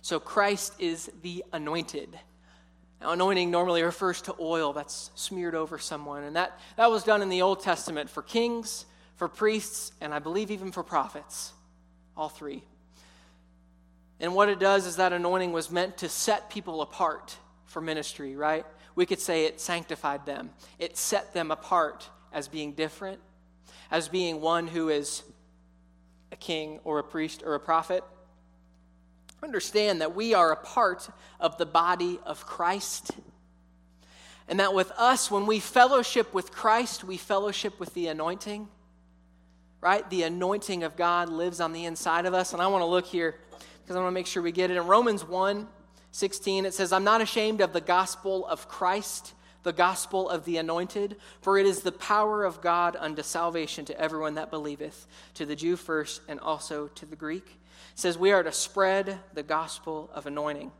So 0.00 0.18
Christ 0.18 0.74
is 0.78 1.10
the 1.22 1.44
anointed. 1.52 2.18
Now, 3.00 3.12
anointing 3.12 3.50
normally 3.50 3.82
refers 3.82 4.22
to 4.22 4.34
oil 4.40 4.72
that's 4.72 5.10
smeared 5.14 5.54
over 5.54 5.78
someone. 5.78 6.24
And 6.24 6.36
that, 6.36 6.58
that 6.76 6.90
was 6.90 7.04
done 7.04 7.22
in 7.22 7.28
the 7.28 7.42
Old 7.42 7.60
Testament 7.60 8.10
for 8.10 8.22
kings, 8.22 8.86
for 9.16 9.28
priests, 9.28 9.92
and 10.00 10.12
I 10.12 10.18
believe 10.18 10.50
even 10.50 10.72
for 10.72 10.82
prophets. 10.82 11.52
All 12.16 12.28
three. 12.28 12.64
And 14.18 14.34
what 14.34 14.48
it 14.48 14.58
does 14.58 14.86
is 14.86 14.96
that 14.96 15.12
anointing 15.12 15.52
was 15.52 15.70
meant 15.70 15.98
to 15.98 16.08
set 16.08 16.50
people 16.50 16.80
apart 16.80 17.36
for 17.66 17.80
ministry, 17.80 18.36
right? 18.36 18.64
we 18.96 19.06
could 19.06 19.20
say 19.20 19.44
it 19.44 19.60
sanctified 19.60 20.26
them. 20.26 20.50
It 20.80 20.96
set 20.96 21.32
them 21.32 21.52
apart 21.52 22.08
as 22.32 22.48
being 22.48 22.72
different, 22.72 23.20
as 23.90 24.08
being 24.08 24.40
one 24.40 24.66
who 24.66 24.88
is 24.88 25.22
a 26.32 26.36
king 26.36 26.80
or 26.82 26.98
a 26.98 27.04
priest 27.04 27.42
or 27.46 27.54
a 27.54 27.60
prophet. 27.60 28.02
Understand 29.42 30.00
that 30.00 30.16
we 30.16 30.34
are 30.34 30.50
a 30.50 30.56
part 30.56 31.08
of 31.38 31.58
the 31.58 31.66
body 31.66 32.18
of 32.24 32.44
Christ. 32.46 33.10
And 34.48 34.60
that 34.60 34.72
with 34.74 34.90
us, 34.92 35.30
when 35.30 35.44
we 35.44 35.60
fellowship 35.60 36.32
with 36.32 36.50
Christ, 36.50 37.04
we 37.04 37.18
fellowship 37.18 37.78
with 37.78 37.92
the 37.92 38.06
anointing, 38.06 38.66
right? 39.82 40.08
The 40.08 40.22
anointing 40.22 40.84
of 40.84 40.96
God 40.96 41.28
lives 41.28 41.60
on 41.60 41.72
the 41.72 41.84
inside 41.84 42.24
of 42.24 42.32
us. 42.32 42.54
And 42.54 42.62
I 42.62 42.66
want 42.68 42.80
to 42.80 42.86
look 42.86 43.06
here 43.06 43.34
because 43.82 43.94
I 43.94 44.00
want 44.00 44.08
to 44.08 44.14
make 44.14 44.26
sure 44.26 44.42
we 44.42 44.52
get 44.52 44.70
it. 44.70 44.78
In 44.78 44.86
Romans 44.86 45.22
1, 45.22 45.68
16, 46.16 46.64
it 46.64 46.72
says, 46.72 46.94
I'm 46.94 47.04
not 47.04 47.20
ashamed 47.20 47.60
of 47.60 47.74
the 47.74 47.80
gospel 47.82 48.46
of 48.46 48.68
Christ, 48.68 49.34
the 49.64 49.72
gospel 49.72 50.30
of 50.30 50.46
the 50.46 50.56
anointed, 50.56 51.16
for 51.42 51.58
it 51.58 51.66
is 51.66 51.80
the 51.80 51.92
power 51.92 52.42
of 52.42 52.62
God 52.62 52.96
unto 52.98 53.22
salvation 53.22 53.84
to 53.84 54.00
everyone 54.00 54.36
that 54.36 54.50
believeth, 54.50 55.06
to 55.34 55.44
the 55.44 55.54
Jew 55.54 55.76
first 55.76 56.22
and 56.26 56.40
also 56.40 56.86
to 56.94 57.04
the 57.04 57.16
Greek. 57.16 57.44
It 57.46 57.98
says, 57.98 58.16
We 58.16 58.32
are 58.32 58.42
to 58.42 58.50
spread 58.50 59.18
the 59.34 59.42
gospel 59.42 60.08
of 60.14 60.26
anointing. 60.26 60.72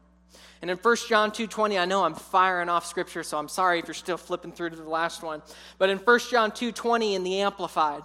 And 0.63 0.71
in 0.71 0.79
1 0.79 0.97
John 1.07 1.31
2:20, 1.31 1.79
I 1.79 1.85
know 1.85 2.05
I'm 2.05 2.15
firing 2.15 2.71
off 2.71 2.87
scripture, 2.87 3.23
so 3.23 3.37
I'm 3.37 3.49
sorry 3.49 3.79
if 3.79 3.87
you're 3.87 3.95
still 3.95 4.17
flipping 4.17 4.53
through 4.53 4.71
to 4.71 4.77
the 4.77 4.89
last 4.89 5.23
one. 5.23 5.43
But 5.77 5.91
in 5.91 5.99
1 5.99 6.31
John 6.31 6.51
2:20 6.51 7.15
in 7.15 7.25
the 7.25 7.43
Amplified, 7.43 8.03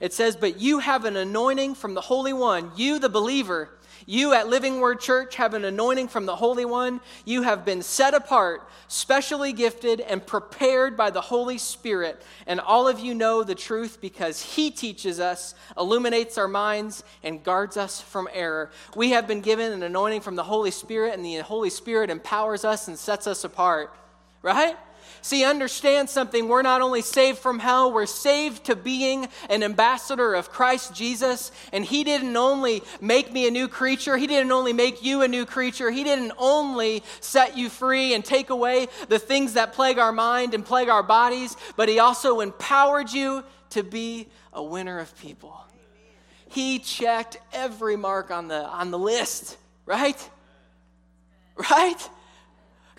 it 0.00 0.14
says, 0.14 0.34
But 0.34 0.60
you 0.60 0.78
have 0.78 1.04
an 1.04 1.16
anointing 1.16 1.74
from 1.74 1.92
the 1.92 2.00
Holy 2.00 2.32
One, 2.32 2.72
you 2.74 2.98
the 2.98 3.10
believer 3.10 3.68
you 4.06 4.34
at 4.34 4.48
Living 4.48 4.80
Word 4.80 5.00
Church 5.00 5.36
have 5.36 5.54
an 5.54 5.64
anointing 5.64 6.08
from 6.08 6.26
the 6.26 6.36
Holy 6.36 6.64
One. 6.64 7.00
You 7.24 7.42
have 7.42 7.64
been 7.64 7.82
set 7.82 8.14
apart, 8.14 8.68
specially 8.88 9.52
gifted, 9.52 10.00
and 10.00 10.26
prepared 10.26 10.96
by 10.96 11.10
the 11.10 11.20
Holy 11.20 11.58
Spirit. 11.58 12.22
And 12.46 12.60
all 12.60 12.88
of 12.88 13.00
you 13.00 13.14
know 13.14 13.42
the 13.42 13.54
truth 13.54 13.98
because 14.00 14.42
He 14.42 14.70
teaches 14.70 15.20
us, 15.20 15.54
illuminates 15.78 16.38
our 16.38 16.48
minds, 16.48 17.04
and 17.22 17.42
guards 17.42 17.76
us 17.76 18.00
from 18.00 18.28
error. 18.32 18.70
We 18.94 19.10
have 19.10 19.26
been 19.26 19.40
given 19.40 19.72
an 19.72 19.82
anointing 19.82 20.20
from 20.20 20.36
the 20.36 20.44
Holy 20.44 20.70
Spirit, 20.70 21.14
and 21.14 21.24
the 21.24 21.38
Holy 21.38 21.70
Spirit 21.70 22.10
empowers 22.10 22.64
us 22.64 22.88
and 22.88 22.98
sets 22.98 23.26
us 23.26 23.44
apart. 23.44 23.94
Right? 24.42 24.76
See, 25.24 25.42
understand 25.42 26.10
something. 26.10 26.48
We're 26.48 26.60
not 26.60 26.82
only 26.82 27.00
saved 27.00 27.38
from 27.38 27.58
hell, 27.58 27.90
we're 27.90 28.04
saved 28.04 28.64
to 28.64 28.76
being 28.76 29.26
an 29.48 29.62
ambassador 29.62 30.34
of 30.34 30.50
Christ 30.50 30.94
Jesus. 30.94 31.50
And 31.72 31.82
He 31.82 32.04
didn't 32.04 32.36
only 32.36 32.82
make 33.00 33.32
me 33.32 33.48
a 33.48 33.50
new 33.50 33.66
creature, 33.66 34.18
He 34.18 34.26
didn't 34.26 34.52
only 34.52 34.74
make 34.74 35.02
you 35.02 35.22
a 35.22 35.28
new 35.28 35.46
creature, 35.46 35.90
He 35.90 36.04
didn't 36.04 36.32
only 36.36 37.02
set 37.20 37.56
you 37.56 37.70
free 37.70 38.12
and 38.12 38.22
take 38.22 38.50
away 38.50 38.88
the 39.08 39.18
things 39.18 39.54
that 39.54 39.72
plague 39.72 39.98
our 39.98 40.12
mind 40.12 40.52
and 40.52 40.62
plague 40.62 40.90
our 40.90 41.02
bodies, 41.02 41.56
but 41.74 41.88
He 41.88 41.98
also 41.98 42.40
empowered 42.40 43.10
you 43.10 43.44
to 43.70 43.82
be 43.82 44.28
a 44.52 44.62
winner 44.62 44.98
of 44.98 45.18
people. 45.18 45.58
He 46.50 46.78
checked 46.80 47.38
every 47.54 47.96
mark 47.96 48.30
on 48.30 48.48
the, 48.48 48.62
on 48.62 48.90
the 48.90 48.98
list, 48.98 49.56
right? 49.86 50.30
Right? 51.70 52.10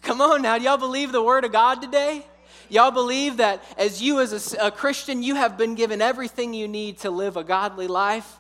Come 0.06 0.22
on 0.22 0.43
now, 0.43 0.60
do 0.60 0.64
y'all 0.64 0.78
believe 0.78 1.12
the 1.12 1.22
Word 1.22 1.45
of 1.45 1.51
God 1.51 1.82
today? 1.82 2.24
Y'all 2.70 2.91
believe 2.91 3.38
that 3.38 3.64
as 3.76 4.03
you, 4.03 4.20
as 4.20 4.53
a, 4.53 4.68
a, 4.68 4.72
Christian, 4.72 5.24
you 5.24 5.34
have 5.34 5.58
been 5.58 5.74
given 5.74 5.99
everything 5.99 6.53
you 6.53 6.68
need 6.68 6.99
to 6.99 7.10
live 7.10 7.38
a 7.38 7.43
godly 7.43 7.88
life? 7.88 8.38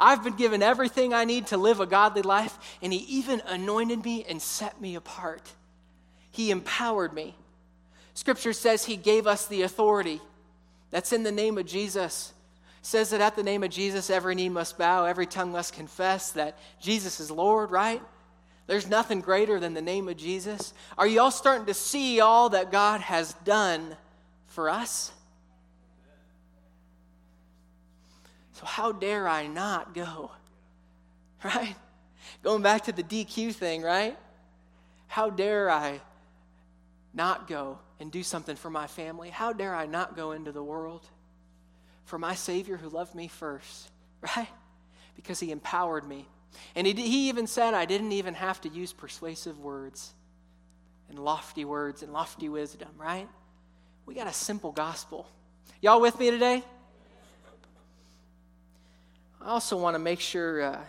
I've 0.00 0.24
been 0.24 0.36
given 0.36 0.62
everything 0.62 1.12
I 1.12 1.26
need 1.26 1.48
to 1.48 1.58
live 1.58 1.80
a 1.80 1.86
godly 1.86 2.22
life, 2.22 2.58
and 2.80 2.94
He 2.94 3.00
even 3.18 3.42
anointed 3.46 4.02
me 4.02 4.24
and 4.26 4.40
set 4.40 4.80
me 4.80 4.94
apart. 4.94 5.52
He 6.30 6.50
empowered 6.50 7.12
me. 7.12 7.36
Scripture 8.14 8.54
says 8.54 8.86
He 8.86 8.96
gave 8.96 9.26
us 9.26 9.46
the 9.46 9.62
authority. 9.62 10.22
That's 10.90 11.12
in 11.12 11.24
the 11.24 11.32
name 11.32 11.58
of 11.58 11.66
Jesus. 11.66 12.32
It 12.80 12.86
says 12.86 13.10
that 13.10 13.20
at 13.20 13.36
the 13.36 13.42
name 13.42 13.62
of 13.62 13.70
Jesus, 13.70 14.08
every 14.08 14.34
knee 14.34 14.48
must 14.48 14.78
bow, 14.78 15.04
every 15.04 15.26
tongue 15.26 15.52
must 15.52 15.74
confess 15.74 16.30
that 16.32 16.58
Jesus 16.80 17.20
is 17.20 17.30
Lord, 17.30 17.70
right? 17.70 18.00
There's 18.72 18.88
nothing 18.88 19.20
greater 19.20 19.60
than 19.60 19.74
the 19.74 19.82
name 19.82 20.08
of 20.08 20.16
Jesus. 20.16 20.72
Are 20.96 21.06
you 21.06 21.20
all 21.20 21.30
starting 21.30 21.66
to 21.66 21.74
see 21.74 22.20
all 22.20 22.48
that 22.48 22.72
God 22.72 23.02
has 23.02 23.34
done 23.44 23.98
for 24.46 24.70
us? 24.70 25.12
So, 28.54 28.64
how 28.64 28.92
dare 28.92 29.28
I 29.28 29.46
not 29.46 29.92
go? 29.92 30.30
Right? 31.44 31.76
Going 32.42 32.62
back 32.62 32.84
to 32.84 32.92
the 32.92 33.02
DQ 33.02 33.54
thing, 33.54 33.82
right? 33.82 34.16
How 35.06 35.28
dare 35.28 35.68
I 35.68 36.00
not 37.12 37.48
go 37.48 37.78
and 38.00 38.10
do 38.10 38.22
something 38.22 38.56
for 38.56 38.70
my 38.70 38.86
family? 38.86 39.28
How 39.28 39.52
dare 39.52 39.74
I 39.74 39.84
not 39.84 40.16
go 40.16 40.32
into 40.32 40.50
the 40.50 40.62
world 40.62 41.06
for 42.06 42.18
my 42.18 42.34
Savior 42.34 42.78
who 42.78 42.88
loved 42.88 43.14
me 43.14 43.28
first, 43.28 43.90
right? 44.36 44.48
Because 45.14 45.40
He 45.40 45.50
empowered 45.50 46.08
me. 46.08 46.26
And 46.74 46.86
he, 46.86 46.92
he 46.94 47.28
even 47.28 47.46
said 47.46 47.74
I 47.74 47.84
didn't 47.84 48.12
even 48.12 48.34
have 48.34 48.60
to 48.62 48.68
use 48.68 48.92
persuasive 48.92 49.58
words 49.58 50.12
and 51.08 51.18
lofty 51.18 51.64
words 51.64 52.02
and 52.02 52.12
lofty 52.12 52.48
wisdom, 52.48 52.88
right? 52.96 53.28
We 54.06 54.14
got 54.14 54.26
a 54.26 54.32
simple 54.32 54.72
gospel. 54.72 55.28
Y'all 55.80 56.00
with 56.00 56.18
me 56.18 56.30
today? 56.30 56.62
I 59.40 59.50
also 59.50 59.76
want 59.76 59.94
to 59.94 59.98
make 59.98 60.20
sure 60.20 60.62
uh, 60.62 60.80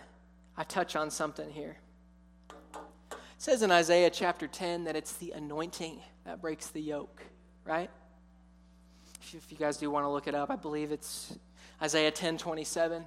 I 0.56 0.64
touch 0.64 0.96
on 0.96 1.10
something 1.10 1.50
here. 1.50 1.76
It 2.74 3.18
says 3.38 3.62
in 3.62 3.70
Isaiah 3.70 4.10
chapter 4.10 4.46
10 4.46 4.84
that 4.84 4.96
it's 4.96 5.12
the 5.14 5.32
anointing 5.32 6.00
that 6.24 6.40
breaks 6.40 6.68
the 6.68 6.80
yoke, 6.80 7.22
right? 7.64 7.90
If 9.32 9.50
you 9.50 9.58
guys 9.58 9.76
do 9.76 9.90
want 9.90 10.04
to 10.04 10.08
look 10.08 10.28
it 10.28 10.34
up, 10.34 10.50
I 10.50 10.56
believe 10.56 10.92
it's 10.92 11.36
Isaiah 11.82 12.10
10 12.10 12.38
27. 12.38 13.04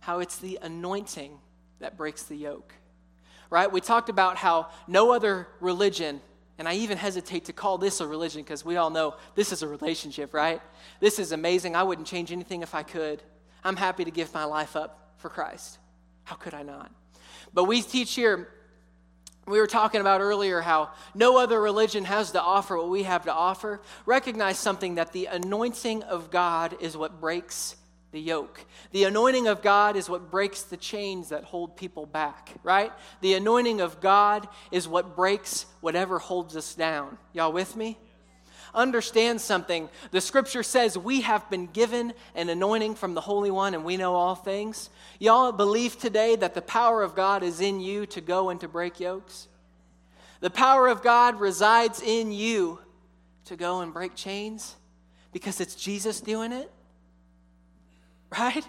How 0.00 0.18
it's 0.18 0.38
the 0.38 0.58
anointing 0.62 1.38
that 1.80 1.96
breaks 1.96 2.24
the 2.24 2.36
yoke, 2.36 2.72
right? 3.50 3.70
We 3.70 3.80
talked 3.80 4.08
about 4.08 4.36
how 4.36 4.68
no 4.86 5.12
other 5.12 5.48
religion, 5.60 6.20
and 6.58 6.68
I 6.68 6.74
even 6.74 6.98
hesitate 6.98 7.46
to 7.46 7.52
call 7.52 7.78
this 7.78 8.00
a 8.00 8.06
religion 8.06 8.42
because 8.42 8.64
we 8.64 8.76
all 8.76 8.90
know 8.90 9.16
this 9.34 9.52
is 9.52 9.62
a 9.62 9.68
relationship, 9.68 10.32
right? 10.32 10.60
This 11.00 11.18
is 11.18 11.32
amazing. 11.32 11.76
I 11.76 11.82
wouldn't 11.82 12.06
change 12.06 12.32
anything 12.32 12.62
if 12.62 12.74
I 12.74 12.82
could. 12.82 13.22
I'm 13.64 13.76
happy 13.76 14.04
to 14.04 14.10
give 14.10 14.32
my 14.32 14.44
life 14.44 14.76
up 14.76 15.14
for 15.18 15.28
Christ. 15.28 15.78
How 16.24 16.36
could 16.36 16.54
I 16.54 16.62
not? 16.62 16.90
But 17.52 17.64
we 17.64 17.82
teach 17.82 18.14
here, 18.14 18.48
we 19.46 19.58
were 19.60 19.66
talking 19.66 20.00
about 20.00 20.20
earlier 20.20 20.60
how 20.60 20.90
no 21.14 21.38
other 21.38 21.60
religion 21.60 22.04
has 22.04 22.32
to 22.32 22.42
offer 22.42 22.76
what 22.76 22.88
we 22.88 23.04
have 23.04 23.24
to 23.24 23.32
offer. 23.32 23.80
Recognize 24.04 24.58
something 24.58 24.96
that 24.96 25.12
the 25.12 25.26
anointing 25.26 26.02
of 26.02 26.30
God 26.30 26.76
is 26.80 26.96
what 26.96 27.20
breaks 27.20 27.76
the 28.12 28.20
yoke. 28.20 28.64
The 28.92 29.04
anointing 29.04 29.46
of 29.46 29.62
God 29.62 29.96
is 29.96 30.08
what 30.08 30.30
breaks 30.30 30.62
the 30.62 30.76
chains 30.76 31.28
that 31.30 31.44
hold 31.44 31.76
people 31.76 32.06
back, 32.06 32.54
right? 32.62 32.92
The 33.20 33.34
anointing 33.34 33.80
of 33.80 34.00
God 34.00 34.48
is 34.70 34.88
what 34.88 35.16
breaks 35.16 35.66
whatever 35.80 36.18
holds 36.18 36.56
us 36.56 36.74
down. 36.74 37.18
Y'all 37.32 37.52
with 37.52 37.76
me? 37.76 37.98
Understand 38.74 39.40
something. 39.40 39.88
The 40.10 40.20
scripture 40.20 40.62
says 40.62 40.98
we 40.98 41.22
have 41.22 41.48
been 41.48 41.66
given 41.66 42.12
an 42.34 42.48
anointing 42.48 42.94
from 42.94 43.14
the 43.14 43.22
Holy 43.22 43.50
One 43.50 43.74
and 43.74 43.84
we 43.84 43.96
know 43.96 44.14
all 44.14 44.34
things. 44.34 44.90
Y'all 45.18 45.50
believe 45.50 45.98
today 45.98 46.36
that 46.36 46.54
the 46.54 46.62
power 46.62 47.02
of 47.02 47.14
God 47.14 47.42
is 47.42 47.60
in 47.60 47.80
you 47.80 48.04
to 48.06 48.20
go 48.20 48.50
and 48.50 48.60
to 48.60 48.68
break 48.68 49.00
yokes? 49.00 49.48
The 50.40 50.50
power 50.50 50.88
of 50.88 51.02
God 51.02 51.40
resides 51.40 52.02
in 52.02 52.32
you 52.32 52.78
to 53.46 53.56
go 53.56 53.80
and 53.80 53.94
break 53.94 54.14
chains 54.14 54.76
because 55.32 55.60
it's 55.60 55.74
Jesus 55.74 56.20
doing 56.20 56.52
it? 56.52 56.70
Right? 58.38 58.66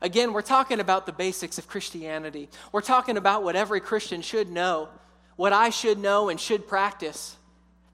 Again, 0.00 0.32
we're 0.32 0.42
talking 0.42 0.80
about 0.80 1.06
the 1.06 1.12
basics 1.12 1.58
of 1.58 1.66
Christianity. 1.66 2.48
We're 2.72 2.82
talking 2.82 3.16
about 3.16 3.42
what 3.42 3.56
every 3.56 3.80
Christian 3.80 4.22
should 4.22 4.50
know, 4.50 4.88
what 5.36 5.52
I 5.52 5.70
should 5.70 5.98
know 5.98 6.28
and 6.28 6.38
should 6.38 6.68
practice, 6.68 7.36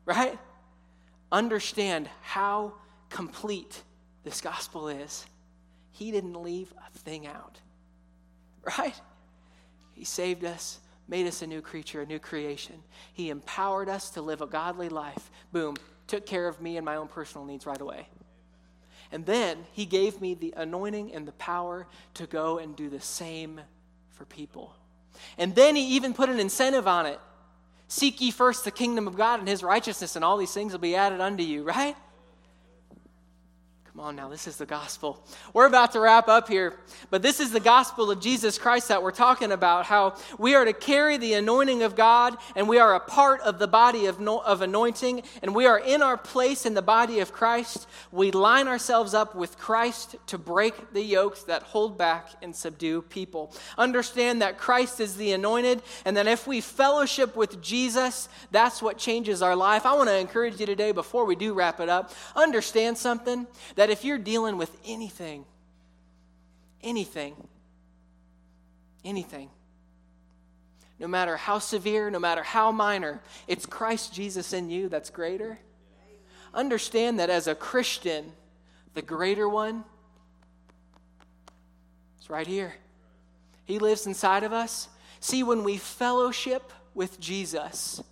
right? 0.05 0.39
Understand 1.31 2.09
how 2.23 2.75
complete 3.11 3.83
this 4.25 4.41
gospel 4.41 4.89
is. 4.89 5.25
He 5.93 6.11
didn't 6.11 6.43
leave 6.43 6.73
a 6.87 6.99
thing 6.99 7.27
out, 7.27 7.59
right? 8.79 8.99
He 9.93 10.05
saved 10.05 10.45
us, 10.45 10.81
made 11.09 11.27
us 11.27 11.43
a 11.43 11.47
new 11.47 11.61
creature, 11.61 12.03
a 12.03 12.07
new 12.07 12.19
creation. 12.19 12.77
He 13.13 13.31
empowered 13.31 13.89
us 13.89 14.11
to 14.11 14.23
live 14.23 14.41
a 14.41 14.47
godly 14.47 14.89
life. 14.89 15.31
Boom, 15.53 15.77
took 16.07 16.27
care 16.27 16.49
of 16.49 16.61
me 16.61 16.77
and 16.77 16.85
my 16.85 16.97
own 16.97 17.09
personal 17.09 17.47
needs 17.47 17.67
right 17.67 17.81
away. 17.81 18.09
And 19.13 19.27
then 19.27 19.67
he 19.73 19.87
gave 19.87 20.21
me 20.21 20.35
the 20.35 20.55
anointing 20.57 21.13
and 21.13 21.27
the 21.27 21.33
power 21.33 21.87
to 22.15 22.27
go 22.27 22.59
and 22.59 22.77
do 22.77 22.89
the 22.89 23.01
same 23.01 23.61
for 24.11 24.25
people. 24.25 24.75
And 25.37 25.55
then 25.55 25.77
he 25.77 25.97
even 25.97 26.15
put 26.15 26.29
an 26.29 26.39
incentive 26.39 26.87
on 26.87 27.07
it. 27.07 27.19
Seek 27.89 28.21
ye 28.21 28.31
first 28.31 28.65
the 28.65 28.71
kingdom 28.71 29.09
of 29.09 29.17
God 29.17 29.41
and 29.41 29.49
his 29.49 29.65
righteousness, 29.65 30.15
and 30.15 30.25
all 30.25 30.37
these 30.37 30.55
things 30.55 30.73
will 30.73 30.79
be 30.79 30.95
added 30.95 31.21
unto 31.21 31.43
you, 31.43 31.65
right? 31.65 31.97
Come 34.01 34.07
on 34.07 34.17
now, 34.17 34.31
this 34.31 34.47
is 34.47 34.57
the 34.57 34.65
gospel. 34.65 35.23
We're 35.53 35.67
about 35.67 35.93
to 35.93 36.01
wrap 36.01 36.27
up 36.27 36.49
here, 36.49 36.79
but 37.11 37.21
this 37.21 37.39
is 37.39 37.51
the 37.51 37.61
gospel 37.61 38.11
of 38.11 38.19
Jesus 38.19 38.57
Christ 38.57 38.89
that 38.89 39.03
we're 39.03 39.11
talking 39.11 39.53
about 39.53 39.85
how 39.85 40.17
we 40.39 40.55
are 40.55 40.65
to 40.65 40.73
carry 40.73 41.19
the 41.19 41.35
anointing 41.35 41.83
of 41.83 41.97
God 41.97 42.39
and 42.57 42.67
we 42.67 42.79
are 42.79 42.95
a 42.95 43.01
part 43.01 43.43
of 43.43 43.59
the 43.59 43.69
body 43.69 44.07
of, 44.07 44.19
no, 44.19 44.39
of 44.39 44.63
anointing 44.63 45.23
and 45.43 45.55
we 45.55 45.67
are 45.67 45.79
in 45.79 46.01
our 46.01 46.17
place 46.17 46.65
in 46.65 46.73
the 46.73 46.81
body 46.81 47.21
of 47.21 47.35
Christ. 47.35 47.87
We 48.11 48.31
line 48.31 48.69
ourselves 48.69 49.13
up 49.13 49.35
with 49.35 49.59
Christ 49.59 50.17
to 50.29 50.39
break 50.39 50.95
the 50.95 51.03
yokes 51.03 51.43
that 51.43 51.63
hold 51.63 51.99
back 51.99 52.31
and 52.41 52.57
subdue 52.57 53.03
people. 53.03 53.55
Understand 53.77 54.41
that 54.41 54.57
Christ 54.57 55.01
is 55.01 55.17
the 55.17 55.33
anointed 55.33 55.83
and 56.07 56.17
that 56.17 56.27
if 56.27 56.47
we 56.47 56.63
fellowship 56.63 57.37
with 57.37 57.61
Jesus, 57.61 58.31
that's 58.51 58.81
what 58.81 58.97
changes 58.97 59.43
our 59.43 59.55
life. 59.55 59.85
I 59.85 59.93
want 59.93 60.09
to 60.09 60.17
encourage 60.17 60.59
you 60.59 60.65
today 60.65 60.93
before 60.93 61.27
we 61.27 61.37
do 61.37 61.53
wrap 61.53 61.81
it 61.81 61.91
up, 61.91 62.15
understand 62.35 62.97
something 62.97 63.47
that 63.75 63.90
if 63.91 64.05
you're 64.05 64.19
dealing 64.19 64.57
with 64.57 64.77
anything, 64.85 65.45
anything, 66.83 67.35
anything, 69.05 69.51
no 70.99 71.09
matter 71.09 71.37
how 71.37 71.59
severe, 71.59 72.11
no 72.11 72.19
matter 72.19 72.43
how 72.43 72.71
minor, 72.71 73.21
it's 73.49 73.65
Christ 73.65 74.13
Jesus 74.13 74.53
in 74.53 74.69
you 74.69 74.89
that's 74.89 75.09
greater. 75.09 75.59
Understand 76.53 77.19
that 77.19 77.31
as 77.31 77.47
a 77.47 77.55
Christian, 77.55 78.33
the 78.95 79.03
greater 79.03 79.49
one 79.49 79.85
is 82.21 82.29
right 82.29 82.47
here. 82.47 82.75
He 83.65 83.79
lives 83.79 84.07
inside 84.07 84.43
of 84.43 84.53
us. 84.53 84.89
See, 85.21 85.43
when 85.43 85.65
we 85.65 85.77
fellowship 85.77 86.73
with 86.93 87.21
Jesus, 87.21 88.03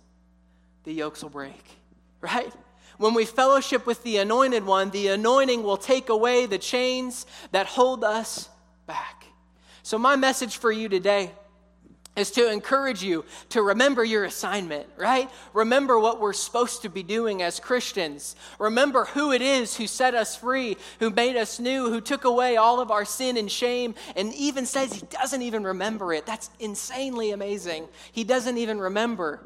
the 0.83 0.93
yokes 0.93 1.21
will 1.21 1.29
break, 1.29 1.63
right? 2.21 2.51
When 2.99 3.13
we 3.13 3.23
fellowship 3.23 3.85
with 3.85 4.03
the 4.03 4.17
anointed 4.17 4.65
one, 4.65 4.89
the 4.89 5.07
anointing 5.07 5.63
will 5.63 5.77
take 5.77 6.09
away 6.09 6.45
the 6.45 6.57
chains 6.57 7.25
that 7.53 7.65
hold 7.65 8.03
us 8.03 8.49
back. 8.87 9.23
So, 9.83 9.97
my 9.97 10.17
message 10.17 10.57
for 10.57 10.69
you 10.69 10.89
today 10.89 11.31
is 12.17 12.29
to 12.31 12.51
encourage 12.51 13.01
you 13.01 13.23
to 13.51 13.61
remember 13.61 14.03
your 14.03 14.25
assignment, 14.25 14.85
right? 14.97 15.29
Remember 15.53 15.97
what 15.97 16.19
we're 16.19 16.33
supposed 16.33 16.81
to 16.81 16.89
be 16.89 17.01
doing 17.01 17.41
as 17.41 17.61
Christians. 17.61 18.35
Remember 18.59 19.05
who 19.05 19.31
it 19.31 19.41
is 19.41 19.77
who 19.77 19.87
set 19.87 20.13
us 20.13 20.35
free, 20.35 20.75
who 20.99 21.09
made 21.09 21.37
us 21.37 21.57
new, 21.57 21.89
who 21.89 22.01
took 22.01 22.25
away 22.25 22.57
all 22.57 22.81
of 22.81 22.91
our 22.91 23.05
sin 23.05 23.37
and 23.37 23.49
shame, 23.49 23.95
and 24.17 24.33
even 24.33 24.65
says 24.65 24.91
he 24.91 25.05
doesn't 25.05 25.41
even 25.41 25.63
remember 25.63 26.11
it. 26.11 26.25
That's 26.25 26.49
insanely 26.59 27.31
amazing. 27.31 27.87
He 28.11 28.25
doesn't 28.25 28.57
even 28.57 28.77
remember. 28.77 29.39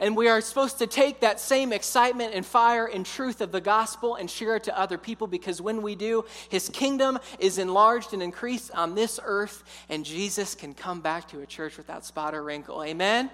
And 0.00 0.16
we 0.16 0.28
are 0.28 0.40
supposed 0.40 0.78
to 0.78 0.86
take 0.86 1.20
that 1.20 1.38
same 1.38 1.72
excitement 1.72 2.34
and 2.34 2.44
fire 2.44 2.86
and 2.86 3.06
truth 3.06 3.40
of 3.40 3.52
the 3.52 3.60
gospel 3.60 4.16
and 4.16 4.28
share 4.28 4.56
it 4.56 4.64
to 4.64 4.78
other 4.78 4.98
people 4.98 5.26
because 5.26 5.60
when 5.60 5.82
we 5.82 5.94
do, 5.94 6.24
his 6.48 6.68
kingdom 6.68 7.18
is 7.38 7.58
enlarged 7.58 8.12
and 8.12 8.22
increased 8.22 8.72
on 8.72 8.94
this 8.94 9.20
earth, 9.24 9.62
and 9.88 10.04
Jesus 10.04 10.54
can 10.56 10.74
come 10.74 11.00
back 11.00 11.28
to 11.28 11.40
a 11.40 11.46
church 11.46 11.76
without 11.76 12.04
spot 12.04 12.34
or 12.34 12.42
wrinkle. 12.42 12.82
Amen? 12.82 13.30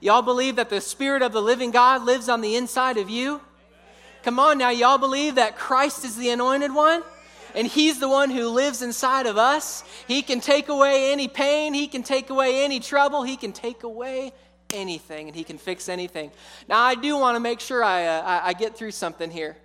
Y'all 0.00 0.22
believe 0.22 0.56
that 0.56 0.70
the 0.70 0.80
Spirit 0.80 1.20
of 1.20 1.32
the 1.32 1.42
living 1.42 1.70
God 1.70 2.04
lives 2.04 2.28
on 2.28 2.40
the 2.40 2.56
inside 2.56 2.96
of 2.96 3.10
you? 3.10 3.42
Come 4.22 4.38
on 4.38 4.56
now, 4.56 4.70
y'all 4.70 4.98
believe 4.98 5.34
that 5.34 5.56
Christ 5.56 6.04
is 6.04 6.16
the 6.16 6.30
anointed 6.30 6.74
one? 6.74 7.02
and 7.54 7.66
He's 7.66 7.98
the 7.98 8.08
one 8.08 8.30
who 8.30 8.48
lives 8.48 8.80
inside 8.80 9.26
of 9.26 9.36
us. 9.36 9.82
He 10.06 10.22
can 10.22 10.40
take 10.40 10.68
away 10.68 11.12
any 11.12 11.28
pain, 11.28 11.74
He 11.74 11.88
can 11.88 12.02
take 12.02 12.30
away 12.30 12.64
any 12.64 12.80
trouble, 12.80 13.22
He 13.22 13.36
can 13.36 13.52
take 13.52 13.82
away 13.82 14.32
anything 14.74 15.28
and 15.28 15.36
he 15.36 15.44
can 15.44 15.58
fix 15.58 15.88
anything. 15.88 16.30
Now, 16.68 16.80
I 16.80 16.94
do 16.94 17.16
want 17.16 17.36
to 17.36 17.40
make 17.40 17.60
sure 17.60 17.82
I, 17.82 18.06
uh, 18.06 18.22
I, 18.22 18.48
I 18.48 18.52
get 18.52 18.76
through 18.76 18.90
something 18.92 19.30
here. 19.30 19.56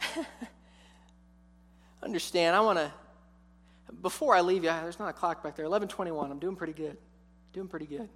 Understand, 2.02 2.56
I 2.56 2.60
want 2.60 2.78
to, 2.78 2.92
before 4.02 4.34
I 4.34 4.40
leave 4.40 4.64
you, 4.64 4.70
there's 4.70 4.98
not 4.98 5.08
a 5.08 5.12
clock 5.12 5.42
back 5.42 5.56
there, 5.56 5.64
1121, 5.64 6.30
I'm 6.30 6.38
doing 6.38 6.56
pretty 6.56 6.72
good. 6.72 6.96
Doing 7.52 7.68
pretty 7.68 7.86
good. 7.86 8.08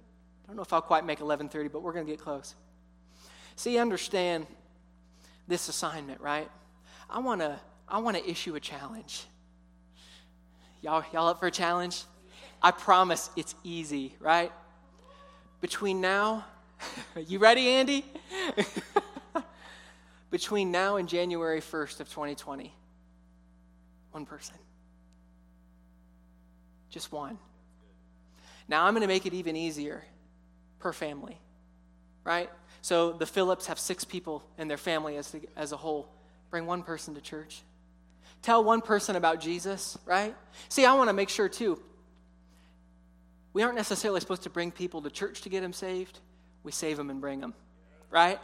I 0.45 0.47
don't 0.47 0.55
know 0.55 0.61
if 0.61 0.73
I'll 0.73 0.81
quite 0.81 1.05
make 1.05 1.19
1130, 1.19 1.69
but 1.69 1.81
we're 1.81 1.93
going 1.93 2.05
to 2.05 2.11
get 2.11 2.19
close. 2.19 2.55
See, 3.55 3.77
understand 3.77 4.47
this 5.47 5.69
assignment, 5.69 6.21
right? 6.21 6.49
I 7.09 7.19
want 7.19 7.41
to 7.41 7.59
I 7.87 7.99
want 7.99 8.17
to 8.17 8.29
issue 8.29 8.55
a 8.55 8.59
challenge. 8.59 9.25
Y'all, 10.81 11.03
y'all 11.13 11.27
up 11.27 11.39
for 11.39 11.47
a 11.47 11.51
challenge? 11.51 12.03
I 12.65 12.71
promise 12.71 13.29
it's 13.35 13.53
easy, 13.63 14.15
right? 14.19 14.51
Between 15.61 16.01
now, 16.01 16.45
you 17.27 17.37
ready, 17.37 17.67
Andy? 17.69 18.03
Between 20.31 20.71
now 20.71 20.95
and 20.95 21.07
January 21.07 21.61
1st 21.61 21.99
of 21.99 22.09
2020, 22.09 22.73
one 24.09 24.25
person. 24.25 24.55
Just 26.89 27.11
one. 27.11 27.37
Now 28.67 28.85
I'm 28.85 28.93
going 28.95 29.01
to 29.01 29.07
make 29.07 29.27
it 29.27 29.35
even 29.35 29.55
easier 29.55 30.03
per 30.79 30.91
family. 30.91 31.37
right? 32.23 32.49
So 32.81 33.11
the 33.11 33.27
Phillips 33.27 33.67
have 33.67 33.77
six 33.77 34.03
people 34.03 34.43
in 34.57 34.67
their 34.69 34.77
family 34.77 35.17
as, 35.17 35.35
as 35.55 35.71
a 35.71 35.77
whole. 35.77 36.09
Bring 36.49 36.65
one 36.65 36.81
person 36.81 37.13
to 37.13 37.21
church. 37.21 37.61
Tell 38.41 38.63
one 38.63 38.81
person 38.81 39.15
about 39.15 39.39
Jesus, 39.39 39.99
right? 40.03 40.35
See, 40.67 40.83
I 40.83 40.95
want 40.95 41.09
to 41.09 41.13
make 41.13 41.29
sure 41.29 41.47
too. 41.47 41.79
We 43.55 43.63
aren't 43.63 43.77
necessarily 43.77 44.19
supposed 44.19 44.43
to 44.43 44.49
bring 44.49 44.69
people 44.69 45.01
to 45.03 45.09
church 45.09 45.43
to 45.43 45.49
get 45.49 45.61
them 45.61 45.71
saved. 45.71 46.19
We 46.63 46.73
save 46.73 46.97
them 46.97 47.09
and 47.09 47.21
bring 47.21 47.39
them, 47.39 47.53
right? 48.11 48.37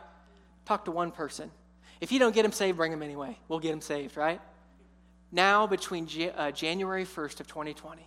Talk 0.64 0.86
to 0.86 0.92
one 0.92 1.12
person. 1.12 1.52
If 2.00 2.14
you 2.14 2.20
don't 2.20 2.34
get 2.34 2.44
them 2.44 2.54
saved, 2.54 2.78
bring 2.78 2.92
them 2.92 3.04
anyway. 3.04 3.38
We'll 3.50 3.60
get 3.60 3.72
them 3.72 3.82
saved, 3.82 4.16
right? 4.16 4.40
Now, 5.30 5.68
between 5.68 6.08
uh, 6.34 6.52
January 6.52 7.04
1st 7.04 7.42
of 7.42 7.48
2020, 7.48 8.02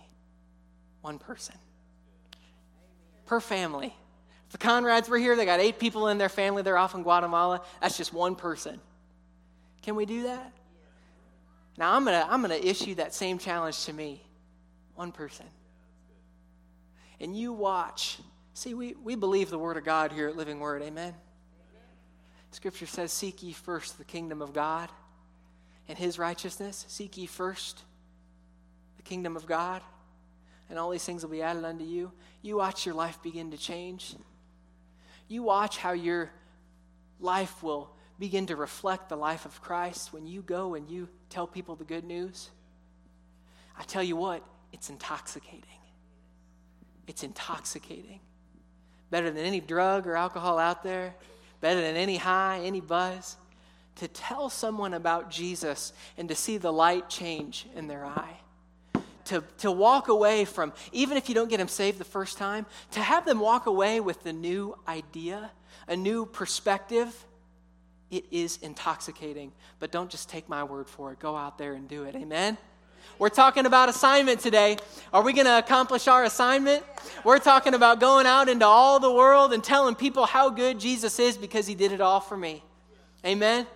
one 1.01 1.19
person 1.19 1.53
per 3.27 3.39
family. 3.39 3.93
If 4.47 4.53
the 4.53 4.57
Conrads 4.57 5.07
were 5.07 5.19
here, 5.19 5.35
they 5.35 5.45
got 5.45 5.59
eight 5.59 5.77
people 5.77 6.07
in 6.07 6.17
their 6.17 6.27
family, 6.27 6.63
they're 6.63 6.75
off 6.75 6.95
in 6.95 7.03
Guatemala. 7.03 7.61
That's 7.81 7.97
just 7.97 8.13
one 8.13 8.35
person. 8.35 8.81
Can 9.83 9.95
we 9.95 10.07
do 10.07 10.23
that? 10.23 10.53
Now, 11.77 11.93
I'm 11.93 12.03
going 12.03 12.19
to 12.19 12.27
I'm 12.27 12.41
going 12.41 12.59
to 12.59 12.67
issue 12.67 12.95
that 12.95 13.13
same 13.13 13.37
challenge 13.37 13.85
to 13.85 13.93
me 13.93 14.23
one 14.95 15.11
person. 15.11 15.45
And 17.19 17.37
you 17.37 17.53
watch. 17.53 18.19
See, 18.53 18.73
we, 18.73 18.95
we 19.03 19.15
believe 19.15 19.49
the 19.49 19.59
Word 19.59 19.77
of 19.77 19.83
God 19.83 20.11
here 20.11 20.27
at 20.27 20.35
Living 20.35 20.59
Word. 20.59 20.81
Amen. 20.81 21.13
Scripture 22.51 22.85
says, 22.85 23.11
Seek 23.11 23.43
ye 23.43 23.51
first 23.51 23.97
the 23.97 24.05
kingdom 24.05 24.41
of 24.41 24.53
God 24.53 24.89
and 25.87 25.97
his 25.97 26.17
righteousness. 26.17 26.85
Seek 26.87 27.17
ye 27.17 27.25
first 27.25 27.81
the 28.97 29.03
kingdom 29.03 29.35
of 29.35 29.45
God, 29.45 29.81
and 30.69 30.79
all 30.79 30.89
these 30.89 31.03
things 31.03 31.21
will 31.21 31.31
be 31.31 31.41
added 31.41 31.65
unto 31.65 31.83
you. 31.83 32.11
You 32.41 32.57
watch 32.57 32.85
your 32.85 32.95
life 32.95 33.21
begin 33.21 33.51
to 33.51 33.57
change. 33.57 34.15
You 35.27 35.43
watch 35.43 35.77
how 35.77 35.91
your 35.91 36.31
life 37.19 37.61
will 37.61 37.89
begin 38.19 38.45
to 38.47 38.55
reflect 38.55 39.09
the 39.09 39.15
life 39.15 39.45
of 39.45 39.61
Christ 39.61 40.13
when 40.13 40.25
you 40.25 40.41
go 40.41 40.75
and 40.75 40.89
you 40.89 41.09
tell 41.29 41.47
people 41.47 41.75
the 41.75 41.83
good 41.83 42.05
news. 42.05 42.49
I 43.77 43.83
tell 43.83 44.03
you 44.03 44.15
what, 44.15 44.43
it's 44.71 44.89
intoxicating. 44.89 45.74
It's 47.07 47.23
intoxicating. 47.23 48.19
Better 49.11 49.29
than 49.29 49.45
any 49.45 49.59
drug 49.59 50.07
or 50.07 50.15
alcohol 50.15 50.57
out 50.57 50.83
there 50.83 51.13
better 51.65 51.81
than 51.81 51.95
any 51.95 52.17
high, 52.17 52.61
any 52.63 52.79
buzz, 52.79 53.37
to 53.95 54.07
tell 54.07 54.49
someone 54.49 54.93
about 54.93 55.31
Jesus 55.31 55.93
and 56.15 56.29
to 56.29 56.35
see 56.35 56.57
the 56.57 56.71
light 56.71 57.09
change 57.09 57.65
in 57.75 57.87
their 57.87 58.05
eye. 58.05 58.37
To, 59.25 59.43
to 59.59 59.71
walk 59.71 60.07
away 60.07 60.45
from, 60.45 60.73
even 60.91 61.17
if 61.17 61.27
you 61.27 61.33
don't 61.33 61.49
get 61.49 61.57
them 61.57 61.67
saved 61.67 61.97
the 61.97 62.03
first 62.03 62.37
time, 62.37 62.67
to 62.91 62.99
have 62.99 63.25
them 63.25 63.39
walk 63.39 63.65
away 63.65 63.99
with 63.99 64.23
a 64.27 64.33
new 64.33 64.77
idea, 64.87 65.49
a 65.87 65.95
new 65.95 66.27
perspective, 66.27 67.25
it 68.11 68.25
is 68.29 68.59
intoxicating. 68.61 69.51
But 69.79 69.91
don't 69.91 70.11
just 70.11 70.29
take 70.29 70.47
my 70.47 70.63
word 70.63 70.87
for 70.87 71.13
it. 71.13 71.19
Go 71.19 71.35
out 71.35 71.57
there 71.57 71.73
and 71.73 71.87
do 71.87 72.03
it. 72.03 72.15
Amen? 72.15 72.59
We're 73.17 73.29
talking 73.29 73.65
about 73.65 73.87
assignment 73.87 74.41
today. 74.41 74.77
Are 75.13 75.23
we 75.23 75.31
going 75.31 75.45
to 75.45 75.57
accomplish 75.57 76.07
our 76.07 76.25
assignment? 76.25 76.83
We're 77.23 77.39
talking 77.39 77.73
about 77.73 77.99
going 78.01 78.25
out 78.25 78.49
into 78.49 78.65
all 78.65 78.99
the 78.99 79.11
world 79.11 79.53
and 79.53 79.63
telling 79.63 79.95
people 79.95 80.25
how 80.25 80.49
good 80.49 80.79
Jesus 80.79 81.17
is 81.19 81.37
because 81.37 81.65
he 81.65 81.75
did 81.75 81.93
it 81.93 82.01
all 82.01 82.19
for 82.19 82.35
me. 82.35 82.61
Amen. 83.25 83.67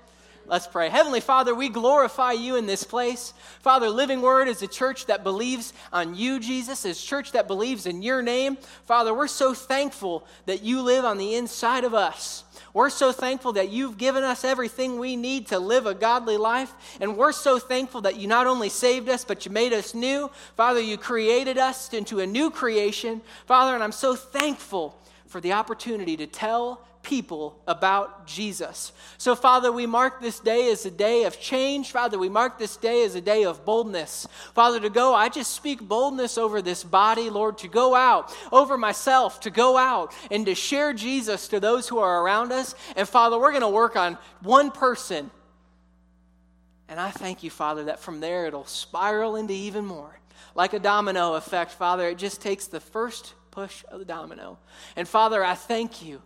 Let's 0.50 0.66
pray. 0.66 0.90
Heavenly 0.90 1.20
Father, 1.20 1.54
we 1.54 1.70
glorify 1.70 2.32
you 2.32 2.56
in 2.56 2.66
this 2.66 2.84
place. 2.84 3.36
Father, 3.60 3.88
Living 3.88 4.20
Word 4.20 4.48
is 4.48 4.64
a 4.64 4.68
church 4.68 5.06
that 5.06 5.24
believes 5.24 5.74
on 5.94 6.16
you, 6.16 6.40
Jesus, 6.40 6.86
is 6.86 7.00
a 7.00 7.06
church 7.06 7.34
that 7.34 7.48
believes 7.48 7.86
in 7.86 8.02
your 8.02 8.24
name. 8.24 8.58
Father, 8.86 9.14
we're 9.14 9.28
so 9.28 9.54
thankful 9.54 10.26
that 10.48 10.64
you 10.64 10.82
live 10.82 11.06
on 11.06 11.20
the 11.20 11.36
inside 11.36 11.84
of 11.84 11.94
us. 11.94 12.46
We're 12.74 12.90
so 12.90 13.12
thankful 13.12 13.54
that 13.54 13.70
you've 13.70 14.00
given 14.00 14.24
us 14.24 14.44
everything 14.44 14.98
we 14.98 15.16
need 15.16 15.46
to 15.48 15.60
live 15.60 15.86
a 15.86 15.94
godly 15.94 16.38
life. 16.38 16.74
And 17.00 17.16
we're 17.16 17.32
so 17.32 17.60
thankful 17.60 18.02
that 18.02 18.18
you 18.18 18.28
not 18.28 18.48
only 18.48 18.70
saved 18.70 19.08
us, 19.08 19.24
but 19.24 19.46
you 19.46 19.52
made 19.52 19.72
us 19.72 19.94
new. 19.94 20.32
Father, 20.58 20.82
you 20.82 20.98
created 20.98 21.60
us 21.60 21.94
into 21.94 22.22
a 22.22 22.26
new 22.26 22.50
creation. 22.50 23.22
Father, 23.46 23.76
and 23.76 23.84
I'm 23.84 23.92
so 23.92 24.16
thankful 24.16 25.00
for 25.28 25.40
the 25.42 25.54
opportunity 25.54 26.18
to 26.18 26.26
tell 26.26 26.88
people 27.10 27.60
about 27.68 28.28
Jesus. 28.28 28.92
So, 29.18 29.34
Father, 29.34 29.72
we 29.72 29.88
mark 29.88 30.22
this 30.22 30.40
day 30.40 30.72
as 30.72 30.86
a 30.86 30.92
day 30.92 31.24
of 31.24 31.40
change. 31.40 31.92
Father, 31.92 32.20
we 32.20 32.30
mark 32.30 32.60
this 32.60 32.78
day 32.78 33.04
as 33.04 33.16
a 33.16 33.22
day 33.22 33.46
of 33.46 33.66
boldness. 33.66 34.28
Father, 34.54 34.80
to 34.80 34.92
go, 34.92 35.16
I 35.16 35.28
just 35.28 35.56
speak 35.56 35.82
boldness 35.82 36.38
over 36.38 36.62
this 36.62 36.84
body, 36.84 37.32
Lord, 37.32 37.58
to 37.60 37.68
go 37.68 37.96
out, 37.96 38.32
over 38.52 38.78
myself, 38.78 39.40
to 39.40 39.50
go 39.50 39.76
out 39.76 40.14
and 40.30 40.46
to 40.46 40.54
share 40.54 40.94
Jesus 40.94 41.48
to 41.48 41.60
those 41.60 41.90
who 41.90 41.98
are 41.98 42.24
around 42.24 42.52
us. 42.52 42.76
And, 42.96 43.10
Father, 43.10 43.40
we're 43.40 43.54
going 43.54 43.62
to 43.62 43.70
work 43.70 43.96
on 43.96 44.16
one 44.44 44.70
person. 44.70 45.32
And 46.88 47.00
I 47.00 47.10
thank 47.10 47.42
you, 47.42 47.50
Father, 47.50 47.86
that 47.86 48.00
from 48.00 48.20
there 48.20 48.46
it'll 48.46 48.66
spiral 48.66 49.36
into 49.36 49.54
even 49.54 49.84
more. 49.84 50.20
Like 50.54 50.74
a 50.74 50.80
domino 50.80 51.34
effect, 51.34 51.72
Father, 51.72 52.08
it 52.08 52.20
just 52.20 52.40
takes 52.40 52.68
the 52.68 52.80
first 52.80 53.34
push 53.50 53.84
of 53.90 53.98
the 53.98 54.06
domino. 54.06 54.60
And 54.96 55.08
Father, 55.08 55.44
I 55.44 55.56
thank 55.56 56.04
you 56.06 56.22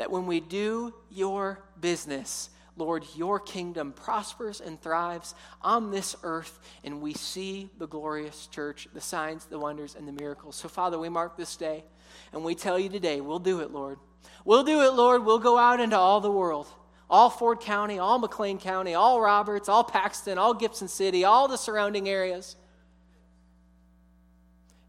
that 0.00 0.10
when 0.10 0.26
we 0.26 0.40
do 0.40 0.94
your 1.10 1.62
business, 1.78 2.48
Lord, 2.78 3.04
your 3.16 3.38
kingdom 3.38 3.92
prospers 3.92 4.62
and 4.62 4.80
thrives 4.80 5.34
on 5.60 5.90
this 5.90 6.16
earth, 6.22 6.58
and 6.82 7.02
we 7.02 7.12
see 7.12 7.68
the 7.76 7.86
glorious 7.86 8.46
church, 8.46 8.88
the 8.94 9.00
signs, 9.02 9.44
the 9.44 9.58
wonders, 9.58 9.94
and 9.94 10.08
the 10.08 10.12
miracles. 10.12 10.56
So, 10.56 10.70
Father, 10.70 10.98
we 10.98 11.10
mark 11.10 11.36
this 11.36 11.54
day, 11.54 11.84
and 12.32 12.42
we 12.42 12.54
tell 12.54 12.78
you 12.78 12.88
today, 12.88 13.20
we'll 13.20 13.40
do 13.40 13.60
it, 13.60 13.72
Lord. 13.72 13.98
We'll 14.46 14.64
do 14.64 14.80
it, 14.80 14.94
Lord. 14.94 15.26
We'll 15.26 15.38
go 15.38 15.58
out 15.58 15.80
into 15.80 15.98
all 15.98 16.22
the 16.22 16.32
world 16.32 16.66
all 17.10 17.28
Ford 17.28 17.60
County, 17.60 17.98
all 17.98 18.18
McLean 18.18 18.58
County, 18.58 18.94
all 18.94 19.20
Roberts, 19.20 19.68
all 19.68 19.84
Paxton, 19.84 20.38
all 20.38 20.54
Gibson 20.54 20.88
City, 20.88 21.24
all 21.24 21.46
the 21.46 21.58
surrounding 21.58 22.08
areas. 22.08 22.56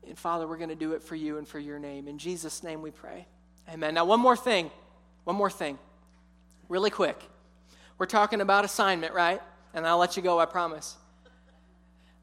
And 0.08 0.18
Father, 0.18 0.48
we're 0.48 0.58
going 0.58 0.70
to 0.70 0.76
do 0.76 0.94
it 0.94 1.04
for 1.04 1.16
you 1.16 1.38
and 1.38 1.46
for 1.46 1.60
your 1.60 1.80
name. 1.80 2.08
In 2.08 2.18
Jesus' 2.18 2.64
name 2.64 2.82
we 2.82 2.92
pray. 2.92 3.26
Amen. 3.70 3.94
Now, 3.94 4.06
one 4.06 4.20
more 4.20 4.38
thing. 4.38 4.72
One 5.24 5.36
more 5.36 5.50
thing, 5.50 5.78
really 6.68 6.90
quick. 6.90 7.22
We're 7.98 8.08
talking 8.08 8.42
about 8.42 8.66
assignment, 8.66 9.14
right? 9.14 9.42
And 9.74 9.86
I'll 9.86 10.00
let 10.00 10.18
you 10.18 10.24
go, 10.24 10.40
I 10.40 10.46
promise. 10.46 10.98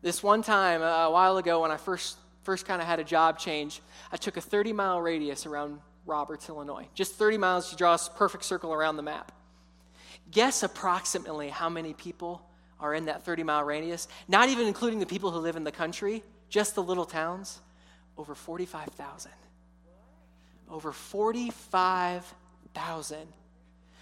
This 0.03 0.23
one 0.23 0.43
time, 0.43 0.83
uh, 0.83 1.07
a 1.07 1.11
while 1.11 1.37
ago, 1.37 1.63
when 1.63 1.71
I 1.71 1.77
first, 1.77 2.19
first 2.43 2.67
kind 2.67 2.83
of 2.83 2.89
had 2.89 2.99
a 2.99 3.05
job 3.05 3.39
change, 3.39 3.81
I 4.11 4.17
took 4.17 4.37
a 4.37 4.41
30 4.41 4.73
mile 4.73 5.01
radius 5.01 5.47
around 5.47 5.81
Roberts, 6.07 6.49
Illinois. 6.49 6.89
Just 6.95 7.15
30 7.15 7.39
miles, 7.39 7.71
to 7.71 7.77
draw 7.77 7.95
a 7.95 7.99
perfect 8.17 8.45
circle 8.45 8.73
around 8.73 8.97
the 8.97 9.03
map. 9.03 9.31
Guess 10.31 10.63
approximately 10.65 11.49
how 11.49 11.69
many 11.69 11.95
people 11.95 12.43
are 12.81 12.95
in 12.95 13.05
that 13.07 13.25
30 13.25 13.45
mile 13.45 13.65
radius, 13.65 14.09
not 14.27 14.49
even 14.49 14.67
including 14.67 14.99
the 14.99 15.07
people 15.07 15.31
who 15.31 15.39
live 15.39 15.57
in 15.57 15.65
the 15.65 15.73
country, 15.73 16.25
just 16.49 16.75
the 16.75 16.83
little 16.83 17.05
towns? 17.05 17.61
Over 18.17 18.35
45,000. 18.35 19.31
Over 20.69 20.93
45,000 20.93 22.37
50,000. 22.75 23.29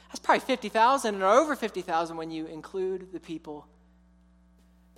That's 0.08 0.20
probably 0.20 0.40
50,000 0.40 1.22
or 1.22 1.26
over 1.26 1.56
50,000 1.56 2.16
when 2.16 2.30
you 2.30 2.46
include 2.46 3.12
the 3.12 3.20
people 3.20 3.66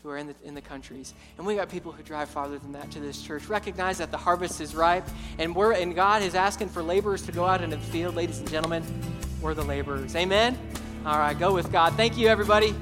who 0.02 0.10
are 0.10 0.16
in 0.16 0.28
the, 0.28 0.34
in 0.44 0.54
the 0.54 0.60
countries. 0.60 1.12
And 1.36 1.46
we 1.46 1.56
got 1.56 1.68
people 1.68 1.92
who 1.92 2.02
drive 2.02 2.28
farther 2.28 2.58
than 2.58 2.72
that 2.72 2.90
to 2.92 3.00
this 3.00 3.20
church. 3.20 3.46
Recognize 3.46 3.98
that 3.98 4.10
the 4.10 4.16
harvest 4.16 4.60
is 4.60 4.74
ripe, 4.74 5.06
and 5.38 5.54
we're 5.54 5.72
and 5.72 5.94
God 5.94 6.22
is 6.22 6.34
asking 6.34 6.68
for 6.68 6.82
laborers 6.82 7.22
to 7.22 7.32
go 7.32 7.44
out 7.44 7.62
into 7.62 7.76
the 7.76 7.82
field. 7.82 8.14
Ladies 8.14 8.38
and 8.38 8.48
gentlemen, 8.48 8.84
we're 9.40 9.54
the 9.54 9.64
laborers. 9.64 10.14
Amen? 10.14 10.56
All 11.04 11.18
right, 11.18 11.36
go 11.36 11.52
with 11.52 11.72
God. 11.72 11.94
Thank 11.94 12.16
you, 12.16 12.28
everybody. 12.28 12.74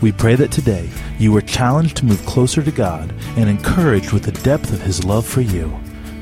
We 0.00 0.12
pray 0.12 0.36
that 0.36 0.52
today 0.52 0.90
you 1.18 1.32
were 1.32 1.40
challenged 1.40 1.96
to 1.98 2.04
move 2.04 2.24
closer 2.26 2.62
to 2.62 2.70
God 2.70 3.12
and 3.36 3.48
encouraged 3.48 4.12
with 4.12 4.24
the 4.24 4.32
depth 4.32 4.72
of 4.72 4.82
His 4.82 5.04
love 5.04 5.26
for 5.26 5.40
you. 5.40 5.80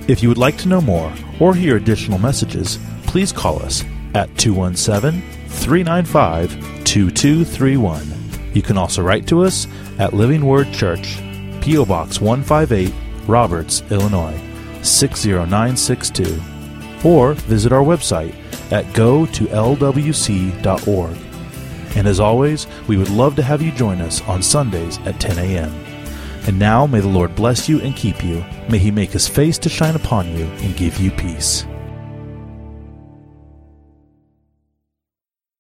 If 0.09 0.23
you 0.23 0.29
would 0.29 0.39
like 0.39 0.57
to 0.59 0.69
know 0.69 0.81
more 0.81 1.13
or 1.41 1.53
hear 1.53 1.77
additional 1.77 2.19
messages, 2.19 2.79
please 3.07 3.33
call 3.33 3.61
us 3.61 3.83
at 4.15 4.37
217 4.39 5.21
395 5.49 6.85
2231. 6.85 8.53
You 8.55 8.63
can 8.63 8.79
also 8.79 9.03
write 9.03 9.27
to 9.27 9.43
us 9.43 9.67
at 9.99 10.15
Living 10.15 10.45
Word 10.45 10.73
Church, 10.73 11.19
P.O. 11.61 11.85
Box 11.87 12.21
158, 12.21 12.95
Roberts, 13.27 13.83
Illinois 13.91 14.41
60962, 14.83 16.41
or 17.05 17.35
visit 17.35 17.73
our 17.73 17.83
website 17.83 18.35
at 18.71 18.91
go 18.95 19.27
to 19.27 19.47
lwc.org. 19.47 21.17
And 21.97 22.07
as 22.07 22.21
always, 22.21 22.69
we 22.87 22.97
would 22.97 23.11
love 23.11 23.35
to 23.37 23.43
have 23.43 23.61
you 23.61 23.73
join 23.73 24.01
us 24.01 24.23
on 24.23 24.41
Sundays 24.43 24.99
at 24.99 25.19
10 25.19 25.39
a.m. 25.39 25.86
And 26.47 26.59
now 26.59 26.87
may 26.87 27.01
the 27.01 27.09
Lord 27.09 27.35
bless 27.35 27.69
you 27.69 27.81
and 27.81 27.97
keep 27.97 28.25
you. 28.25 28.45
May 28.69 28.79
he 28.79 28.91
make 28.91 29.11
his 29.11 29.27
face 29.27 29.59
to 29.59 29.69
shine 29.69 29.97
upon 29.97 30.37
you 30.37 30.45
and 30.45 30.77
give 30.77 30.99
you 30.99 31.11
peace. 31.11 31.67